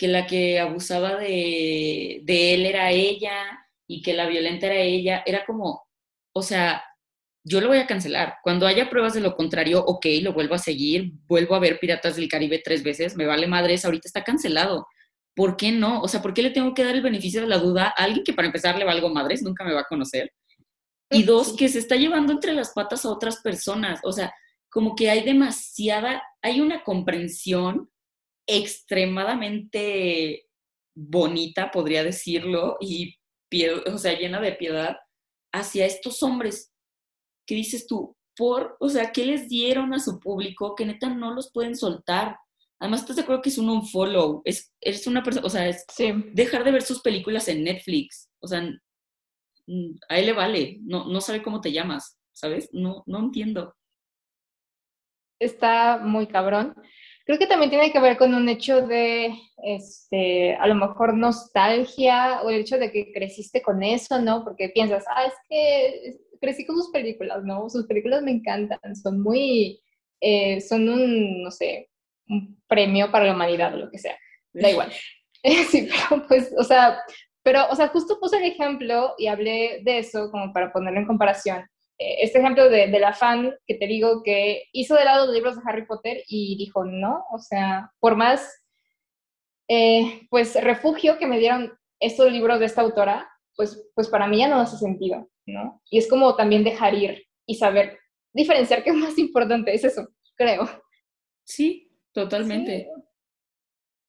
que 0.00 0.08
la 0.08 0.26
que 0.26 0.58
abusaba 0.58 1.16
de, 1.16 2.22
de 2.22 2.54
él 2.54 2.64
era 2.64 2.90
ella 2.90 3.66
y 3.86 4.00
que 4.00 4.14
la 4.14 4.26
violenta 4.26 4.64
era 4.64 4.76
ella? 4.76 5.22
Era 5.26 5.44
como, 5.44 5.86
o 6.32 6.40
sea, 6.40 6.82
yo 7.44 7.60
lo 7.60 7.68
voy 7.68 7.76
a 7.76 7.86
cancelar. 7.86 8.36
Cuando 8.42 8.66
haya 8.66 8.88
pruebas 8.88 9.12
de 9.12 9.20
lo 9.20 9.36
contrario, 9.36 9.84
ok, 9.84 10.06
lo 10.22 10.32
vuelvo 10.32 10.54
a 10.54 10.58
seguir, 10.58 11.12
vuelvo 11.26 11.54
a 11.54 11.58
ver 11.58 11.78
Piratas 11.78 12.16
del 12.16 12.30
Caribe 12.30 12.62
tres 12.64 12.82
veces, 12.82 13.14
me 13.14 13.26
vale 13.26 13.46
madres, 13.46 13.84
ahorita 13.84 14.08
está 14.08 14.24
cancelado. 14.24 14.86
¿Por 15.36 15.58
qué 15.58 15.70
no? 15.70 16.00
O 16.00 16.08
sea, 16.08 16.22
¿por 16.22 16.32
qué 16.32 16.40
le 16.44 16.50
tengo 16.50 16.72
que 16.72 16.82
dar 16.82 16.94
el 16.94 17.02
beneficio 17.02 17.42
de 17.42 17.48
la 17.48 17.58
duda 17.58 17.92
a 17.94 18.04
alguien 18.04 18.24
que 18.24 18.32
para 18.32 18.46
empezar 18.46 18.78
le 18.78 18.86
valgo 18.86 19.10
madres, 19.10 19.42
nunca 19.42 19.64
me 19.64 19.74
va 19.74 19.80
a 19.80 19.86
conocer? 19.86 20.32
Y 21.10 21.24
dos, 21.24 21.54
que 21.58 21.68
se 21.68 21.78
está 21.78 21.96
llevando 21.96 22.32
entre 22.32 22.54
las 22.54 22.72
patas 22.72 23.04
a 23.04 23.10
otras 23.10 23.42
personas. 23.42 24.00
O 24.02 24.12
sea, 24.12 24.32
como 24.70 24.94
que 24.94 25.10
hay 25.10 25.24
demasiada, 25.24 26.22
hay 26.40 26.62
una 26.62 26.84
comprensión 26.84 27.90
extremadamente 28.46 30.46
bonita, 30.94 31.70
podría 31.70 32.04
decirlo, 32.04 32.76
y, 32.80 33.16
o 33.92 33.98
sea, 33.98 34.18
llena 34.18 34.40
de 34.40 34.52
piedad 34.52 34.96
hacia 35.52 35.86
estos 35.86 36.22
hombres. 36.22 36.72
¿Qué 37.46 37.54
dices 37.54 37.86
tú? 37.86 38.16
Por, 38.36 38.76
o 38.80 38.88
sea, 38.88 39.12
¿qué 39.12 39.26
les 39.26 39.48
dieron 39.48 39.92
a 39.92 39.98
su 39.98 40.18
público 40.20 40.74
que 40.74 40.86
neta 40.86 41.08
no 41.08 41.34
los 41.34 41.50
pueden 41.52 41.76
soltar? 41.76 42.36
Además, 42.80 43.00
¿estás 43.00 43.16
de 43.16 43.22
acuerdo 43.22 43.42
que 43.42 43.50
es 43.50 43.58
un 43.58 43.68
unfollow? 43.68 44.40
Es, 44.44 44.72
es 44.80 45.06
una 45.06 45.22
persona, 45.22 45.46
o 45.46 45.50
sea, 45.50 45.68
es 45.68 45.84
Sí. 45.94 46.12
dejar 46.32 46.64
de 46.64 46.72
ver 46.72 46.82
sus 46.82 47.02
películas 47.02 47.48
en 47.48 47.64
Netflix. 47.64 48.30
O 48.40 48.46
sea, 48.46 48.62
a 50.08 50.18
él 50.18 50.26
le 50.26 50.32
vale, 50.32 50.78
no, 50.82 51.06
no 51.06 51.20
sabe 51.20 51.42
cómo 51.42 51.60
te 51.60 51.72
llamas, 51.72 52.18
¿sabes? 52.32 52.68
No, 52.72 53.02
no 53.06 53.18
entiendo. 53.20 53.74
está 55.38 55.98
muy 55.98 56.26
cabrón. 56.26 56.74
Creo 57.30 57.38
que 57.38 57.46
también 57.46 57.70
tiene 57.70 57.92
que 57.92 58.00
ver 58.00 58.16
con 58.16 58.34
un 58.34 58.48
hecho 58.48 58.84
de, 58.84 59.32
este, 59.62 60.56
a 60.56 60.66
lo 60.66 60.74
mejor 60.74 61.14
nostalgia 61.14 62.42
o 62.42 62.50
el 62.50 62.62
hecho 62.62 62.76
de 62.76 62.90
que 62.90 63.12
creciste 63.12 63.62
con 63.62 63.84
eso, 63.84 64.20
¿no? 64.20 64.42
Porque 64.42 64.70
piensas, 64.70 65.04
ah, 65.08 65.26
es 65.26 65.34
que 65.48 66.16
crecí 66.40 66.66
con 66.66 66.74
sus 66.74 66.90
películas, 66.90 67.44
¿no? 67.44 67.70
Sus 67.70 67.86
películas 67.86 68.24
me 68.24 68.32
encantan, 68.32 68.96
son 68.96 69.22
muy, 69.22 69.80
eh, 70.20 70.60
son 70.60 70.88
un, 70.88 71.44
no 71.44 71.52
sé, 71.52 71.88
un 72.26 72.60
premio 72.66 73.12
para 73.12 73.26
la 73.26 73.34
humanidad 73.34 73.74
o 73.74 73.78
lo 73.78 73.90
que 73.92 73.98
sea. 73.98 74.18
Da 74.52 74.68
igual. 74.68 74.90
Sí, 75.70 75.88
pero 75.88 76.26
pues, 76.26 76.52
o 76.58 76.64
sea, 76.64 76.98
pero, 77.44 77.68
o 77.70 77.76
sea, 77.76 77.86
justo 77.90 78.18
puse 78.18 78.38
el 78.38 78.50
ejemplo 78.50 79.14
y 79.18 79.28
hablé 79.28 79.82
de 79.84 79.98
eso 80.00 80.32
como 80.32 80.52
para 80.52 80.72
ponerlo 80.72 80.98
en 80.98 81.06
comparación. 81.06 81.64
Este 82.00 82.38
ejemplo 82.38 82.70
de, 82.70 82.86
de 82.86 82.98
la 82.98 83.12
fan 83.12 83.54
que 83.66 83.74
te 83.74 83.86
digo 83.86 84.22
que 84.22 84.64
hizo 84.72 84.94
de 84.94 85.04
lado 85.04 85.26
los 85.26 85.34
libros 85.34 85.56
de 85.56 85.62
Harry 85.66 85.84
Potter 85.84 86.22
y 86.26 86.56
dijo, 86.56 86.84
no, 86.84 87.24
o 87.30 87.38
sea, 87.38 87.92
por 88.00 88.16
más, 88.16 88.64
eh, 89.68 90.26
pues, 90.30 90.54
refugio 90.62 91.18
que 91.18 91.26
me 91.26 91.38
dieron 91.38 91.72
estos 92.00 92.32
libros 92.32 92.58
de 92.58 92.66
esta 92.66 92.80
autora, 92.80 93.30
pues, 93.54 93.90
pues 93.94 94.08
para 94.08 94.26
mí 94.26 94.38
ya 94.38 94.48
no 94.48 94.60
hace 94.60 94.78
sentido, 94.78 95.28
¿no? 95.44 95.82
Y 95.90 95.98
es 95.98 96.08
como 96.08 96.34
también 96.36 96.64
dejar 96.64 96.94
ir 96.94 97.26
y 97.44 97.56
saber 97.56 97.98
diferenciar 98.32 98.82
qué 98.82 98.90
es 98.90 98.96
más 98.96 99.18
importante, 99.18 99.74
es 99.74 99.84
eso, 99.84 100.08
creo. 100.36 100.68
Sí, 101.44 101.92
totalmente. 102.12 102.88
Sí. 102.94 103.02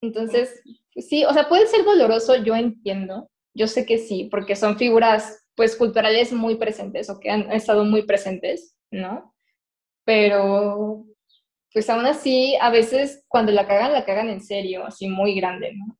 Entonces, 0.04 0.62
pues 0.94 1.08
sí, 1.10 1.26
o 1.26 1.34
sea, 1.34 1.50
puede 1.50 1.68
ser 1.68 1.84
doloroso, 1.84 2.36
yo 2.44 2.56
entiendo, 2.56 3.30
yo 3.54 3.68
sé 3.68 3.86
que 3.86 3.98
sí, 3.98 4.30
porque 4.32 4.56
son 4.56 4.78
figuras 4.78 5.41
pues 5.56 5.76
culturales 5.76 6.34
muy 6.34 6.56
presentes 6.56 7.10
o 7.10 7.20
que 7.20 7.30
han 7.30 7.52
estado 7.52 7.86
muy 7.86 8.04
presentes, 8.04 8.76
¿no? 8.92 9.36
Pero 10.06 11.06
pues 11.74 11.90
aún 11.90 12.06
así, 12.06 12.58
a 12.60 12.70
veces 12.70 13.24
cuando 13.28 13.52
la 13.52 13.68
cagan, 13.68 13.94
la 13.94 14.06
cagan 14.06 14.30
en 14.30 14.42
serio, 14.42 14.86
así 14.86 15.08
muy 15.08 15.36
grande, 15.36 15.74
¿no? 15.74 15.98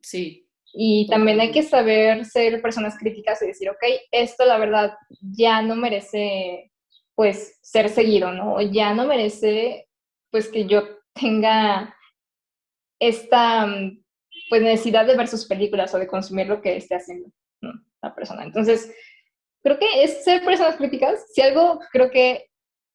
Sí, 0.00 0.46
Y 0.72 1.06
también 1.08 1.40
hay 1.40 1.50
que 1.50 1.62
saber 1.62 2.24
ser 2.24 2.62
personas 2.62 2.96
críticas 2.98 3.42
y 3.42 3.46
decir, 3.48 3.70
ok, 3.70 3.82
esto 4.12 4.44
la 4.44 4.58
verdad 4.58 4.94
ya 5.20 5.62
no 5.62 5.74
merece 5.76 6.70
pues 7.14 7.58
ser 7.62 7.88
seguido, 7.88 8.32
¿no? 8.32 8.54
O 8.54 8.60
ya 8.60 8.94
no 8.94 9.06
merece 9.06 9.88
pues 10.30 10.48
que 10.48 10.66
yo 10.66 10.84
tenga 11.14 11.94
esta 13.00 13.66
mm, 13.66 14.04
pues 14.50 14.62
necesidad 14.62 15.06
de 15.06 15.16
ver 15.16 15.28
sus 15.28 15.46
películas 15.46 15.94
o 15.94 15.98
de 15.98 16.06
consumir 16.06 16.46
lo 16.46 16.60
que 16.62 16.76
esté 16.76 16.94
haciendo. 16.96 17.30
La 18.02 18.14
persona. 18.14 18.44
Entonces, 18.44 18.94
creo 19.62 19.78
que 19.78 20.02
es 20.02 20.24
ser 20.24 20.44
personas 20.44 20.76
críticas. 20.76 21.26
Si 21.32 21.40
algo 21.40 21.80
creo 21.92 22.10
que 22.10 22.50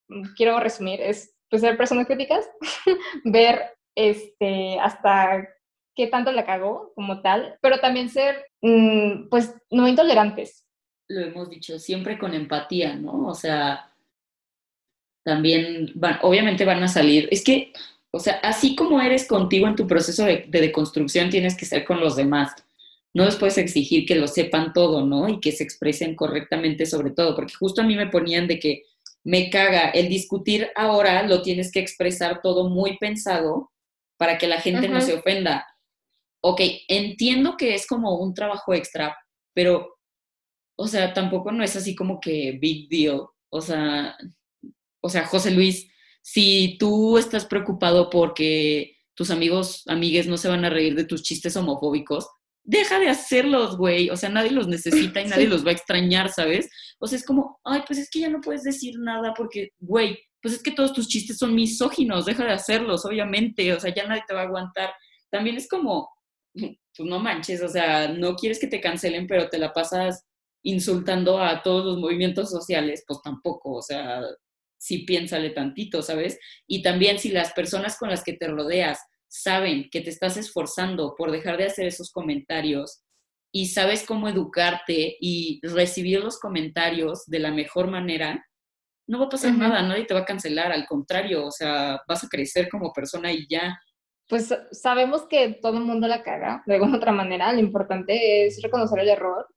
mm, 0.10 0.34
quiero 0.36 0.60
resumir 0.60 1.02
es 1.02 1.36
pues, 1.50 1.62
ser 1.62 1.78
personas 1.78 2.08
críticas, 2.08 2.50
ver 3.24 3.62
este, 3.96 4.80
hasta 4.80 5.48
qué 5.96 6.08
tanto 6.08 6.32
la 6.32 6.46
cagó 6.46 6.92
como 6.96 7.22
tal, 7.22 7.58
pero 7.62 7.80
también 7.80 8.10
ser, 8.10 8.44
mm, 8.62 9.30
pues, 9.30 9.54
no 9.70 9.88
intolerantes. 9.88 10.66
Lo 11.08 11.22
hemos 11.22 11.50
dicho, 11.50 11.78
siempre 11.78 12.18
con 12.18 12.34
empatía, 12.34 12.96
¿no? 12.96 13.28
O 13.28 13.36
sea, 13.36 13.94
también 15.24 15.92
van, 15.94 16.18
obviamente 16.24 16.66
van 16.66 16.82
a 16.82 16.88
salir, 16.88 17.28
es 17.32 17.44
que, 17.44 17.72
o 18.10 18.20
sea, 18.20 18.40
así 18.42 18.76
como 18.76 19.00
eres 19.00 19.28
contigo 19.28 19.68
en 19.68 19.76
tu 19.76 19.86
proceso 19.86 20.26
de, 20.26 20.46
de 20.48 20.62
deconstrucción, 20.62 21.30
tienes 21.30 21.56
que 21.56 21.66
ser 21.66 21.86
con 21.86 22.00
los 22.00 22.16
demás. 22.16 22.56
No 23.14 23.26
les 23.26 23.36
puedes 23.36 23.58
exigir 23.58 24.06
que 24.06 24.16
lo 24.16 24.28
sepan 24.28 24.74
todo, 24.74 25.06
¿no? 25.06 25.30
Y 25.30 25.40
que 25.40 25.52
se 25.52 25.64
expresen 25.64 26.16
correctamente 26.16 26.86
sobre 26.86 27.12
todo, 27.12 27.36
porque 27.36 27.54
justo 27.54 27.82
a 27.82 27.86
mí 27.86 27.96
me 27.96 28.08
ponían 28.08 28.48
de 28.48 28.60
que 28.60 28.84
me 29.24 29.50
caga 29.50 29.90
el 29.90 30.10
discutir 30.10 30.70
ahora, 30.76 31.24
lo 31.28 31.42
tienes 31.42 31.72
que 31.72 31.80
expresar 31.80 32.42
todo 32.42 32.70
muy 32.70 32.98
pensado 32.98 33.72
para 34.18 34.38
que 34.38 34.48
la 34.48 34.60
gente 34.60 34.90
no 34.90 35.00
se 35.02 35.14
ofenda. 35.14 35.66
Ok, 36.42 36.62
entiendo 36.88 37.56
que 37.58 37.74
es 37.74 37.88
como 37.88 38.18
un 38.18 38.34
trabajo 38.34 38.74
extra, 38.74 39.16
pero, 39.54 39.98
o 40.78 40.88
sea, 40.88 41.14
tampoco 41.14 41.52
no 41.52 41.64
es 41.64 41.76
así 41.76 41.96
como 41.96 42.20
que 42.20 42.58
big 42.60 42.90
deal. 42.90 43.28
O 43.50 43.62
sea, 43.62 44.18
o 45.02 45.10
sea, 45.10 45.26
José 45.26 45.52
Luis, 45.52 45.90
si 46.22 46.78
tú 46.80 47.18
estás 47.18 47.46
preocupado 47.46 48.10
porque 48.10 48.98
tus 49.14 49.30
amigos, 49.30 49.84
amigues 49.88 50.28
no 50.28 50.38
se 50.38 50.48
van 50.48 50.66
a 50.66 50.70
reír 50.70 50.96
de 50.96 51.06
tus 51.06 51.24
chistes 51.24 51.56
homofóbicos, 51.56 52.28
deja 52.64 53.00
de 53.00 53.10
hacerlos, 53.10 53.78
güey. 53.78 54.10
O 54.10 54.16
sea, 54.16 54.30
nadie 54.30 54.52
los 54.52 54.68
necesita 54.68 55.22
y 55.22 55.26
nadie 55.28 55.48
los 55.48 55.66
va 55.66 55.70
a 55.70 55.74
extrañar, 55.74 56.30
¿sabes? 56.30 56.70
O 57.00 57.08
sea, 57.08 57.18
es 57.18 57.26
como, 57.26 57.60
ay, 57.64 57.84
pues 57.86 58.00
es 58.00 58.10
que 58.10 58.22
ya 58.22 58.30
no 58.30 58.42
puedes 58.42 58.64
decir 58.64 58.96
nada 59.00 59.34
porque, 59.36 59.70
güey, 59.80 60.18
pues 60.42 60.56
es 60.56 60.64
que 60.64 60.72
todos 60.72 60.94
tus 60.94 61.08
chistes 61.08 61.38
son 61.38 61.56
misóginos, 61.56 62.26
deja 62.26 62.44
de 62.46 62.52
hacerlos, 62.52 63.06
obviamente. 63.06 63.74
O 63.74 63.80
sea, 63.80 63.94
ya 63.94 64.08
nadie 64.08 64.24
te 64.28 64.34
va 64.34 64.42
a 64.42 64.46
aguantar. 64.46 64.94
También 65.30 65.58
es 65.58 65.68
como, 65.68 66.10
pues 66.54 67.10
no 67.10 67.20
manches, 67.20 67.62
o 67.62 67.70
sea, 67.70 68.08
no 68.08 68.36
quieres 68.36 68.60
que 68.60 68.68
te 68.68 68.82
cancelen, 68.82 69.28
pero 69.28 69.50
te 69.50 69.58
la 69.58 69.74
pasas 69.74 70.26
insultando 70.64 71.40
a 71.42 71.62
todos 71.62 71.86
los 71.86 71.98
movimientos 71.98 72.50
sociales, 72.50 73.04
pues 73.08 73.20
tampoco, 73.22 73.74
o 73.74 73.82
sea, 73.82 74.22
sí 74.78 75.00
piénsale 75.00 75.50
tantito, 75.50 76.02
¿sabes? 76.02 76.40
Y 76.68 76.82
también 76.82 77.20
si 77.20 77.30
las 77.30 77.54
personas 77.54 77.98
con 77.98 78.10
las 78.10 78.24
que 78.24 78.34
te 78.34 78.48
rodeas 78.48 79.00
saben 79.34 79.90
que 79.90 80.02
te 80.02 80.12
estás 80.12 80.38
esforzando 80.38 81.16
por 81.18 81.32
dejar 81.32 81.58
de 81.58 81.66
hacer 81.66 81.88
esos 81.88 82.12
comentarios 82.12 83.02
y 83.52 83.68
sabes 83.68 84.06
cómo 84.06 84.30
educarte 84.30 85.18
y 85.20 85.60
recibir 85.64 86.24
los 86.24 86.40
comentarios 86.40 87.26
de 87.26 87.40
la 87.40 87.52
mejor 87.52 87.90
manera, 87.90 88.46
no 89.08 89.20
va 89.20 89.26
a 89.26 89.30
pasar 89.30 89.58
nada, 89.58 89.82
nadie 89.82 90.06
te 90.06 90.14
va 90.14 90.20
a 90.20 90.26
cancelar, 90.26 90.72
al 90.72 90.86
contrario, 90.86 91.48
o 91.48 91.52
sea, 91.52 92.00
vas 92.08 92.24
a 92.24 92.28
crecer 92.28 92.70
como 92.70 92.94
persona 92.94 93.32
y 93.32 93.48
ya. 93.50 93.76
Pues 94.30 94.54
sabemos 94.72 95.24
que 95.24 95.58
todo 95.62 95.78
el 95.78 95.84
mundo 95.84 96.08
la 96.08 96.22
caga 96.22 96.64
de 96.68 96.76
alguna 96.76 96.98
otra 96.98 97.12
manera, 97.12 97.52
lo 97.54 97.60
importante 97.60 98.46
es 98.46 98.62
reconocer 98.62 99.00
el 99.00 99.10
error 99.10 99.48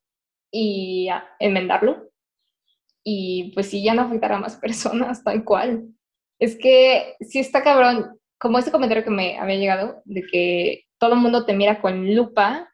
y 0.50 1.08
enmendarlo 1.38 2.10
y 3.04 3.52
pues 3.52 3.68
sí, 3.68 3.84
ya 3.84 3.92
no 3.92 4.02
afectará 4.02 4.36
a 4.36 4.40
más 4.40 4.56
personas, 4.60 5.22
tal 5.22 5.44
cual. 5.44 5.88
Es 6.40 6.56
que 6.56 7.14
si 7.20 7.40
está 7.40 7.62
cabrón, 7.62 8.18
como 8.38 8.58
ese 8.58 8.70
comentario 8.70 9.04
que 9.04 9.10
me 9.10 9.38
había 9.38 9.56
llegado, 9.56 10.02
de 10.04 10.22
que 10.22 10.84
todo 10.98 11.14
el 11.14 11.20
mundo 11.20 11.44
te 11.44 11.54
mira 11.54 11.80
con 11.80 12.14
lupa 12.14 12.68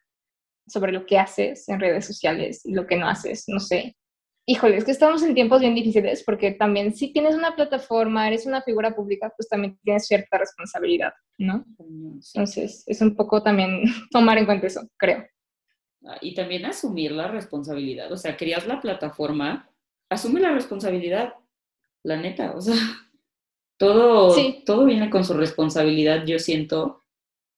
sobre 0.67 0.93
lo 0.93 1.07
que 1.07 1.19
haces 1.19 1.69
en 1.69 1.81
redes 1.81 2.07
sociales 2.07 2.65
y 2.65 2.73
lo 2.73 2.87
que 2.87 2.97
no 2.97 3.09
haces, 3.09 3.45
no 3.49 3.61
sé. 3.61 3.97
Híjole, 4.45 4.77
es 4.77 4.85
que 4.85 4.91
estamos 4.91 5.23
en 5.23 5.35
tiempos 5.35 5.61
bien 5.61 5.75
difíciles 5.75 6.25
porque 6.25 6.51
también 6.53 6.95
si 6.95 7.13
tienes 7.13 7.37
una 7.37 7.55
plataforma, 7.55 8.27
eres 8.27 8.45
una 8.45 8.63
figura 8.63 8.95
pública, 8.95 9.33
pues 9.37 9.49
también 9.49 9.79
tienes 9.85 10.07
cierta 10.07 10.37
responsabilidad, 10.39 11.13
¿no? 11.39 11.65
Entonces, 11.79 12.83
es 12.87 13.01
un 13.01 13.15
poco 13.15 13.43
también 13.43 13.83
tomar 14.11 14.39
en 14.39 14.47
cuenta 14.47 14.67
eso, 14.67 14.89
creo. 14.97 15.25
Ah, 16.05 16.19
y 16.21 16.35
también 16.35 16.65
asumir 16.65 17.13
la 17.13 17.29
responsabilidad, 17.29 18.11
o 18.11 18.17
sea, 18.17 18.37
creas 18.37 18.67
la 18.67 18.81
plataforma, 18.81 19.71
asume 20.11 20.41
la 20.41 20.51
responsabilidad, 20.51 21.35
la 22.03 22.17
neta, 22.17 22.57
o 22.57 22.61
sea, 22.61 22.75
todo, 23.79 24.35
todo 24.65 24.85
viene 24.85 25.11
con 25.11 25.25
su 25.25 25.35
responsabilidad, 25.35 26.25
yo 26.27 26.39
siento. 26.39 27.03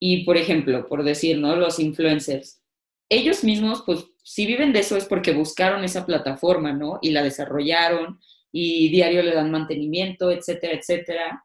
Y, 0.01 0.25
por 0.25 0.37
ejemplo, 0.37 0.87
por 0.87 1.05
decir, 1.05 1.39
¿no? 1.39 1.57
Los 1.57 1.79
influencers, 1.79 2.62
ellos 3.09 3.45
mismos, 3.45 3.83
pues, 3.87 4.05
si 4.23 4.47
viven 4.47 4.73
de 4.73 4.81
eso 4.81 4.97
es 4.97 5.05
porque 5.07 5.33
buscaron 5.33 5.85
esa 5.85 6.07
plataforma, 6.07 6.73
¿no? 6.73 6.99
Y 7.03 7.11
la 7.11 7.23
desarrollaron 7.23 8.21
y 8.53 8.89
diario 8.91 9.23
le 9.23 9.35
dan 9.35 9.51
mantenimiento, 9.51 10.31
etcétera, 10.31 10.75
etcétera. 10.75 11.45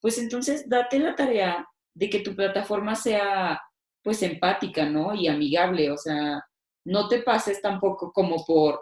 Pues 0.00 0.18
entonces, 0.18 0.68
date 0.68 0.98
la 0.98 1.14
tarea 1.14 1.66
de 1.94 2.10
que 2.10 2.20
tu 2.20 2.34
plataforma 2.34 2.94
sea, 2.96 3.60
pues, 4.02 4.22
empática, 4.22 4.86
¿no? 4.86 5.14
Y 5.14 5.28
amigable, 5.28 5.90
o 5.90 5.96
sea, 5.96 6.44
no 6.84 7.08
te 7.08 7.22
pases 7.22 7.60
tampoco 7.62 8.12
como 8.12 8.44
por 8.46 8.80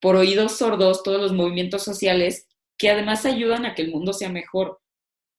por 0.00 0.16
oídos 0.16 0.52
sordos 0.58 1.02
todos 1.02 1.20
los 1.20 1.32
movimientos 1.32 1.82
sociales 1.82 2.46
que 2.78 2.90
además 2.90 3.26
ayudan 3.26 3.66
a 3.66 3.74
que 3.74 3.82
el 3.82 3.90
mundo 3.90 4.12
sea 4.12 4.28
mejor 4.28 4.80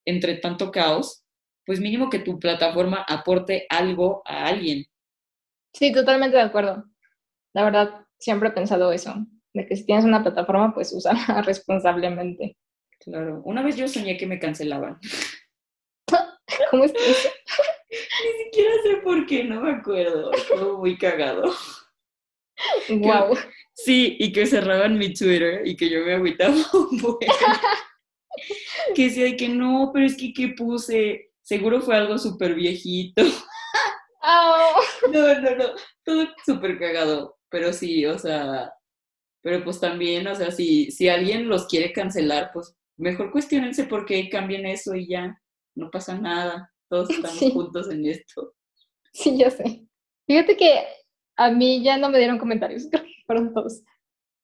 entre 0.06 0.36
tanto 0.36 0.72
caos, 0.72 1.24
pues 1.66 1.80
mínimo 1.80 2.10
que 2.10 2.20
tu 2.20 2.40
plataforma 2.40 3.06
aporte 3.08 3.66
algo 3.70 4.22
a 4.26 4.46
alguien. 4.46 4.86
Sí, 5.74 5.94
totalmente 5.94 6.36
de 6.36 6.44
acuerdo. 6.44 6.84
La 7.54 7.64
verdad, 7.64 8.06
siempre 8.18 8.50
he 8.50 8.54
pensado 8.54 8.92
eso, 8.92 9.16
de 9.54 9.66
que 9.66 9.76
si 9.76 9.86
tienes 9.86 10.06
una 10.06 10.24
plataforma, 10.24 10.74
pues 10.74 10.92
úsala 10.94 11.42
responsablemente. 11.46 12.58
Claro. 13.00 13.42
Una 13.46 13.64
vez 13.64 13.78
yo 13.78 13.88
soñé 13.88 14.18
que 14.18 14.28
me 14.28 14.40
cancelaban. 14.40 15.00
¿Cómo 16.72 16.84
es 16.84 16.94
eso? 16.94 17.30
Ni 17.90 18.44
siquiera 18.44 18.74
sé 18.84 18.98
por 18.98 19.26
qué, 19.26 19.44
no 19.44 19.62
me 19.62 19.72
acuerdo. 19.72 20.32
Estuvo 20.34 20.80
muy 20.80 20.98
cagado. 20.98 21.54
Wow. 22.90 23.38
Sí, 23.86 24.18
y 24.20 24.34
que 24.34 24.46
cerraban 24.46 24.98
mi 24.98 25.14
Twitter 25.14 25.66
y 25.66 25.76
que 25.76 25.90
yo 25.90 26.02
me 26.04 26.16
agüitaba 26.16 26.54
un 26.74 26.98
buen. 26.98 27.18
que 28.94 29.04
decía 29.04 29.38
que 29.38 29.48
no, 29.48 29.92
pero 29.94 30.06
es 30.06 30.18
que 30.18 30.34
¿qué 30.34 30.50
puse? 30.50 31.32
Seguro 31.42 31.82
fue 31.82 31.96
algo 31.96 32.18
súper 32.18 32.56
viejito. 32.56 33.24
Oh. 34.22 34.82
No, 35.12 35.40
no, 35.40 35.56
no, 35.56 35.66
todo 36.04 36.28
súper 36.46 36.78
cagado. 36.78 37.38
Pero 37.50 37.72
sí, 37.72 38.06
o 38.06 38.20
sea, 38.20 38.72
pero 39.42 39.64
pues 39.64 39.80
también, 39.80 40.28
o 40.28 40.36
sea, 40.36 40.52
si, 40.52 40.92
si 40.92 41.08
alguien 41.08 41.48
los 41.48 41.66
quiere 41.68 41.94
cancelar, 41.94 42.52
pues 42.54 42.76
mejor 42.98 43.32
cuestionense 43.32 43.86
por 43.86 44.06
qué 44.06 44.30
cambien 44.30 44.66
eso 44.66 44.94
y 44.94 45.08
ya, 45.08 45.42
no 45.74 45.90
pasa 45.90 46.18
nada. 46.18 46.72
Todos 46.90 47.10
estamos 47.10 47.40
juntos 47.54 47.90
en 47.90 48.06
esto. 48.06 48.54
Sí, 49.14 49.38
ya 49.38 49.50
sé. 49.50 49.88
Fíjate 50.28 50.58
que 50.58 50.84
a 51.40 51.52
mí 51.52 51.82
ya 51.82 51.98
no 51.98 52.10
me 52.10 52.18
dieron 52.18 52.38
comentarios, 52.38 52.90
fueron 53.26 53.54
todos. 53.54 53.82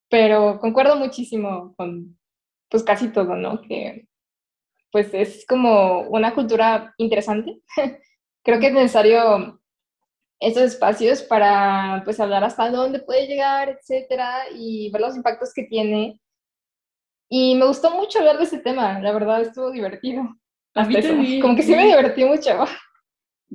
Pero 0.09 0.59
concuerdo 0.59 0.95
muchísimo 0.95 1.75
con 1.75 2.17
pues 2.69 2.83
casi 2.83 3.09
todo, 3.09 3.35
¿no? 3.35 3.61
Que 3.61 4.07
pues 4.91 5.13
es 5.13 5.45
como 5.45 6.01
una 6.01 6.33
cultura 6.33 6.93
interesante. 6.97 7.61
Creo 8.43 8.59
que 8.59 8.67
es 8.67 8.73
necesario 8.73 9.59
esos 10.39 10.63
espacios 10.63 11.21
para 11.21 12.01
pues 12.05 12.19
hablar 12.19 12.43
hasta 12.43 12.69
dónde 12.69 12.99
puede 12.99 13.27
llegar, 13.27 13.69
etcétera, 13.69 14.45
y 14.53 14.89
ver 14.91 15.01
los 15.01 15.17
impactos 15.17 15.53
que 15.53 15.63
tiene. 15.63 16.21
Y 17.29 17.55
me 17.55 17.65
gustó 17.65 17.91
mucho 17.91 18.19
hablar 18.19 18.37
de 18.37 18.43
ese 18.45 18.59
tema, 18.59 18.99
la 18.99 19.11
verdad 19.11 19.41
estuvo 19.41 19.71
divertido. 19.71 20.23
A 20.75 20.85
mí. 20.85 21.41
Como 21.41 21.55
que 21.55 21.63
sí 21.63 21.75
me 21.75 21.87
divertí 21.87 22.23
mucho. 22.23 22.51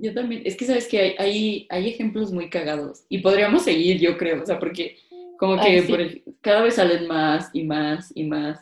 Yo 0.02 0.14
también, 0.14 0.42
es 0.44 0.56
que 0.56 0.64
sabes 0.64 0.88
que 0.88 0.98
hay, 0.98 1.14
hay, 1.18 1.66
hay, 1.68 1.88
ejemplos 1.88 2.32
muy 2.32 2.48
cagados 2.48 3.04
y 3.08 3.18
podríamos 3.18 3.64
seguir, 3.64 4.00
yo 4.00 4.16
creo, 4.16 4.42
o 4.42 4.46
sea, 4.46 4.58
porque 4.58 4.96
como 5.38 5.60
que 5.60 6.22
cada 6.40 6.62
vez 6.62 6.74
salen 6.74 7.06
más 7.06 7.50
y 7.52 7.64
más 7.64 8.10
y 8.14 8.24
más. 8.24 8.60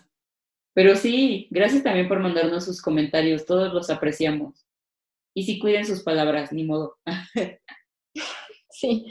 Pero 0.75 0.97
sí, 0.97 1.49
gracias 1.51 1.83
también 1.83 2.09
por 2.09 2.21
mandarnos 2.21 2.65
sus 2.65 2.83
comentarios, 2.83 3.47
todos 3.47 3.73
los 3.73 3.91
apreciamos. 3.91 4.67
Y 5.35 5.45
sí 5.45 5.59
cuiden 5.59 5.87
sus 5.87 6.03
palabras, 6.03 6.53
ni 6.53 6.65
modo. 6.65 6.99
sí, 8.71 9.07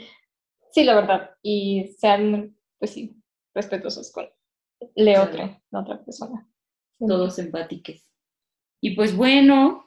sí, 0.72 0.84
la 0.84 0.94
verdad. 0.94 1.30
Y 1.42 1.94
sean, 1.98 2.56
pues 2.78 2.92
sí, 2.92 3.16
respetuosos 3.54 4.12
con 4.12 4.28
le 4.94 5.18
otra, 5.18 5.62
la 5.70 5.80
otra 5.80 6.04
persona. 6.04 6.48
Todos 6.98 7.38
empáticos. 7.38 8.04
Y 8.80 8.94
pues 8.94 9.16
bueno, 9.16 9.84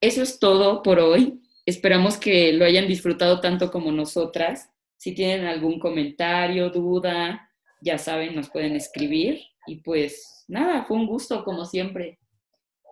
eso 0.00 0.22
es 0.22 0.38
todo 0.38 0.82
por 0.82 0.98
hoy. 0.98 1.42
Esperamos 1.66 2.16
que 2.16 2.52
lo 2.52 2.64
hayan 2.64 2.86
disfrutado 2.86 3.40
tanto 3.40 3.70
como 3.70 3.90
nosotras. 3.90 4.70
Si 4.96 5.14
tienen 5.14 5.46
algún 5.46 5.78
comentario, 5.78 6.70
duda, 6.70 7.50
ya 7.80 7.98
saben, 7.98 8.34
nos 8.34 8.48
pueden 8.48 8.76
escribir. 8.76 9.40
Y 9.66 9.76
pues 9.82 10.44
nada, 10.48 10.84
fue 10.84 10.96
un 10.96 11.06
gusto 11.06 11.44
como 11.44 11.64
siempre. 11.64 12.18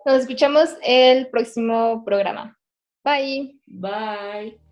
Nos 0.05 0.21
escuchamos 0.21 0.69
el 0.83 1.29
próximo 1.29 2.03
programa. 2.05 2.59
Bye. 3.03 3.59
Bye. 3.65 4.64